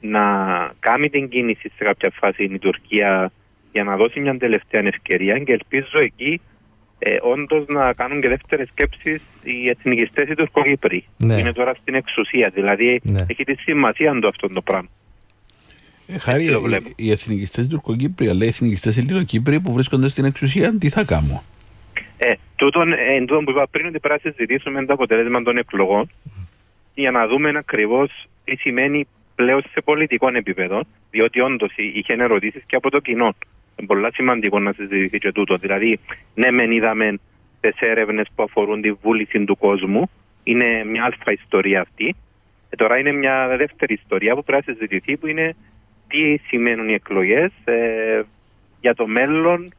να 0.00 0.24
κάνει 0.80 1.10
την 1.10 1.28
κίνηση 1.28 1.72
σε 1.76 1.84
κάποια 1.84 2.10
φάση 2.10 2.44
η 2.44 2.58
Τουρκία 2.58 3.32
για 3.72 3.84
να 3.84 3.96
δώσει 3.96 4.20
μια 4.20 4.38
τελευταία 4.38 4.82
ευκαιρία 4.86 5.38
και 5.38 5.52
ελπίζω 5.52 5.98
εκεί 5.98 6.40
ε, 6.98 7.16
όντως 7.22 7.64
να 7.66 7.92
κάνουν 7.92 8.20
και 8.20 8.28
δεύτερες 8.28 8.68
σκέψεις 8.68 9.22
οι 9.42 9.68
εθνικιστές 9.68 10.28
οι 10.28 10.34
Τουρκοκύπροι. 10.34 11.04
Ναι. 11.16 11.34
Είναι 11.34 11.52
τώρα 11.52 11.74
στην 11.74 11.94
εξουσία. 11.94 12.50
Δηλαδή 12.54 13.00
ναι. 13.02 13.24
έχει 13.28 13.44
τη 13.44 13.54
σημασία 13.54 14.18
του 14.20 14.28
αυτό 14.28 14.48
το 14.48 14.60
πράγμα. 14.62 14.88
Ε, 16.06 16.18
Χάρη, 16.18 16.42
Έτσι 16.42 16.52
το 16.54 16.60
οι, 16.60 16.62
βλέπω. 16.68 16.88
οι 16.96 17.10
εθνικιστές 17.10 17.66
Τουρκοκύπροι, 17.68 18.28
αλλά 18.28 18.44
οι 18.44 18.48
εθνικιστές 18.48 18.98
Ελληνοκύπροι 18.98 19.60
που 19.60 19.72
βρίσκονται 19.72 20.08
στην 20.08 20.24
εξουσία, 20.24 20.78
τι 20.78 20.88
θα 20.88 21.04
κάνουν; 21.04 21.40
Ε, 22.18 22.32
τούτον, 22.56 22.92
ε, 22.92 22.96
εν 23.16 23.26
τούτον 23.26 23.44
που 23.44 23.50
είπα 23.50 23.66
πριν 23.70 23.86
ότι 23.86 23.98
πρέπει 23.98 24.20
να 24.24 24.30
συζητήσουμε 24.30 24.84
το 24.84 24.92
αποτέλεσμα 24.92 25.42
των 25.42 25.56
εκλογών 25.56 26.10
για 26.94 27.10
να 27.10 27.26
δούμε 27.26 27.52
ακριβώς 27.56 28.26
τι 28.44 28.56
σημαίνει 28.56 29.06
πλέον 29.34 29.62
σε 29.72 29.80
πολιτικό 29.84 30.28
επίπεδο, 30.28 30.82
διότι 31.10 31.40
όντως 31.40 31.72
είχε 31.76 32.12
ερωτήσεις 32.12 32.62
και 32.66 32.76
από 32.76 32.90
το 32.90 32.98
κοινό. 33.00 33.34
Είναι 33.76 33.86
πολύ 33.86 34.08
σημαντικό 34.12 34.58
να 34.58 34.72
συζητηθεί 34.72 35.18
και 35.18 35.32
τούτο. 35.32 35.56
Δηλαδή, 35.56 35.98
ναι, 36.34 36.50
μεν 36.50 36.70
είδαμε 36.70 37.18
τις 37.60 37.80
έρευνες 37.80 38.26
που 38.34 38.42
αφορούν 38.42 38.80
τη 38.80 38.92
βούληση 38.92 39.44
του 39.44 39.56
κόσμου. 39.56 40.10
Είναι 40.44 40.84
μια 40.84 41.04
αλφα 41.04 41.32
ιστορία 41.32 41.80
αυτή. 41.80 42.14
Ε, 42.70 42.76
τώρα 42.76 42.98
είναι 42.98 43.12
μια 43.12 43.56
δεύτερη 43.56 43.94
ιστορία 43.94 44.34
που 44.34 44.44
πρέπει 44.44 44.64
να 44.66 44.72
συζητηθεί, 44.74 45.16
που 45.16 45.26
είναι 45.26 45.56
τι 46.08 46.36
σημαίνουν 46.36 46.88
οι 46.88 46.92
εκλογές 46.92 47.50
ε, 47.64 48.22
για 48.80 48.94
το 48.94 49.06
μέλλον 49.06 49.72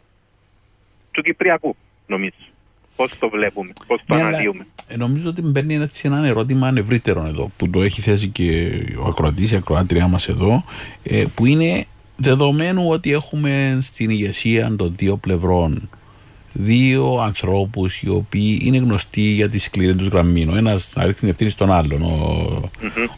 του 1.11 1.21
Κυπριακού, 1.21 1.75
νομίζω. 2.07 2.35
Πώς 2.95 3.17
το 3.17 3.29
βλέπουμε, 3.29 3.71
πώς 3.87 4.01
το 4.05 4.15
Ναι, 4.15 4.21
αλλά, 4.21 4.27
αναλύουμε. 4.29 4.65
ε, 4.87 4.97
νομίζω 4.97 5.29
ότι 5.29 5.41
μπαίνει 5.41 5.75
έτσι 5.75 6.01
ένα 6.05 6.27
ερώτημα 6.27 6.73
ευρύτερο 6.77 7.25
εδώ, 7.25 7.51
που 7.57 7.69
το 7.69 7.81
έχει 7.81 8.01
θέσει 8.01 8.27
και 8.27 8.71
ο 8.99 9.07
ακροατής, 9.07 9.51
η 9.51 9.55
ακροάτριά 9.55 10.07
μας 10.07 10.27
εδώ, 10.27 10.63
ε, 11.03 11.23
που 11.35 11.45
είναι 11.45 11.85
δεδομένου 12.17 12.89
ότι 12.89 13.11
έχουμε 13.11 13.79
στην 13.81 14.09
ηγεσία 14.09 14.75
των 14.75 14.93
δύο 14.97 15.17
πλευρών 15.17 15.89
δύο 16.59 17.17
ανθρώπους 17.19 18.01
οι 18.01 18.09
οποίοι 18.09 18.59
είναι 18.63 18.77
γνωστοί 18.77 19.21
για 19.21 19.49
τη 19.49 19.59
σκληρή 19.59 19.95
τους 19.95 20.07
γραμμή. 20.07 20.47
Ο 20.51 20.55
ένας 20.55 20.89
να 20.95 21.05
ρίχνει 21.05 21.29
ευθύνη 21.29 21.49
στον 21.49 21.71
άλλον. 21.71 22.01
Ο, 22.01 22.69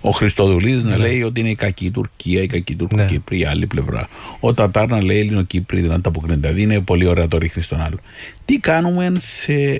ο 0.01 0.11
Χριστοδουλίδης 0.11 0.83
να 0.83 0.97
λέει 0.97 1.23
ότι 1.23 1.39
είναι 1.39 1.49
η 1.49 1.55
κακή 1.55 1.91
Τουρκία, 1.91 2.41
η 2.41 2.47
κακή 2.47 2.75
Τουρκοκύπρη, 2.75 3.39
η 3.39 3.45
άλλη 3.45 3.67
πλευρά. 3.67 4.07
Ο 4.39 4.53
Τατάρ 4.53 4.87
να 4.87 5.03
λέει 5.03 5.19
Ελληνοκύπρη, 5.19 5.81
δεν 5.81 5.91
ανταποκρίνεται. 5.91 6.47
Δηλαδή 6.47 6.61
είναι 6.61 6.79
πολύ 6.79 7.05
ωραία 7.05 7.27
το 7.27 7.37
ρίχνει 7.37 7.61
στον 7.61 7.81
άλλον. 7.81 8.01
Τι 8.45 8.57
κάνουμε 8.57 9.13
σε 9.19 9.77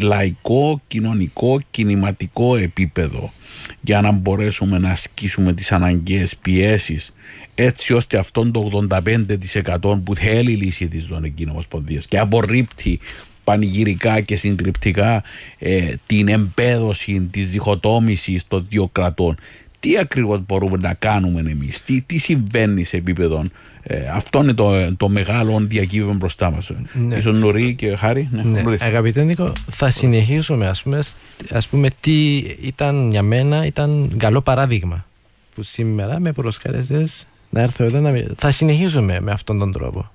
λαϊκό, 0.00 0.80
κοινωνικό, 0.88 1.60
κινηματικό 1.70 2.56
επίπεδο 2.56 3.32
για 3.80 4.00
να 4.00 4.12
μπορέσουμε 4.12 4.78
να 4.78 4.90
ασκήσουμε 4.90 5.52
τις 5.52 5.72
αναγκαίες 5.72 6.36
πιέσεις 6.36 7.12
έτσι 7.54 7.92
ώστε 7.92 8.18
αυτόν 8.18 8.52
το 8.52 8.86
85% 8.88 10.00
που 10.04 10.16
θέλει 10.16 10.50
λύση 10.56 10.88
της 10.88 11.04
Ζωνικής 11.04 11.48
Ομοσπονδίας 11.50 12.06
και 12.06 12.18
απορρίπτει 12.18 12.98
πανηγυρικά 13.44 14.20
και 14.20 14.36
συντριπτικά 14.36 15.22
ε, 15.58 15.94
την 16.06 16.28
εμπέδωση 16.28 17.20
της 17.30 17.50
διχοτόμησης 17.50 18.46
των 18.48 18.66
δύο 18.68 18.88
κρατών 18.92 19.36
τι 19.80 19.98
ακριβώς 19.98 20.40
μπορούμε 20.46 20.76
να 20.80 20.94
κάνουμε 20.94 21.40
εμείς 21.50 21.82
τι, 21.82 22.00
τι 22.00 22.18
συμβαίνει 22.18 22.84
σε 22.84 22.96
επίπεδο 22.96 23.44
ε, 23.82 24.08
αυτό 24.08 24.42
είναι 24.42 24.52
το, 24.52 24.96
το 24.96 25.08
μεγάλο 25.08 25.58
διακύβευμα 25.68 26.14
μπροστά 26.14 26.50
μας 26.50 26.70
Ναι. 26.92 27.16
Ίσως 27.16 27.38
Νουρή 27.38 27.74
και 27.74 27.96
Χάρη 27.96 28.28
ναι, 28.32 28.42
Ναι, 28.42 28.62
Νουρή. 28.62 28.76
αγαπητέ 28.80 29.22
Νίκο, 29.22 29.52
θα 29.70 29.90
συνεχίσουμε 29.90 30.66
ας 30.68 30.82
πούμε, 30.82 31.02
σ- 31.02 31.16
ας 31.50 31.68
πούμε 31.68 31.88
τι 32.00 32.36
ήταν 32.62 33.10
για 33.10 33.22
μένα 33.22 33.66
ήταν 33.66 34.10
καλό 34.16 34.40
παράδειγμα 34.40 35.06
που 35.54 35.62
σήμερα 35.62 36.20
με 36.20 36.32
προσκάλεσες 36.32 37.26
να 37.52 37.60
έρθω 37.60 37.84
εδώ 37.84 38.00
να 38.00 38.10
μιλ- 38.10 38.30
θα 38.36 38.50
συνεχίσουμε 38.50 39.20
με 39.20 39.30
αυτόν 39.30 39.58
τον 39.58 39.72
τρόπο. 39.72 40.10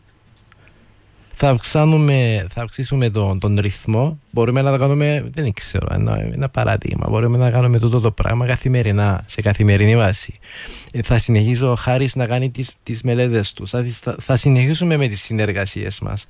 Θα, 1.39 1.49
αυξάνουμε, 1.49 2.45
θα 2.49 2.61
αυξήσουμε 2.61 3.09
τον, 3.09 3.39
τον 3.39 3.59
ρυθμό. 3.59 4.19
Μπορούμε 4.31 4.61
να 4.61 4.71
το 4.71 4.77
κάνουμε 4.77 5.29
δεν 5.33 5.53
ξέρω 5.53 5.87
ένα, 5.91 6.19
ένα 6.33 6.49
παράδειγμα. 6.49 7.07
Μπορούμε 7.09 7.37
να 7.37 7.49
κάνουμε 7.51 7.79
τούτο 7.79 7.99
το 7.99 8.11
πράγμα 8.11 8.45
καθημερινά 8.45 9.23
σε 9.25 9.41
καθημερινή 9.41 9.95
βάση. 9.95 10.33
Ε, 10.91 11.01
θα 11.01 11.17
συνεχίσω 11.17 11.71
ο 11.71 11.75
Χάρης 11.75 12.15
να 12.15 12.25
κάνει 12.25 12.49
τις, 12.49 12.73
τις 12.83 13.01
μελέτες 13.01 13.53
του. 13.53 13.67
Θα, 13.67 13.83
θα, 14.01 14.15
θα 14.19 14.35
συνεχίσουμε 14.35 14.97
με 14.97 15.07
τις 15.07 15.21
συνεργασίες 15.21 15.99
μας 15.99 16.27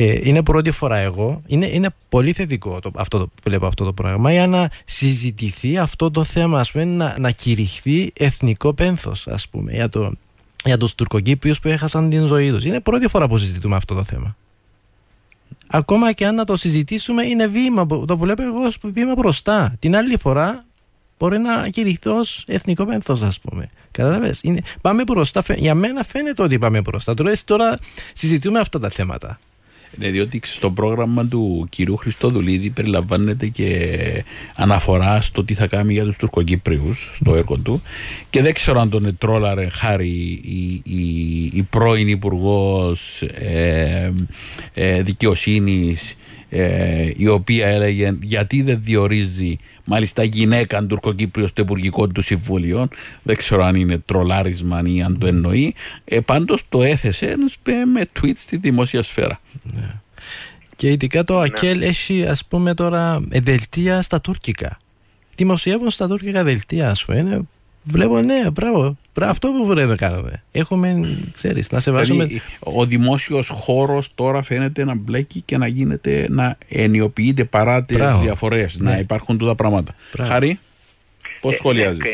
ε, 0.00 0.18
είναι 0.28 0.42
πρώτη 0.42 0.70
φορά 0.70 0.96
εγώ. 0.96 1.42
Είναι, 1.46 1.66
είναι 1.66 1.88
πολύ 2.08 2.32
θετικό 2.32 2.78
το, 2.80 2.90
αυτό 2.94 3.18
το, 3.18 3.30
βλέπω 3.44 3.66
αυτό 3.66 3.84
το 3.84 3.92
πράγμα 3.92 4.32
για 4.32 4.46
να 4.46 4.70
συζητηθεί 4.84 5.78
αυτό 5.78 6.10
το 6.10 6.24
θέμα, 6.24 6.60
ας 6.60 6.70
πούμε, 6.72 6.84
να, 6.84 7.14
να 7.18 7.30
κηρυχθεί 7.30 8.12
εθνικό 8.16 8.74
πένθος, 8.74 9.26
ας 9.26 9.48
πούμε, 9.48 9.72
για, 9.72 9.88
το, 9.88 10.12
για 10.64 10.76
τους 10.76 10.94
Τουρκοκύπριους 10.94 11.60
που 11.60 11.68
έχασαν 11.68 12.10
την 12.10 12.26
ζωή 12.26 12.50
τους. 12.50 12.64
Είναι 12.64 12.80
πρώτη 12.80 13.08
φορά 13.08 13.28
που 13.28 13.38
συζητούμε 13.38 13.76
αυτό 13.76 13.94
το 13.94 14.04
θέμα. 14.04 14.36
Ακόμα 15.66 16.12
και 16.12 16.26
αν 16.26 16.34
να 16.34 16.44
το 16.44 16.56
συζητήσουμε 16.56 17.24
είναι 17.24 17.46
βήμα, 17.46 17.86
που- 17.86 18.04
το 18.06 18.16
βλέπω 18.18 18.42
εγώ 18.42 18.60
ως 18.66 18.78
βήμα 18.82 19.14
μπροστά. 19.14 19.74
Την 19.78 19.96
άλλη 19.96 20.18
φορά 20.18 20.64
μπορεί 21.18 21.38
να 21.38 21.68
κηρυχθεί 21.68 22.08
ως 22.08 22.44
εθνικό 22.46 22.84
πένθος, 22.86 23.22
ας 23.22 23.40
πούμε. 23.40 23.70
Κατάλαβες. 23.90 24.40
Είναι, 24.42 24.62
πάμε 24.80 25.02
μπροστά. 25.02 25.42
Φαι- 25.42 25.58
Για 25.58 25.74
μένα 25.74 26.04
φαίνεται 26.04 26.42
ότι 26.42 26.58
πάμε 26.58 26.80
μπροστά. 26.80 27.14
Τώρα, 27.14 27.32
τώρα 27.44 27.78
συζητούμε 28.12 28.58
αυτά 28.60 28.78
τα 28.78 28.88
θέματα. 28.88 29.38
Ναι, 29.96 30.08
διότι 30.08 30.40
στο 30.44 30.70
πρόγραμμα 30.70 31.26
του 31.26 31.66
κυρίου 31.70 31.96
Χριστόδουλίδη 31.96 32.70
περιλαμβάνεται 32.70 33.46
και 33.46 34.24
αναφορά 34.54 35.20
στο 35.20 35.44
τι 35.44 35.54
θα 35.54 35.66
κάνει 35.66 35.92
για 35.92 36.04
τους 36.04 36.16
Τουρκοκύπριους 36.16 37.12
στο 37.20 37.34
έργο 37.34 37.58
του. 37.58 37.82
Και 38.30 38.42
δεν 38.42 38.54
ξέρω 38.54 38.80
αν 38.80 38.90
τον 38.90 39.18
τρόλαρε 39.18 39.68
χάρη 39.68 40.40
η, 40.42 40.82
η, 40.84 41.50
η 41.54 41.66
πρώην 41.70 42.08
υπουργός 42.08 43.22
ε, 43.22 44.12
ε, 44.74 45.02
δικαιοσύνης 45.02 46.14
ε, 46.50 47.10
η 47.16 47.26
οποία 47.26 47.66
έλεγε 47.66 48.16
γιατί 48.22 48.62
δεν 48.62 48.80
διορίζει 48.82 49.58
μάλιστα 49.88 50.22
γυναίκα 50.22 50.86
τουρκοκύπριος 50.86 51.50
στο 51.50 51.62
Υπουργικό 51.62 52.06
του 52.06 52.22
Συμβούλιο. 52.22 52.88
Δεν 53.22 53.36
ξέρω 53.36 53.64
αν 53.64 53.74
είναι 53.74 53.98
τρολάρισμα 53.98 54.82
ή 54.84 55.02
αν 55.02 55.18
το 55.18 55.26
εννοεί. 55.26 55.74
Ε, 56.04 56.20
Πάντως 56.20 56.62
το 56.68 56.82
έθεσε 56.82 57.26
ε, 57.62 57.84
με 57.84 58.08
tweet 58.20 58.36
στη 58.36 58.56
δημόσια 58.56 59.02
σφαίρα. 59.02 59.40
Και 60.76 60.90
ειδικά 60.90 61.24
το 61.24 61.38
ΑΚΕΛ 61.38 61.82
έχει 61.82 62.26
ας 62.26 62.44
πούμε 62.44 62.74
τώρα 62.74 63.20
ε, 63.30 63.40
δελτία 63.40 64.02
στα 64.02 64.20
τουρκικά. 64.20 64.78
Δημοσιεύουν 65.34 65.90
στα 65.90 66.08
τουρκικά 66.08 66.44
δελτία 66.44 66.90
ας 66.90 67.04
πούμε. 67.04 67.42
Είναι, 67.94 68.06
βλέπω 68.06 68.20
ναι, 68.20 68.50
μπράβο. 68.50 68.96
μπράβο, 69.14 69.30
αυτό 69.30 69.48
που 69.50 69.66
πρέπει 69.66 69.88
να 69.88 69.96
κάνουμε. 69.96 70.42
Έχουμε, 70.52 71.16
ξέρεις, 71.32 71.70
να 71.70 71.80
σεβάσουμε... 71.80 72.24
Δηλαδή, 72.24 72.42
ο 72.60 72.84
δημόσιος 72.86 73.48
χώρος 73.48 74.14
τώρα 74.14 74.42
φαίνεται 74.42 74.84
να 74.84 74.94
μπλέκει 74.96 75.40
και 75.40 75.56
να 75.56 75.66
γίνεται 75.66 76.26
να 76.28 76.56
ενιοποιείται 76.68 77.44
παρά 77.44 77.84
τις 77.84 77.96
Μπράβο. 77.96 78.22
διαφορές. 78.22 78.78
Ναι. 78.78 78.90
Να 78.90 78.98
υπάρχουν 78.98 79.38
τούτα 79.38 79.54
πράγματα. 79.54 79.94
Μπράβο. 80.12 80.30
Χάρη, 80.30 80.58
πώς 81.40 81.54
Ε, 81.54 81.56
σχολιάζεις; 81.56 82.00
ε, 82.04 82.08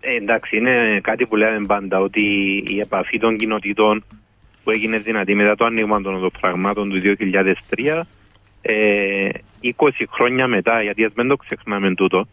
ε, 0.00 0.16
εντάξει, 0.16 0.56
είναι 0.56 1.00
κάτι 1.02 1.26
που 1.26 1.36
λέμε 1.36 1.66
πάντα 1.66 2.00
ότι 2.00 2.20
η 2.68 2.78
επαφή 2.80 3.18
των 3.18 3.36
κοινοτήτων 3.36 4.04
που 4.64 4.70
έγινε 4.70 4.98
δυνατή 4.98 5.34
μετά 5.34 5.54
το 5.54 5.64
άνοιγμα 5.64 6.00
των 6.00 6.14
οδοφραγμάτων 6.14 6.90
του 6.90 7.00
2003 7.74 8.00
ε, 8.60 9.28
20 9.76 9.88
χρόνια 10.10 10.46
μετά, 10.46 10.82
γιατί 10.82 11.04
ας 11.04 11.12
μην 11.16 11.28
το 11.28 11.36
ξεχνάμε 11.36 11.94
τούτο, 11.94 12.28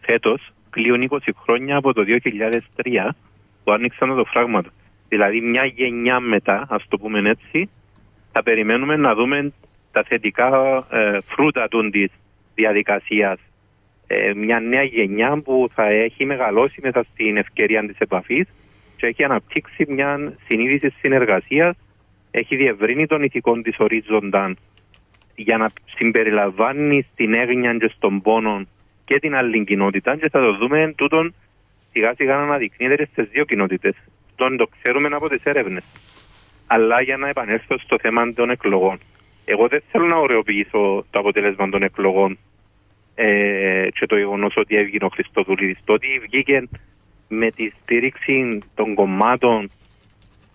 φέτος 0.00 0.52
κλείουν 0.70 1.08
20 1.10 1.18
χρόνια 1.42 1.76
από 1.76 1.92
το 1.92 2.04
2003 2.76 3.08
που 3.64 3.72
άνοιξαν 3.72 4.16
το 4.16 4.24
φράγματα. 4.24 4.70
Δηλαδή 5.08 5.40
μια 5.40 5.64
γενιά 5.64 6.20
μετά, 6.20 6.66
ας 6.68 6.84
το 6.88 6.98
πούμε 6.98 7.30
έτσι, 7.30 7.70
θα 8.32 8.42
περιμένουμε 8.42 8.96
να 8.96 9.14
δούμε 9.14 9.52
τα 9.92 10.02
θετικά 10.02 10.48
ε, 10.90 11.18
φρούτα 11.26 11.68
του 11.68 11.90
της 11.90 12.10
διαδικασίας 12.54 13.38
ε, 14.10 14.34
μια 14.34 14.60
νέα 14.60 14.82
γενιά 14.82 15.40
που 15.44 15.68
θα 15.74 15.84
έχει 15.88 16.24
μεγαλώσει 16.24 16.80
μέσα 16.82 17.02
στην 17.12 17.36
ευκαιρία 17.36 17.86
της 17.86 17.98
επαφής 17.98 18.46
και 18.96 19.06
έχει 19.06 19.24
αναπτύξει 19.24 19.86
μια 19.88 20.32
συνείδηση 20.46 20.94
συνεργασίας, 21.00 21.76
έχει 22.30 22.56
διευρύνει 22.56 23.06
τον 23.06 23.22
ηθικό 23.22 23.60
της 23.60 23.78
ορίζοντα 23.78 24.54
για 25.34 25.56
να 25.56 25.70
συμπεριλαμβάνει 25.96 27.06
στην 27.12 27.34
έγνοια 27.34 27.76
και 27.76 27.90
στον 27.96 28.20
πόνο 28.20 28.66
και 29.08 29.18
την 29.18 29.34
άλλη 29.34 29.64
κοινότητα 29.64 30.16
και 30.16 30.28
θα 30.28 30.40
το 30.40 30.56
δούμε 30.56 30.92
τούτον 30.96 31.34
σιγά 31.92 32.14
σιγά 32.14 32.36
να 32.36 32.42
αναδεικνύεται 32.42 32.96
και 32.96 33.08
στις 33.12 33.26
δύο 33.30 33.44
κοινότητες. 33.44 33.94
Τον 34.36 34.56
το 34.56 34.66
ξέρουμε 34.66 35.08
από 35.12 35.28
τις 35.28 35.42
έρευνες. 35.42 35.84
Αλλά 36.66 37.00
για 37.00 37.16
να 37.16 37.28
επανέλθω 37.28 37.78
στο 37.78 37.96
θέμα 38.00 38.32
των 38.32 38.50
εκλογών. 38.50 38.98
Εγώ 39.44 39.68
δεν 39.68 39.82
θέλω 39.90 40.06
να 40.06 40.16
ωρεοποιήσω 40.16 41.04
το 41.10 41.18
αποτέλεσμα 41.18 41.68
των 41.68 41.82
εκλογών 41.82 42.38
ε, 43.14 43.88
και 43.94 44.06
το 44.06 44.16
γεγονός 44.16 44.54
ότι 44.56 44.76
έβγαινε 44.76 45.04
ο 45.04 45.08
Χριστοδουλίδης. 45.08 45.78
Το 45.84 45.92
ότι 45.92 46.20
βγήκε 46.26 46.68
με 47.28 47.50
τη 47.50 47.70
στήριξη 47.82 48.58
των 48.74 48.94
κομμάτων 48.94 49.70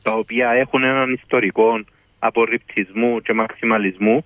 τα 0.02 0.14
οποία 0.14 0.50
έχουν 0.50 0.84
έναν 0.84 1.14
ιστορικό 1.14 1.84
απορριπτισμού 2.20 3.22
και 3.22 3.34
μαξιμαλισμού 3.34 4.26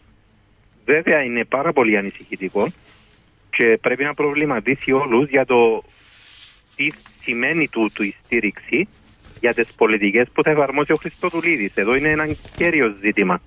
βέβαια 0.85 1.21
είναι 1.21 1.45
πάρα 1.45 1.73
πολύ 1.73 1.97
ανησυχητικό 1.97 2.67
και 3.49 3.77
πρέπει 3.81 4.03
να 4.03 4.13
προβληματίσει 4.13 4.91
όλους 4.91 5.29
για 5.29 5.45
το 5.45 5.83
τι 6.75 6.87
σημαίνει 7.21 7.67
τούτου 7.67 8.03
η 8.03 8.15
στήριξη 8.23 8.87
για 9.39 9.53
τις 9.53 9.73
πολιτικές 9.75 10.27
που 10.33 10.43
θα 10.43 10.49
εφαρμόσει 10.49 10.91
ο 10.91 10.95
Χριστοδουλίδης. 10.95 11.75
Εδώ 11.75 11.95
είναι 11.95 12.09
ένα 12.09 12.27
κέριο 12.55 12.95
ζήτημα. 13.01 13.41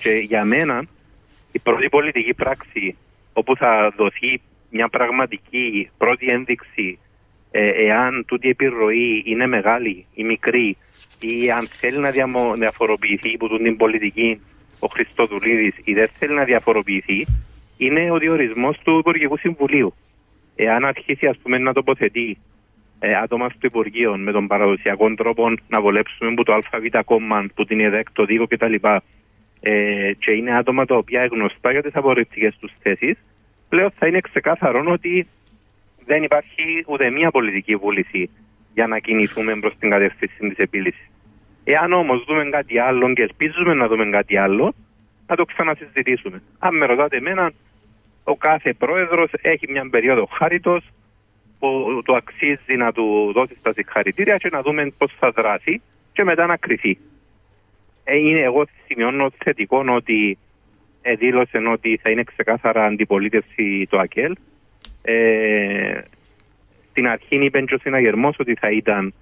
Και 0.00 0.10
για 0.10 0.44
μένα 0.44 0.84
η 1.52 1.58
πρώτη 1.58 1.88
πολιτική 1.88 2.34
πράξη 2.34 2.96
όπου 3.32 3.56
θα 3.56 3.92
δοθεί 3.96 4.40
μια 4.70 4.88
πραγματική 4.88 5.90
πρώτη 5.98 6.26
ένδειξη 6.26 6.98
ε, 7.50 7.68
εάν 7.68 8.24
τούτη 8.26 8.48
επιρροή 8.48 9.22
είναι 9.26 9.46
μεγάλη 9.46 10.06
ή 10.14 10.24
μικρή 10.24 10.76
ή 11.20 11.50
αν 11.50 11.68
θέλει 11.68 11.98
να 11.98 12.10
διαμο, 12.10 12.54
διαφοροποιηθεί 12.54 13.30
υπό 13.30 13.58
την 13.58 13.76
πολιτική 13.76 14.40
ο 14.78 14.86
Χριστοδουλίδης 14.86 15.74
ή 15.84 15.92
δεν 15.92 16.08
θέλει 16.18 16.34
να 16.34 16.44
διαφοροποιηθεί 16.44 17.26
είναι 17.76 18.10
ο 18.10 18.18
διορισμός 18.18 18.78
του 18.84 18.98
Υπουργικού 18.98 19.36
Συμβουλίου. 19.38 19.94
Εάν 20.56 20.84
αρχίσει 20.84 21.26
ας 21.26 21.38
πούμε 21.38 21.58
να 21.58 21.72
τοποθετεί 21.72 22.38
ε, 22.98 23.14
άτομα 23.14 23.48
στο 23.48 23.66
Υπουργείο 23.66 24.16
με 24.16 24.32
τον 24.32 24.46
παραδοσιακό 24.46 25.14
τρόπο 25.14 25.54
να 25.68 25.80
βολέψουμε 25.80 26.34
που 26.34 26.42
το 26.42 26.52
ΑΒ 26.52 27.04
κόμμα, 27.04 27.46
που 27.54 27.64
την 27.64 27.80
ΕΔΕΚ, 27.80 28.12
το 28.12 28.24
ΔΙΚΟ 28.24 28.46
κτλ. 28.46 28.74
Ε, 29.60 30.12
και 30.18 30.32
είναι 30.32 30.56
άτομα 30.56 30.84
τα 30.84 30.96
οποία 30.96 31.26
γνωστά 31.26 31.72
για 31.72 31.82
τις 31.82 31.94
απορριπτικές 31.94 32.56
τους 32.60 32.72
θέσεις, 32.82 33.16
πλέον 33.68 33.90
θα 33.98 34.06
είναι 34.06 34.20
ξεκάθαρο 34.20 34.84
ότι 34.86 35.26
δεν 36.04 36.22
υπάρχει 36.22 36.84
ούτε 36.86 37.10
μία 37.10 37.30
πολιτική 37.30 37.76
βούληση 37.76 38.30
για 38.74 38.86
να 38.86 38.98
κινηθούμε 38.98 39.56
προς 39.56 39.74
την 39.78 39.90
κατεύθυνση 39.90 40.48
της 40.48 40.56
επίλυσης. 40.56 41.10
Εάν 41.64 41.92
όμως 41.92 42.24
δούμε 42.24 42.44
κάτι 42.44 42.78
άλλο 42.78 43.12
και 43.12 43.22
ελπίζουμε 43.22 43.74
να 43.74 43.88
δούμε 43.88 44.04
κάτι 44.10 44.36
άλλο, 44.36 44.74
θα 45.26 45.34
το 45.34 45.44
ξανασυζητήσουμε. 45.44 46.42
Αν 46.58 46.76
με 46.76 46.86
ρωτάτε 46.86 47.16
εμένα, 47.16 47.52
ο 48.24 48.36
κάθε 48.36 48.72
πρόεδρος 48.72 49.30
έχει 49.40 49.70
μια 49.70 49.88
περίοδο 49.90 50.26
χάριτος 50.26 50.84
που 51.58 52.00
του 52.04 52.16
αξίζει 52.16 52.76
να 52.76 52.92
του 52.92 53.32
δώσει 53.34 53.56
τα 53.62 53.72
συγχαρητήρια 53.72 54.36
και 54.36 54.48
να 54.52 54.62
δούμε 54.62 54.92
πώς 54.98 55.12
θα 55.18 55.30
δράσει 55.30 55.82
και 56.12 56.24
μετά 56.24 56.46
να 56.46 56.56
κρυθεί. 56.56 56.98
Ε, 58.04 58.16
είναι, 58.16 58.40
εγώ 58.40 58.64
σημειώνω 58.86 59.30
θετικό 59.44 59.84
ότι 59.88 60.38
ε, 61.02 61.14
δήλωσε 61.14 61.58
ότι 61.58 62.00
θα 62.02 62.10
είναι 62.10 62.22
ξεκάθαρα 62.22 62.84
αντιπολίτευση 62.84 63.86
το 63.90 63.98
ΑΚΕΛ. 63.98 64.36
Ε, 65.02 66.00
στην 66.90 67.08
αρχή 67.08 67.44
είπε 67.44 67.60
και 67.60 67.74
ο 67.74 67.78
συναγερμός 67.78 68.36
ότι 68.38 68.54
θα 68.54 68.70
ήταν 68.70 69.14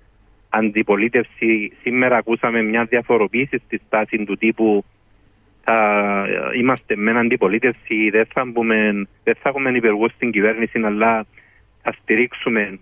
αντιπολίτευση. 0.49 1.73
Σήμερα 1.83 2.17
ακούσαμε 2.17 2.63
μια 2.63 2.85
διαφοροποίηση 2.85 3.59
στη 3.59 3.81
στάση 3.87 4.25
του 4.25 4.37
τύπου 4.37 4.85
θα 5.65 6.27
είμαστε 6.59 6.97
με 6.97 7.19
αντιπολίτευση, 7.19 8.11
δεν 8.11 8.27
θα, 8.33 8.45
μπούμε, 8.45 9.07
δεν 9.25 9.35
θα 9.43 9.49
έχουμε 9.49 9.71
υπεργούς 9.71 10.13
στην 10.13 10.31
κυβέρνηση, 10.31 10.81
αλλά 10.85 11.27
θα 11.83 11.93
στηρίξουμε 11.93 12.79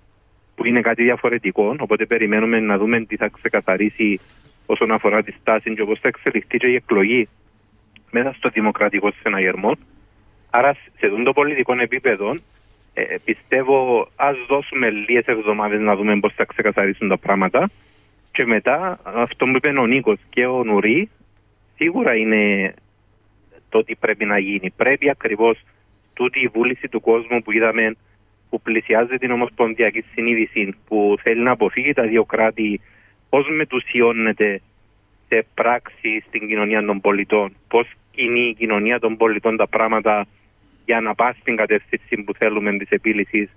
που 0.54 0.66
είναι 0.66 0.80
κάτι 0.80 1.02
διαφορετικό. 1.02 1.76
Οπότε 1.78 2.06
περιμένουμε 2.06 2.60
να 2.60 2.78
δούμε 2.78 3.00
τι 3.00 3.16
θα 3.16 3.28
ξεκαθαρίσει 3.28 4.20
όσον 4.66 4.90
αφορά 4.90 5.22
τη 5.22 5.32
στάση 5.32 5.74
και 5.74 5.84
πώ 5.84 5.96
θα 5.96 6.08
εξελιχθεί 6.08 6.58
και 6.58 6.70
η 6.70 6.74
εκλογή 6.74 7.28
μέσα 8.10 8.32
στο 8.32 8.48
δημοκρατικό 8.48 9.10
συναγερμό. 9.22 9.76
Άρα, 10.50 10.72
σε 10.72 11.06
αυτό 11.06 11.22
το 11.22 11.32
πολιτικό 11.32 11.74
επίπεδο, 11.80 12.36
ε, 12.94 13.02
πιστεύω 13.24 14.08
ας 14.16 14.36
δώσουμε 14.48 14.90
λίγες 14.90 15.24
εβδομάδες 15.24 15.80
να 15.80 15.96
δούμε 15.96 16.20
πώς 16.20 16.32
θα 16.34 16.44
ξεκαθαρίσουν 16.44 17.08
τα 17.08 17.18
πράγματα. 17.18 17.70
Και 18.32 18.46
μετά, 18.46 18.98
αυτό 19.02 19.46
που 19.46 19.56
είπε 19.56 19.80
ο 19.80 19.86
Νίκος 19.86 20.18
και 20.30 20.46
ο 20.46 20.64
Νουρί, 20.64 21.10
σίγουρα 21.80 22.16
είναι 22.16 22.74
το 23.68 23.78
ότι 23.78 23.96
πρέπει 23.96 24.24
να 24.24 24.38
γίνει. 24.38 24.70
Πρέπει 24.76 25.10
ακριβώς 25.10 25.58
τούτη 26.14 26.40
η 26.40 26.46
βούληση 26.46 26.88
του 26.88 27.00
κόσμου 27.00 27.42
που 27.42 27.52
είδαμε 27.52 27.96
που 28.50 28.60
πλησιάζει 28.60 29.16
την 29.16 29.30
ομοσπονδιακή 29.30 30.04
συνείδηση, 30.14 30.74
που 30.86 31.16
θέλει 31.22 31.42
να 31.42 31.50
αποφύγει 31.50 31.92
τα 31.92 32.06
δύο 32.06 32.24
κράτη, 32.24 32.80
πώς 33.28 33.46
μετουσιώνεται 33.48 34.60
σε 35.28 35.46
πράξη 35.54 36.24
στην 36.26 36.48
κοινωνία 36.48 36.84
των 36.84 37.00
πολιτών, 37.00 37.56
πώς 37.68 37.86
κινεί 38.10 38.48
η 38.48 38.54
κοινωνία 38.54 38.98
των 38.98 39.16
πολιτών 39.16 39.56
τα 39.56 39.68
πράγματα 39.68 40.26
για 40.84 41.00
να 41.00 41.14
πάει 41.14 41.32
στην 41.40 41.56
κατεύθυνση 41.56 42.22
που 42.24 42.34
θέλουμε 42.34 42.76
της 42.76 42.90
επίλυσης 42.90 43.48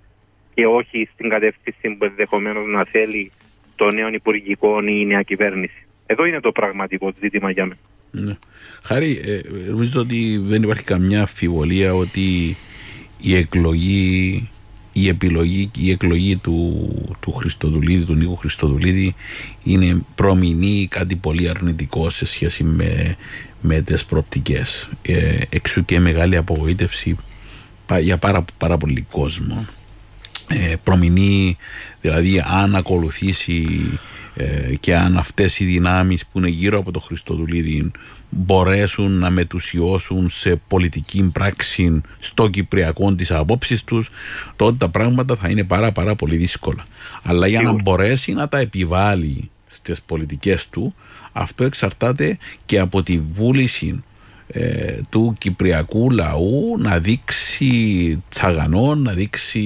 και 0.54 0.66
όχι 0.66 1.08
στην 1.12 1.28
κατεύθυνση 1.28 1.96
που 1.96 2.04
ενδεχομένως 2.04 2.66
να 2.66 2.84
θέλει 2.84 3.32
το 3.76 3.90
νέο 3.90 4.08
υπουργικό 4.08 4.80
ή 4.82 4.98
η 5.00 5.06
νέα 5.06 5.22
κυβέρνηση. 5.22 5.86
Εδώ 6.06 6.24
είναι 6.24 6.40
το 6.40 6.52
πραγματικό 6.52 7.12
ζήτημα 7.20 7.50
για 7.50 7.64
μένα. 7.64 7.80
Ναι. 8.14 8.36
Χάρη, 8.82 9.20
ε, 9.24 9.40
νομίζω 9.70 10.00
ότι 10.00 10.42
δεν 10.44 10.62
υπάρχει 10.62 10.84
καμιά 10.84 11.20
αμφιβολία 11.20 11.94
ότι 11.94 12.56
η 13.20 13.34
εκλογή 13.34 14.48
η 14.96 15.08
επιλογή, 15.08 15.70
η 15.78 15.90
εκλογή 15.90 16.36
του, 16.36 16.88
του 17.20 17.32
Χριστοδουλίδη, 17.32 18.04
του 18.04 18.14
Νίκου 18.14 18.36
Χριστοδουλίδη 18.36 19.14
είναι 19.62 20.02
προμηνή 20.14 20.86
κάτι 20.90 21.16
πολύ 21.16 21.48
αρνητικό 21.48 22.10
σε 22.10 22.26
σχέση 22.26 22.64
με, 22.64 23.16
με 23.60 23.80
τις 23.80 24.04
προοπτικές. 24.04 24.88
Ε, 25.02 25.38
εξού 25.48 25.84
και 25.84 26.00
μεγάλη 26.00 26.36
απογοήτευση 26.36 27.16
για 28.00 28.18
πάρα, 28.18 28.44
πάρα 28.58 28.76
πολύ 28.76 29.06
κόσμο. 29.10 29.66
Ε, 30.48 30.74
προμηνή, 30.84 31.56
δηλαδή 32.00 32.42
αν 32.46 32.74
ακολουθήσει 32.74 33.66
ε, 34.34 34.74
και 34.80 34.96
αν 34.96 35.16
αυτές 35.16 35.58
οι 35.58 35.64
δυνάμεις 35.64 36.26
που 36.26 36.38
είναι 36.38 36.48
γύρω 36.48 36.78
από 36.78 36.90
το 36.90 37.00
Χριστοδουλίδη 37.00 37.90
μπορέσουν 38.30 39.18
να 39.18 39.30
μετουσιώσουν 39.30 40.28
σε 40.28 40.60
πολιτική 40.68 41.22
πράξη 41.32 42.00
στο 42.18 42.48
Κυπριακό 42.48 43.14
τις 43.14 43.30
απόψεις 43.30 43.84
τους 43.84 44.10
τότε 44.56 44.76
τα 44.76 44.88
πράγματα 44.88 45.36
θα 45.36 45.48
είναι 45.48 45.64
πάρα 45.64 45.92
πάρα 45.92 46.14
πολύ 46.14 46.36
δύσκολα. 46.36 46.86
Αλλά 47.22 47.46
για 47.46 47.62
να 47.62 47.72
μπορέσει 47.72 48.32
να 48.32 48.48
τα 48.48 48.58
επιβάλλει 48.58 49.50
στις 49.70 50.02
πολιτικές 50.02 50.68
του 50.68 50.94
αυτό 51.32 51.64
εξαρτάται 51.64 52.38
και 52.66 52.78
από 52.78 53.02
τη 53.02 53.20
βούληση 53.32 54.02
ε, 54.46 55.00
του 55.10 55.34
κυπριακού 55.38 56.10
λαού 56.10 56.76
να 56.78 56.98
δείξει 56.98 58.22
τσαγανό, 58.28 58.94
να 58.94 59.12
δείξει 59.12 59.62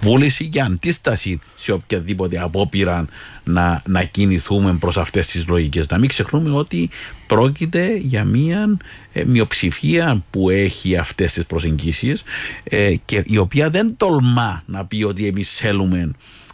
βούληση 0.00 0.48
και 0.48 0.60
αντίσταση 0.60 1.40
σε 1.54 1.72
οποιαδήποτε 1.72 2.40
απόπειρα 2.40 3.06
να, 3.44 3.82
να 3.86 4.04
κινηθούμε 4.04 4.76
προς 4.80 4.96
αυτές 4.96 5.26
τις 5.26 5.46
λογικές. 5.46 5.88
Να 5.88 5.98
μην 5.98 6.08
ξεχνούμε 6.08 6.50
ότι 6.50 6.90
πρόκειται 7.26 7.96
για 7.96 8.24
μια 8.24 8.76
ε, 9.12 9.24
μειοψηφία 9.24 10.24
που 10.30 10.50
έχει 10.50 10.96
αυτές 10.96 11.32
τις 11.32 11.46
προσεγγίσεις 11.46 12.22
ε, 12.64 12.94
και 13.04 13.22
η 13.26 13.36
οποία 13.36 13.70
δεν 13.70 13.94
τολμά 13.96 14.62
να 14.66 14.84
πει 14.84 15.02
ότι 15.02 15.26
εμείς 15.26 15.50
θέλουμε 15.50 16.10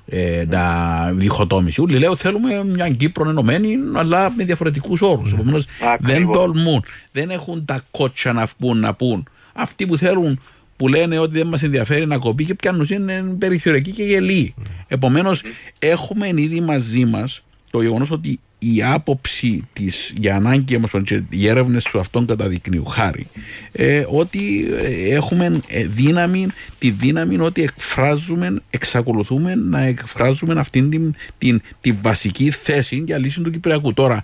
ε, 0.06 0.44
να 0.48 1.12
διχοτόμηση. 1.12 1.80
Όλοι 1.80 1.98
λέω 1.98 2.16
θέλουμε 2.16 2.64
μια 2.64 2.88
Κύπρο 2.88 3.28
ενωμένη, 3.28 3.76
αλλά 3.94 4.30
με 4.36 4.44
διαφορετικούς 4.44 5.00
όρους. 5.00 5.30
Mm. 5.30 5.34
Επομένως 5.34 5.66
δεν 5.98 6.30
τολμούν, 6.30 6.84
δεν 7.12 7.30
έχουν 7.30 7.64
τα 7.64 7.84
κότσα 7.90 8.32
να 8.32 8.48
βγουν 8.58 8.78
να 8.78 8.94
πούν. 8.94 9.28
Αυτοί 9.54 9.86
που 9.86 9.96
θέλουν, 9.96 10.40
που 10.76 10.88
λένε 10.88 11.18
ότι 11.18 11.38
δεν 11.38 11.46
μας 11.46 11.62
ενδιαφέρει 11.62 12.06
να 12.06 12.18
κοπεί 12.18 12.44
και 12.44 12.54
πιάνουν 12.54 12.86
είναι 12.90 13.36
περιθωριακοί 13.38 13.90
και 13.90 14.02
γελοί. 14.02 14.54
Mm. 14.58 14.62
Επομένως, 14.88 15.42
έχουμε 15.78 16.28
ήδη 16.34 16.60
μαζί 16.60 17.04
μας 17.04 17.42
το 17.70 17.82
γεγονός 17.82 18.10
ότι 18.10 18.40
η 18.58 18.82
άποψη 18.82 19.64
της 19.72 20.12
για 20.16 20.36
ανάγκη 20.36 20.76
όμως 20.76 20.90
οι 21.28 21.48
έρευνες 21.48 21.84
του 21.84 21.98
αυτών 21.98 22.26
καταδεικνύουν 22.26 22.86
χάρη 22.86 23.26
ε, 23.72 24.04
ότι 24.08 24.66
ε, 24.84 25.14
έχουμε 25.14 25.60
ε, 25.66 25.84
δύναμη, 25.84 26.46
τη 26.78 26.90
δύναμη 26.90 27.38
ότι 27.40 27.62
εκφράζουμε, 27.62 28.56
εξακολουθούμε 28.70 29.54
να 29.54 29.80
εκφράζουμε 29.80 30.60
αυτήν 30.60 30.90
την, 30.90 31.14
την, 31.38 31.60
την 31.80 31.96
βασική 32.02 32.50
θέση 32.50 33.02
για 33.06 33.18
λύση 33.18 33.40
του 33.40 33.50
Κυπριακού. 33.50 33.94
Τώρα, 33.94 34.22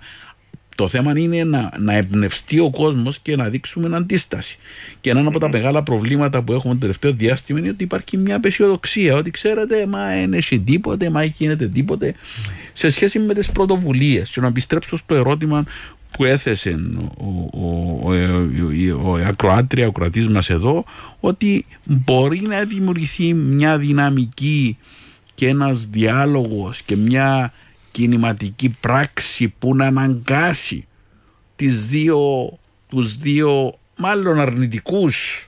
το 0.75 0.87
θέμα 0.87 1.19
είναι 1.19 1.43
να, 1.43 1.71
να 1.79 1.93
εμπνευστεί 1.93 2.59
ο 2.59 2.69
κόσμος 2.69 3.19
και 3.19 3.35
να 3.35 3.49
δείξουμε 3.49 3.95
αντίσταση. 3.95 4.57
Και 5.01 5.09
ένα 5.09 5.27
από 5.27 5.39
τα 5.39 5.49
μεγάλα 5.49 5.83
προβλήματα 5.83 6.41
που 6.41 6.53
έχουμε 6.53 6.73
το 6.73 6.79
τελευταίο 6.79 7.11
διάστημα 7.11 7.59
είναι 7.59 7.69
ότι 7.69 7.83
υπάρχει 7.83 8.17
μια 8.17 8.35
απεσιοδοξία. 8.35 9.15
Ότι 9.15 9.31
ξέρετε, 9.31 9.85
μα 9.85 10.07
δεν 10.07 10.33
έχει 10.33 10.59
τίποτε, 10.59 11.09
μα 11.09 11.23
γίνεται 11.23 11.67
τίποτε. 11.67 12.15
Σε 12.73 12.89
σχέση 12.89 13.19
με 13.19 13.33
τις 13.33 13.51
πρωτοβουλίες. 13.51 14.29
Και 14.29 14.41
να 14.41 14.47
επιστρέψω 14.47 14.97
στο 14.97 15.15
ερώτημα 15.15 15.63
που 16.11 16.23
έθεσε 16.23 16.79
ο, 17.17 17.49
ο, 17.51 17.99
ο, 18.03 19.11
ο, 19.11 19.15
ακροάτρια, 19.15 19.87
ο 19.87 19.91
κρατής 19.91 20.27
μας 20.27 20.49
εδώ, 20.49 20.85
ότι 21.19 21.65
μπορεί 21.83 22.39
να 22.39 22.63
δημιουργηθεί 22.63 23.33
μια 23.33 23.77
δυναμική 23.77 24.77
και 25.33 25.47
ένας 25.47 25.87
διάλογος 25.91 26.81
και 26.81 26.95
μια 26.95 27.53
κινηματική 27.93 28.77
πράξη 28.79 29.53
που 29.59 29.75
να 29.75 29.85
αναγκάσει 29.85 30.87
τις 31.55 31.85
δύο, 31.85 32.49
τους 32.87 33.17
δύο 33.17 33.77
μάλλον 33.97 34.39
αρνητικούς 34.39 35.47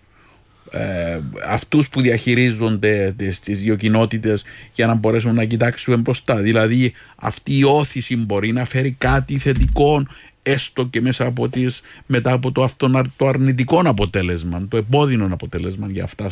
ε, 0.72 1.20
αυτούς 1.48 1.90
που 1.90 2.02
διαχειρίζονται 2.02 3.14
τις, 3.18 3.40
τις 3.40 3.62
δύο 3.62 3.76
κοινότητες 3.76 4.44
για 4.74 4.88
να 4.88 4.96
μπορέσουμε 4.96 5.34
να 5.34 5.46
κοιτάξουμε 5.46 5.98
μπροστά. 5.98 6.36
Δηλαδή 6.36 6.94
αυτή 7.16 7.58
η 7.58 7.64
όθηση 7.64 8.16
μπορεί 8.16 8.52
να 8.52 8.66
φέρει 8.66 8.92
κάτι 8.92 9.38
θετικό 9.38 10.06
έστω 10.46 10.86
και 10.86 11.02
μέσα 11.02 11.26
από 11.26 11.50
τις, 11.50 11.82
μετά 12.06 12.32
από 12.32 12.52
το, 12.52 12.64
αυτό, 12.64 13.04
το 13.16 13.28
αρνητικό 13.28 13.82
αποτέλεσμα, 13.86 14.68
το 14.70 14.78
επώδυνο 14.78 15.30
αποτέλεσμα 15.32 15.88
για 15.92 16.04
αυτά, 16.04 16.32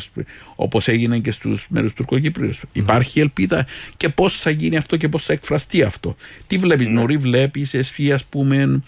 όπως 0.54 0.88
έγινε 0.88 1.18
και 1.18 1.30
στους 1.30 1.66
μέρους 1.70 1.92
του 1.92 2.04
Τουρκοκύπριους. 2.04 2.60
Mm. 2.60 2.68
Υπάρχει 2.72 3.20
ελπίδα 3.20 3.66
και 3.96 4.08
πώς 4.08 4.40
θα 4.40 4.50
γίνει 4.50 4.76
αυτό 4.76 4.96
και 4.96 5.08
πώς 5.08 5.24
θα 5.24 5.32
εκφραστεί 5.32 5.82
αυτό. 5.82 6.16
Τι 6.46 6.58
βλέπεις, 6.58 6.86
mm. 6.86 6.90
Νωρί, 6.90 7.16
βλέπεις 7.16 7.74
εσύ 7.74 8.12
ας 8.12 8.24
πούμε 8.24 8.82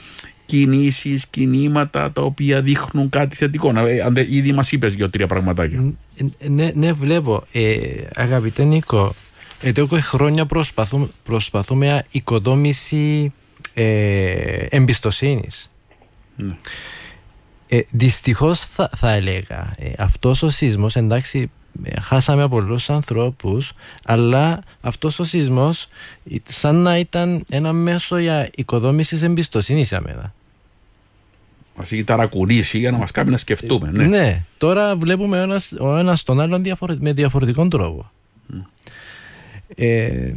κινήσεις, 0.46 1.26
κινήματα 1.26 2.12
τα 2.12 2.22
οποία 2.22 2.62
δείχνουν 2.62 3.08
κάτι 3.08 3.36
θετικό. 3.36 3.68
Αν 4.04 4.16
ήδη 4.16 4.52
μας 4.52 4.72
είπες 4.72 4.94
δύο-τρία 4.94 5.26
πραγματάκια. 5.26 5.94
Ναι, 6.48 6.70
ναι 6.74 6.92
βλέπω. 6.92 7.44
Ε, 7.52 7.78
αγαπητέ 8.14 8.64
Νίκο, 8.64 9.14
εδώ 9.60 9.86
και 9.86 10.00
χρόνια 10.00 10.46
προσπαθούμε, 10.46 11.08
προσπαθούμε 11.22 12.04
οικοδόμηση 12.10 13.32
ε, 13.78 14.66
εμπιστοσύνης. 14.70 15.70
Ναι. 16.36 16.56
Ε, 17.68 17.80
Δυστυχώς 17.92 18.58
θα, 18.60 18.90
θα 18.96 19.12
έλεγα 19.12 19.74
ε, 19.78 19.90
αυτός 19.98 20.42
ο 20.42 20.50
σεισμός 20.50 20.96
εντάξει 20.96 21.50
ε, 21.84 22.00
χάσαμε 22.00 22.48
πολλούς 22.48 22.90
ανθρώπους 22.90 23.72
αλλά 24.04 24.62
αυτός 24.80 25.18
ο 25.18 25.24
σεισμός 25.24 25.88
ε, 26.30 26.36
σαν 26.42 26.74
να 26.76 26.98
ήταν 26.98 27.44
ένα 27.50 27.72
μέσο 27.72 28.18
για 28.18 28.50
οικοδόμησης 28.56 29.22
εμπιστοσύνης 29.22 29.88
για 29.88 30.00
μένα. 30.00 30.34
Μα 31.76 31.82
έχει 31.82 32.04
ταρακουρήσει 32.04 32.78
για 32.78 32.90
να 32.90 32.98
μας 32.98 33.10
κάνει 33.10 33.30
να 33.30 33.36
σκεφτούμε. 33.38 33.90
Ναι. 33.90 34.04
Ναι, 34.06 34.44
τώρα 34.58 34.96
βλέπουμε 34.96 35.38
ο 35.38 35.42
ένας, 35.42 35.72
ο 35.78 35.96
ένας 35.96 36.22
τον 36.22 36.40
άλλον 36.40 36.62
διαφορε- 36.62 37.00
με 37.00 37.12
διαφορετικό 37.12 37.68
τρόπο. 37.68 38.10
Ε, 39.74 40.32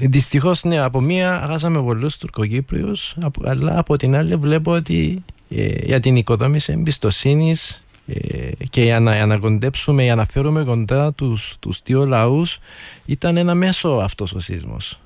Δυστυχώς, 0.00 0.64
ναι, 0.64 0.78
από 0.78 1.00
μία 1.00 1.44
χάσαμε 1.48 1.82
πολλούς 1.82 2.16
Τουρκοκύπριους, 2.16 3.16
αλλά 3.44 3.78
από 3.78 3.96
την 3.96 4.16
άλλη 4.16 4.36
βλέπω 4.36 4.72
ότι 4.72 5.24
ε, 5.48 5.66
για 5.84 6.00
την 6.00 6.16
οικοδόμηση 6.16 6.72
εμπιστοσύνης 6.72 7.84
ε, 8.06 8.50
και 8.70 8.82
για 8.82 9.00
να 9.00 9.12
ανακοντέψουμε, 9.12 10.02
για 10.02 10.14
να 10.14 10.26
φέρουμε 10.26 10.64
κοντά 10.64 11.12
τους, 11.12 11.56
τους 11.60 11.80
δύο 11.84 12.04
λαούς 12.06 12.58
ήταν 13.04 13.36
ένα 13.36 13.54
μέσο 13.54 13.88
αυτός 13.88 14.32
ο 14.32 14.40
σεισμός. 14.40 15.00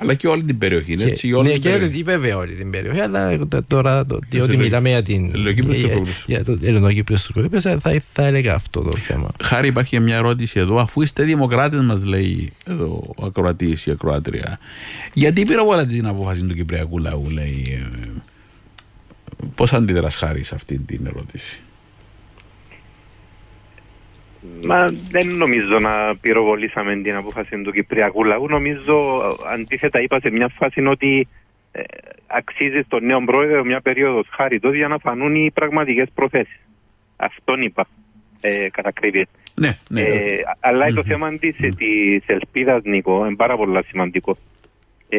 Αλλά 0.00 0.14
και 0.14 0.28
όλη 0.28 0.42
την 0.44 0.58
περιοχή. 0.58 0.92
είναι 0.92 1.02
Έτσι, 1.02 1.32
όλη 1.32 1.46
ναι, 1.46 1.52
την 1.52 1.62
και 1.62 1.68
περιοχή. 1.68 1.94
όλη, 1.94 2.02
βέβαια 2.02 2.36
όλη 2.36 2.52
την 2.54 2.70
περιοχή, 2.70 3.00
αλλά 3.00 3.30
εγώ 3.30 3.46
τα- 3.46 3.64
τώρα 3.64 4.06
το, 4.06 4.18
διότι 4.28 4.48
Ελληνο- 4.50 4.64
μιλάμε 4.64 4.88
για 4.88 5.02
την 5.02 5.30
Ελληνοκύπριος 5.34 5.76
για- 5.76 5.88
Τουρκοκύπριος. 5.88 6.24
για 6.26 6.44
το 6.44 6.58
Ελληνοκύπριος 6.62 7.22
Τουρκοκύπριος, 7.24 7.62
θα, 7.62 7.78
θα, 7.80 8.00
θα 8.12 8.24
έλεγα 8.26 8.54
αυτό 8.54 8.80
το 8.82 8.96
θέμα. 8.96 9.30
Χάρη, 9.42 9.68
υπάρχει 9.68 9.90
και 9.90 10.00
μια 10.00 10.16
ερώτηση 10.16 10.60
εδώ. 10.60 10.78
Αφού 10.78 11.02
είστε 11.02 11.22
δημοκράτες, 11.22 11.80
μας 11.84 12.04
λέει 12.04 12.52
εδώ 12.66 13.14
ο 13.16 13.24
ακροατής 13.26 13.80
ή 13.86 13.90
η 13.90 13.92
ακροάτρια, 13.92 14.58
γιατί 15.12 15.44
πυροβολάτε 15.44 15.92
την 15.92 16.06
απόφαση 16.06 16.40
του 16.46 16.54
Κυπριακού 16.54 16.98
λαού, 16.98 17.30
λέει. 17.30 17.86
Πώς 19.54 19.72
αντιδράς 19.72 20.14
χάρη 20.14 20.44
σε 20.44 20.54
αυτή 20.54 20.78
την 20.78 21.06
ερώτηση; 21.06 21.60
Μα 24.64 24.90
δεν 25.10 25.26
νομίζω 25.36 25.78
να 25.78 26.16
πυροβολήσαμε 26.20 26.96
την 26.96 27.14
απόφαση 27.14 27.62
του 27.62 27.72
Κυπριακού 27.72 28.24
λαού. 28.24 28.48
Νομίζω 28.48 29.22
αντίθετα 29.52 30.00
είπα 30.00 30.20
σε 30.20 30.30
μια 30.30 30.48
φάση 30.48 30.86
ότι 30.86 31.28
ε, 31.72 31.82
αξίζει 32.26 32.80
στον 32.80 33.04
νέο 33.04 33.22
πρόεδρο 33.24 33.64
μια 33.64 33.80
περίοδος 33.80 34.26
χάρη 34.30 34.60
τότε 34.60 34.76
για 34.76 34.88
να 34.88 34.98
φανούν 34.98 35.34
οι 35.34 35.50
πραγματικές 35.54 36.08
προθέσεις. 36.14 36.60
Αυτόν 37.16 37.62
είπα 37.62 37.86
ε, 38.40 38.68
κατά 38.70 38.88
ακρίβεια. 38.88 39.26
Ναι, 39.54 39.78
ναι. 39.88 40.00
Ε, 40.00 40.40
αλλά 40.60 40.92
το 40.92 41.04
θέμα 41.04 41.38
της 41.38 41.56
της 41.76 42.22
ελπίδας, 42.26 42.82
Νίκο, 42.84 43.26
είναι 43.26 43.36
πάρα 43.36 43.56
πολύ 43.56 43.84
σημαντικό. 43.84 44.36
Ε, 45.08 45.18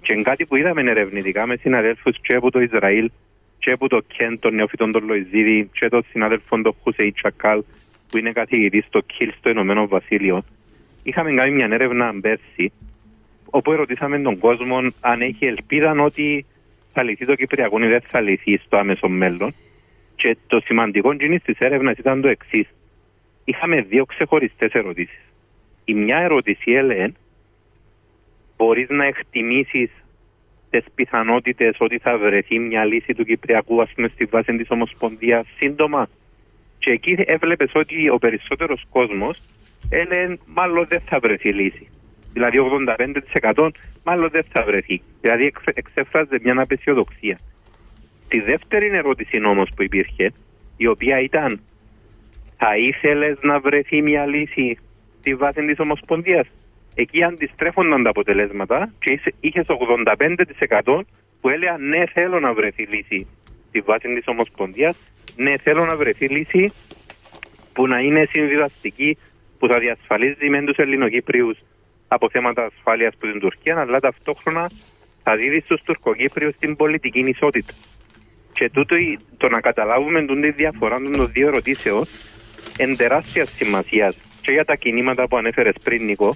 και 0.00 0.12
είναι 0.12 0.22
κάτι 0.22 0.46
που 0.46 0.56
είδαμε 0.56 0.80
ερευνητικά 0.80 1.46
με 1.46 1.56
συναδέλφους 1.56 2.16
και 2.20 2.34
από 2.34 2.50
το 2.50 2.60
Ισραήλ 2.60 3.10
και 3.58 3.70
από 3.72 3.88
το 3.88 4.02
Κέντ, 4.06 4.38
τον 4.40 4.54
νεοφυτών 4.54 4.92
τον 4.92 5.04
Λοϊζίδη, 5.04 5.70
και 5.72 5.88
τον 5.88 6.04
συνάδελφο 6.10 6.60
τον 6.62 6.74
Χουσέι 6.82 7.12
Τσακάλ, 7.12 7.62
που 8.10 8.18
είναι 8.18 8.32
καθηγητής 8.32 8.84
στο 8.84 9.00
Κιλ 9.00 9.32
στο 9.38 9.50
Ηνωμένο 9.50 9.88
Βασίλειο. 9.88 10.44
Είχαμε 11.02 11.32
κάνει 11.32 11.50
μια 11.50 11.68
έρευνα 11.70 12.14
πέρσι, 12.20 12.72
όπου 13.50 13.72
ερωτήσαμε 13.72 14.18
τον 14.18 14.38
κόσμο 14.38 14.76
αν 15.00 15.20
έχει 15.20 15.46
ελπίδα 15.46 15.90
ότι 15.90 16.46
θα 16.92 17.02
λυθεί 17.02 17.26
το 17.26 17.34
Κυπριακό 17.34 17.82
ή 17.82 17.86
δεν 17.86 18.00
θα 18.00 18.20
λυθεί 18.20 18.56
στο 18.56 18.76
άμεσο 18.76 19.08
μέλλον. 19.08 19.54
Και 20.16 20.36
το 20.46 20.60
σημαντικό 20.60 21.16
τζινι 21.16 21.40
της 21.40 21.58
έρευνας 21.58 21.98
ήταν 21.98 22.20
το 22.20 22.28
εξής. 22.28 22.66
Είχαμε 23.44 23.80
δύο 23.80 24.04
ξεχωριστές 24.04 24.72
ερωτήσεις. 24.72 25.20
Η 25.84 25.94
μια 25.94 26.18
ερώτηση 26.18 26.72
έλεγε 26.72 27.12
μπορείς 28.56 28.88
να 28.88 29.04
εκτιμήσεις 29.04 29.90
τις 30.70 30.84
πιθανότητες 30.94 31.76
ότι 31.78 31.98
θα 31.98 32.18
βρεθεί 32.18 32.58
μια 32.58 32.84
λύση 32.84 33.14
του 33.14 33.24
Κυπριακού, 33.24 33.82
ας 33.82 33.92
πούμε, 33.94 34.08
στη 34.08 34.24
βάση 34.24 34.56
της 34.56 34.70
Ομοσπονδίας 34.70 35.46
σύντομα; 35.58 36.08
Και 36.88 36.94
εκεί 36.94 37.16
έβλεπες 37.26 37.70
ότι 37.74 38.08
ο 38.08 38.18
περισσότερος 38.18 38.84
κόσμος 38.90 39.40
έλεγε 39.90 40.36
μάλλον 40.46 40.86
δεν 40.88 41.00
θα 41.00 41.18
βρεθεί 41.18 41.52
λύση. 41.52 41.88
Δηλαδή 42.32 42.58
85% 43.52 43.68
μάλλον 44.04 44.30
δεν 44.30 44.44
θα 44.52 44.62
βρεθεί. 44.62 45.02
Δηλαδή 45.20 45.44
εξ- 45.44 45.62
εξέφραζε 45.74 46.38
μια 46.42 46.60
απεσιοδοξία. 46.60 47.38
Τη 48.28 48.40
δεύτερη 48.40 48.86
ερώτηση 48.86 49.40
όμως 49.44 49.68
που 49.76 49.82
υπήρχε, 49.82 50.32
η 50.76 50.86
οποία 50.86 51.20
ήταν 51.20 51.60
θα 52.56 52.76
ήθελες 52.76 53.38
να 53.42 53.60
βρεθεί 53.60 54.02
μια 54.02 54.26
λύση 54.26 54.78
στη 55.18 55.34
βάση 55.34 55.64
της 55.66 55.78
Ομοσπονδίας; 55.78 56.46
Εκεί 56.94 57.22
αντιστρέφονταν 57.22 58.02
τα 58.02 58.10
αποτελέσματα 58.10 58.92
και 58.98 59.20
είχες 59.40 59.66
85% 59.68 61.00
που 61.40 61.48
έλεγαν 61.48 61.88
ναι, 61.88 62.06
θέλω 62.06 62.40
να 62.40 62.52
βρεθεί 62.52 62.82
λύση 62.82 63.26
στη 63.68 63.80
βάση 63.80 64.14
της 64.14 64.26
Ομοσπονδίας. 64.26 64.96
Ναι, 65.40 65.54
θέλω 65.58 65.84
να 65.84 65.96
βρεθεί 65.96 66.26
λύση 66.28 66.72
που 67.72 67.86
να 67.86 67.98
είναι 67.98 68.28
συμβιβαστική, 68.30 69.18
που 69.58 69.66
θα 69.68 69.78
διασφαλίζει 69.78 70.48
μεν 70.48 70.64
τους 70.64 70.76
Ελληνοκύπριους 70.76 71.58
από 72.08 72.30
θέματα 72.30 72.64
ασφάλειας 72.64 73.14
που 73.18 73.26
την 73.30 73.40
Τουρκία, 73.40 73.80
αλλά 73.80 74.00
ταυτόχρονα 74.00 74.70
θα 75.22 75.36
δίδει 75.36 75.60
στους 75.60 75.82
Τουρκοκύπριους 75.82 76.56
την 76.58 76.76
πολιτική 76.76 77.18
ισότητα. 77.18 77.72
Και 78.52 78.70
τούτο 78.70 78.96
η- 78.96 79.18
το 79.36 79.48
να 79.48 79.60
καταλάβουμε 79.60 80.24
τον 80.24 80.40
τη 80.40 80.50
διαφορά 80.50 80.96
των 81.00 81.30
δύο 81.32 81.46
ερωτήσεων 81.48 82.06
εν 82.78 82.96
τεράστια 82.96 83.44
σημασία 83.46 84.14
και 84.42 84.52
για 84.52 84.64
τα 84.64 84.74
κινήματα 84.74 85.28
που 85.28 85.36
ανέφερες 85.36 85.74
πριν, 85.82 86.04
Νικό, 86.04 86.34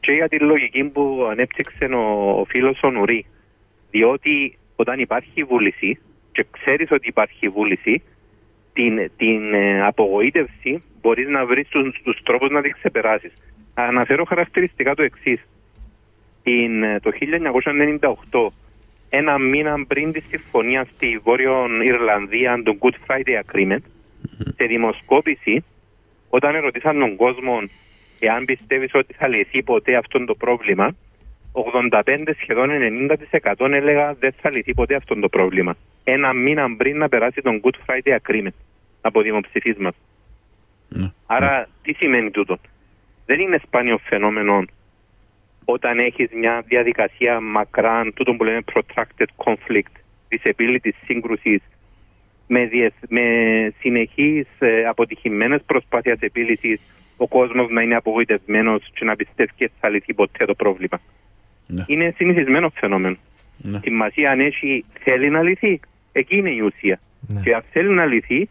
και 0.00 0.12
για 0.12 0.28
τη 0.28 0.38
λογική 0.38 0.84
που 0.84 1.26
ανέπτυξε 1.30 1.84
ο, 1.84 2.30
ο 2.40 2.44
φίλος 2.48 2.80
ο 2.82 2.90
Νουρί. 2.90 3.26
Διότι 3.90 4.58
όταν 4.76 4.98
υπάρχει 5.00 5.42
βούληση, 5.44 5.98
και 6.34 6.46
ξέρεις 6.50 6.90
ότι 6.90 7.08
υπάρχει 7.08 7.48
βούληση, 7.48 8.02
την, 8.72 9.10
την 9.16 9.54
ε, 9.54 9.82
απογοήτευση 9.86 10.82
μπορείς 11.00 11.28
να 11.28 11.46
βρεις 11.46 11.68
τους, 11.68 12.00
τους 12.04 12.22
τρόπους 12.22 12.50
να 12.50 12.62
την 12.62 12.72
ξεπεράσεις. 12.72 13.32
Αναφέρω 13.74 14.24
χαρακτηριστικά 14.24 14.94
το 14.94 15.02
εξής. 15.02 15.40
Το 17.02 17.10
1998, 18.30 18.46
ένα 19.08 19.38
μήνα 19.38 19.84
πριν 19.86 20.12
τη 20.12 20.20
συμφωνία 20.20 20.86
στη 20.94 21.20
Βόρειο 21.24 21.66
Ιρλανδία, 21.84 22.62
το 22.64 22.76
Good 22.80 22.96
Friday 23.06 23.40
Agreement, 23.44 23.84
σε 24.56 24.64
δημοσκόπηση, 24.66 25.64
όταν 26.28 26.54
ερωτήσαν 26.54 26.98
τον 26.98 27.16
κόσμο 27.16 27.60
εάν 28.18 28.44
πιστεύεις 28.44 28.90
ότι 28.94 29.14
θα 29.14 29.28
λυθεί 29.28 29.62
ποτέ 29.62 29.96
αυτό 29.96 30.24
το 30.24 30.34
πρόβλημα, 30.34 30.96
85 31.52 32.34
σχεδόν 32.40 32.70
90% 33.52 33.72
έλεγα 33.72 34.14
δεν 34.14 34.32
θα 34.40 34.50
λυθεί 34.50 34.74
ποτέ 34.74 34.94
αυτό 34.94 35.20
το 35.20 35.28
πρόβλημα. 35.28 35.76
Ένα 36.04 36.32
μήνα 36.32 36.76
πριν 36.76 36.98
να 36.98 37.08
περάσει 37.08 37.40
τον 37.40 37.60
Good 37.64 37.74
Friday 37.86 38.16
Agreement 38.22 38.54
από 39.00 39.22
δημοψηφίσμα. 39.22 39.92
Ναι. 40.88 41.12
Άρα 41.26 41.68
τι 41.82 41.92
σημαίνει 41.92 42.30
τούτο; 42.30 42.58
Δεν 43.26 43.40
είναι 43.40 43.60
σπάνιο 43.66 43.98
φαινόμενο 43.98 44.64
όταν 45.64 45.98
έχεις 45.98 46.28
μια 46.32 46.64
διαδικασία 46.66 47.40
μακράν, 47.40 48.12
τούτο 48.14 48.34
που 48.34 48.44
λέμε 48.44 48.60
protracted 48.72 49.26
conflict, 49.36 49.92
της 50.28 50.42
επίλυτης 50.42 50.94
σύγκρουσης 51.04 51.60
με, 52.46 52.66
διεθ, 52.66 52.94
με 53.08 53.22
συνεχείς 53.78 54.46
ε, 54.58 54.84
αποτυχημένες 54.84 55.62
προσπάθειες 55.66 56.18
επίλυσης 56.20 56.80
ο 57.16 57.28
κόσμος 57.28 57.70
να 57.70 57.82
είναι 57.82 57.94
απογοητευμένος 57.94 58.90
και 58.94 59.04
να 59.04 59.16
πιστεύει 59.16 59.50
και 59.56 59.70
θα 59.80 59.88
λυθεί 59.88 60.14
ποτέ 60.14 60.44
το 60.44 60.54
πρόβλημα. 60.54 61.00
Ναι. 61.66 61.84
Είναι 61.86 62.14
συνηθισμένο 62.16 62.70
φαινόμενο. 62.74 63.16
Ναι. 63.56 63.78
Σημασία 63.78 64.30
αν 64.30 64.40
έχει 64.40 64.84
θέλει 65.04 65.30
να 65.30 65.42
λυθεί, 65.42 65.80
εκεί 66.18 66.36
είναι 66.36 66.50
η 66.50 66.60
ουσία. 66.60 67.00
Ναι. 67.28 67.40
Και 67.40 67.54
αν 67.54 67.64
θέλει 67.70 67.94
να 67.94 68.04
λυθεί, 68.04 68.48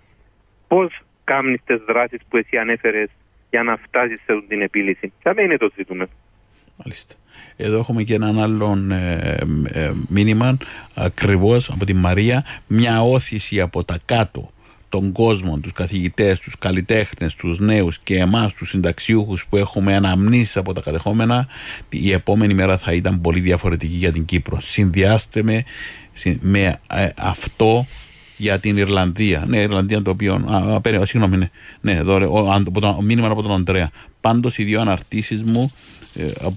πώς 0.68 1.02
κάνεις 1.24 1.60
τις 1.66 1.82
δράσεις 1.88 2.20
που 2.30 2.38
εσύ 2.38 2.58
ανέφερες 2.58 3.10
για 3.50 3.64
να 3.64 3.78
φτάσεις 3.78 4.20
σε 4.26 4.34
αυτή 4.34 4.48
την 4.48 4.62
επίλυση; 4.62 5.14
Ποια 5.20 5.34
είναι 5.38 5.58
το 5.58 5.72
ζήτημα. 5.76 6.06
Μάλιστα. 6.78 7.16
Εδώ 7.56 7.78
έχουμε 7.78 8.04
και 8.04 8.14
έναν 8.14 8.40
άλλον 8.40 8.92
ε, 8.92 9.38
ε, 9.68 9.92
μήνυμα 10.10 10.58
ακριβώς 10.96 11.70
από 11.70 11.86
τη 11.86 11.94
Μαρία 11.94 12.46
μια 12.68 13.02
όθηση 13.02 13.62
από 13.62 13.84
τα 13.84 13.98
κάτω 14.06 14.52
των 14.94 15.12
κόσμων, 15.12 15.62
τους 15.62 15.72
καθηγητές, 15.72 16.40
τους 16.40 16.58
καλλιτέχνες, 16.60 17.36
τους 17.36 17.60
νέους 17.60 18.00
και 18.00 18.18
εμάς 18.18 18.54
τους 18.54 18.70
συνταξιούχους 18.70 19.46
που 19.50 19.58
έχουμε 19.58 19.96
αναμνήσεις 19.96 20.58
από 20.58 20.74
τα 20.74 20.82
κατεχόμενα 20.82 21.48
η 21.90 22.12
επόμενη 22.12 22.54
μέρα 22.54 22.78
θα 22.78 22.94
ήταν 22.94 23.22
πολύ 23.22 23.40
διαφορετική 23.40 23.96
για 23.96 24.12
την 24.12 24.26
Κύπρο. 24.26 24.60
Συνδυάστε 24.62 25.44
με, 25.44 25.64
συ- 26.14 26.38
με 26.42 26.80
ε, 26.88 27.10
αυτό 27.18 27.86
για 28.38 28.60
την 28.60 28.78
Ιρλανδία. 28.78 29.44
Ναι, 29.48 29.58
Ιρλανδία 29.58 30.02
το 30.02 30.12
οποίο. 30.12 30.46
Α, 30.50 30.76
α, 30.76 30.82
πέρα, 30.82 31.06
συγγνώμη, 31.06 31.38
ναι. 31.38 31.50
ναι 31.82 31.92
εδώ, 31.92 32.18
ρε, 32.18 32.26
ο, 32.26 32.52
αν- 32.52 32.66
από 32.68 32.80
το, 32.82 32.88
ο 32.88 33.02
μήνυμα 33.02 33.28
από 33.28 33.42
τον 33.42 33.52
Αντρέα. 33.52 33.92
Πάντως, 34.22 34.58
οι 34.58 34.64
δύο 34.64 34.82
αναρτήσεις 34.82 35.44
μου 35.44 35.72
ε, 35.72 36.03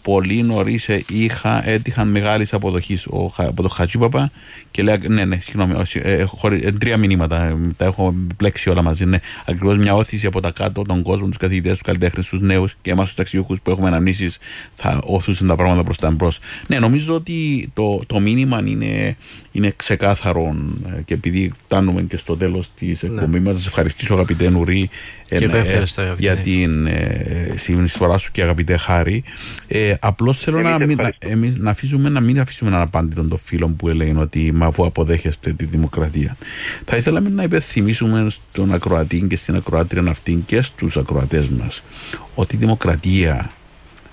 πολύ 0.02 0.42
νωρίς 0.42 0.88
είχα, 1.08 1.68
έτυχαν 1.68 2.08
μεγάλη 2.08 2.46
αποδοχή 2.50 2.98
από 3.36 3.62
τον 3.62 3.70
Χατζίπαπα 3.70 4.30
και 4.70 4.82
λέει: 4.82 4.98
Ναι, 5.08 5.24
ναι, 5.24 5.38
συγγνώμη, 5.40 5.82
ε, 5.92 6.12
έχω 6.12 6.36
χωρί, 6.36 6.72
τρία 6.78 6.96
μηνύματα. 6.96 7.58
Τα 7.76 7.84
έχω 7.84 8.14
πλέξει 8.36 8.70
όλα 8.70 8.82
μαζί. 8.82 9.04
Ναι, 9.04 9.18
ακριβώς 9.46 9.76
μια 9.76 9.94
όθηση 9.94 10.26
από 10.26 10.40
τα 10.40 10.50
κάτω, 10.50 10.82
τον 10.82 11.02
κόσμο, 11.02 11.26
τους 11.26 11.36
καθηγητές, 11.36 11.72
τους 11.72 11.82
καλλιτέχνες, 11.82 12.28
τους 12.28 12.40
νέους 12.40 12.76
και 12.82 12.90
εμάς 12.90 13.04
τους 13.04 13.14
ταξιδιούχου 13.14 13.56
που 13.62 13.70
έχουμε 13.70 13.88
αναμνήσεις 13.88 14.38
θα 14.74 15.00
οθούσαν 15.04 15.46
τα 15.46 15.56
πράγματα 15.56 15.82
προς 15.82 15.96
τα 15.96 16.10
μπρος. 16.10 16.38
Ναι, 16.66 16.78
νομίζω 16.78 17.14
ότι 17.14 17.68
το, 17.74 18.02
το 18.06 18.20
μήνυμα 18.20 18.62
είναι, 18.64 19.16
είναι 19.52 19.72
ξεκάθαρο 19.76 20.56
και 21.04 21.14
επειδή 21.14 21.52
φτάνουμε 21.64 22.02
και 22.02 22.16
στο 22.16 22.36
τέλος 22.36 22.70
της 22.78 23.02
εκπομπής 23.02 23.40
ναι. 23.42 23.46
μας, 23.46 23.54
σας 23.54 23.66
ευχαριστήσω 23.66 24.14
αγαπητέ 24.14 24.50
Νουρή 24.50 24.90
ε, 25.28 25.46
ναι, 25.46 25.82
για 26.18 26.36
την 26.36 26.86
ε, 26.86 27.54
συνεισφορά 27.54 28.18
σου 28.18 28.30
και 28.32 28.42
αγαπητέ 28.42 28.76
Χάρη. 28.76 29.24
Ε, 29.68 29.94
Απλώς 30.00 30.38
θέλω 30.38 30.60
να, 30.60 30.86
μην, 30.86 30.96
να, 30.96 31.12
να, 31.56 31.70
αφήσουμε, 31.70 32.08
να 32.08 32.20
μην 32.20 32.40
αφήσουμε 32.40 32.70
έναν 32.70 32.82
απάντητο 32.82 33.24
των 33.24 33.40
φίλων 33.44 33.76
που 33.76 33.88
έλεγαν 33.88 34.16
ότι 34.16 34.52
μα 34.52 34.66
αφού 34.66 34.84
αποδέχεστε 34.84 35.52
τη 35.52 35.64
δημοκρατία. 35.64 36.36
Θα 36.84 36.96
ήθελα 36.96 37.20
να 37.20 37.42
υπενθυμίσουμε 37.42 38.30
στον 38.30 38.74
ακροατή 38.74 39.26
και 39.28 39.36
στην 39.36 39.56
ακροάτρια 39.56 40.10
αυτή 40.10 40.42
και 40.46 40.62
στους 40.62 40.96
ακροατές 40.96 41.48
μας 41.48 41.82
ότι 42.34 42.54
η 42.56 42.58
δημοκρατία 42.58 43.50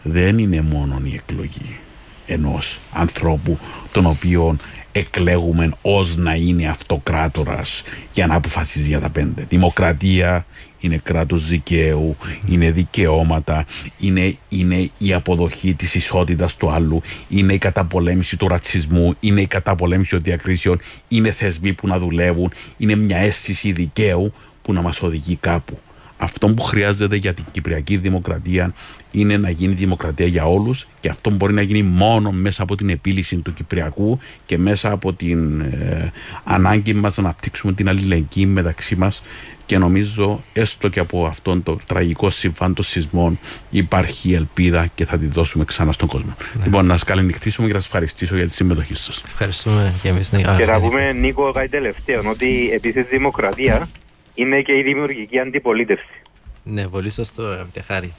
δεν 0.04 0.38
είναι 0.38 0.62
μόνο 0.62 1.02
η 1.04 1.14
εκλογή 1.14 1.80
ενός 2.26 2.80
ανθρώπου 2.94 3.60
τον 3.92 4.06
οποίο 4.06 4.56
εκλέγουμε 4.94 5.72
ως 5.82 6.16
να 6.16 6.36
είναι 6.36 6.68
αυτοκράτορας 6.68 7.84
για 8.14 8.28
να 8.28 8.36
αποφασίζει 8.36 8.88
για 8.88 9.00
τα 9.00 9.10
πέντε. 9.10 9.46
Δημοκρατία 9.50 10.46
είναι 10.80 10.98
κράτος 11.04 11.48
δικαίου, 11.48 12.18
είναι 12.48 12.72
δικαιώματα, 12.72 13.66
είναι, 14.00 14.38
είναι 14.50 14.90
η 14.98 15.14
αποδοχή 15.14 15.74
της 15.74 15.96
ισότητας 15.96 16.56
του 16.56 16.70
άλλου, 16.70 17.02
είναι 17.30 17.54
η 17.54 17.58
καταπολέμηση 17.58 18.38
του 18.38 18.48
ρατσισμού, 18.48 19.16
είναι 19.20 19.42
η 19.42 19.48
καταπολέμηση 19.48 20.10
των 20.10 20.20
διακρίσεων, 20.20 20.80
είναι 21.08 21.32
θεσμοί 21.32 21.74
που 21.74 21.88
να 21.88 22.00
δουλεύουν, 22.00 22.52
είναι 22.78 22.96
μια 22.96 23.18
αίσθηση 23.18 23.72
δικαίου 23.72 24.34
που 24.62 24.74
να 24.74 24.82
μας 24.82 25.02
οδηγεί 25.02 25.36
κάπου. 25.36 25.80
Αυτό 26.18 26.48
που 26.48 26.62
χρειάζεται 26.62 27.16
για 27.16 27.34
την 27.34 27.46
Κυπριακή 27.52 27.98
Δημοκρατία 27.98 28.74
είναι 29.12 29.38
να 29.38 29.50
γίνει 29.50 29.74
δημοκρατία 29.74 30.26
για 30.26 30.46
όλους 30.46 30.88
και 31.00 31.10
αυτό 31.10 31.32
μπορεί 31.32 31.54
να 31.54 31.62
γίνει 31.62 31.84
μόνο 31.84 32.32
μέσα 32.32 32.64
από 32.64 32.76
την 32.76 32.90
επίλυση 32.90 33.36
του 33.36 33.54
Κυπριακού 33.54 34.20
και 34.46 34.58
μέσα 34.58 34.92
από 34.92 35.14
την 35.14 35.62
ε, 35.62 36.12
ανάγκη 36.44 36.94
μας 36.94 37.18
να 37.18 37.24
αναπτύξουμε 37.24 37.74
την 37.74 37.90
αλληλεγγύη 37.90 38.48
μεταξύ 38.48 38.96
μας 38.96 39.22
και 39.66 39.78
νομίζω 39.78 40.44
έστω 40.54 40.90
και 40.90 41.00
από 41.00 41.26
αυτόν 41.26 41.64
το 41.64 41.80
τραγικό 41.88 42.30
συμβάν 42.30 42.74
των 42.74 42.86
σεισμών 42.86 43.40
υπάρχει 43.70 44.34
ελπίδα 44.34 44.88
και 44.96 45.06
θα 45.06 45.18
τη 45.18 45.26
δώσουμε 45.26 45.66
ξανά 45.66 45.92
στον 45.92 46.08
κόσμο. 46.08 46.36
Ναι. 46.58 46.64
Λοιπόν, 46.64 46.86
να 46.86 46.94
σας 46.94 47.04
καληνυχτήσουμε 47.04 47.68
και 47.68 47.74
να 47.74 47.80
σας 47.80 47.88
ευχαριστήσω 47.88 48.36
για 48.36 48.48
τη 48.48 48.54
συμμετοχή 48.54 48.96
σας. 48.96 49.24
Ευχαριστούμε 49.28 49.94
και 50.02 50.10
εμείς. 50.10 50.30
Και 50.30 50.66
να 50.66 50.80
πούμε, 50.80 51.12
Νίκο, 51.12 51.52
κάτι 51.52 51.70
τελευταίο, 51.70 52.22
ότι 52.30 52.72
επίσης 52.74 53.06
δημοκρατία 53.10 53.90
είναι 54.36 54.62
και 54.62 54.78
η 54.78 54.82
δημιουργική 54.82 55.40
αντιπολίτευση. 55.40 56.22
Ναι, 56.64 56.88
πολύ 56.88 57.10
σωστό, 57.10 57.44
αγαπητέ 57.44 57.82
Χάρη. 57.82 58.14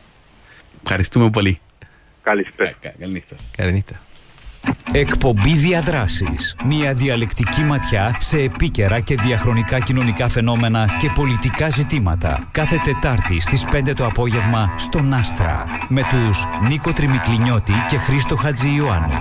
Ευχαριστούμε 0.82 1.30
πολύ. 1.30 1.58
Καλησπέρα. 2.22 2.72
Καληνύχτα. 2.98 3.36
Καληνύχτα. 3.56 4.00
Εκπομπή 4.92 5.56
Διαδράσεις. 5.56 6.56
Μια 6.64 6.94
διαλεκτική 6.94 7.60
ματιά 7.60 8.16
σε 8.18 8.40
επίκαιρα 8.40 9.00
και 9.00 9.14
διαχρονικά 9.14 9.80
κοινωνικά 9.80 10.28
φαινόμενα 10.28 10.88
και 11.00 11.10
πολιτικά 11.14 11.70
ζητήματα. 11.70 12.48
Κάθε 12.50 12.76
Τετάρτη 12.84 13.40
στις 13.40 13.64
5 13.72 13.94
το 13.96 14.04
απόγευμα 14.04 14.74
στον 14.78 15.12
Άστρα. 15.12 15.64
Με 15.88 16.00
τους 16.00 16.68
Νίκο 16.68 16.92
Τριμικλινιώτη 16.92 17.72
και 17.90 17.96
Χρήστο 17.96 18.36
Χατζη 18.36 18.74
Ιωάννου. 18.74 19.20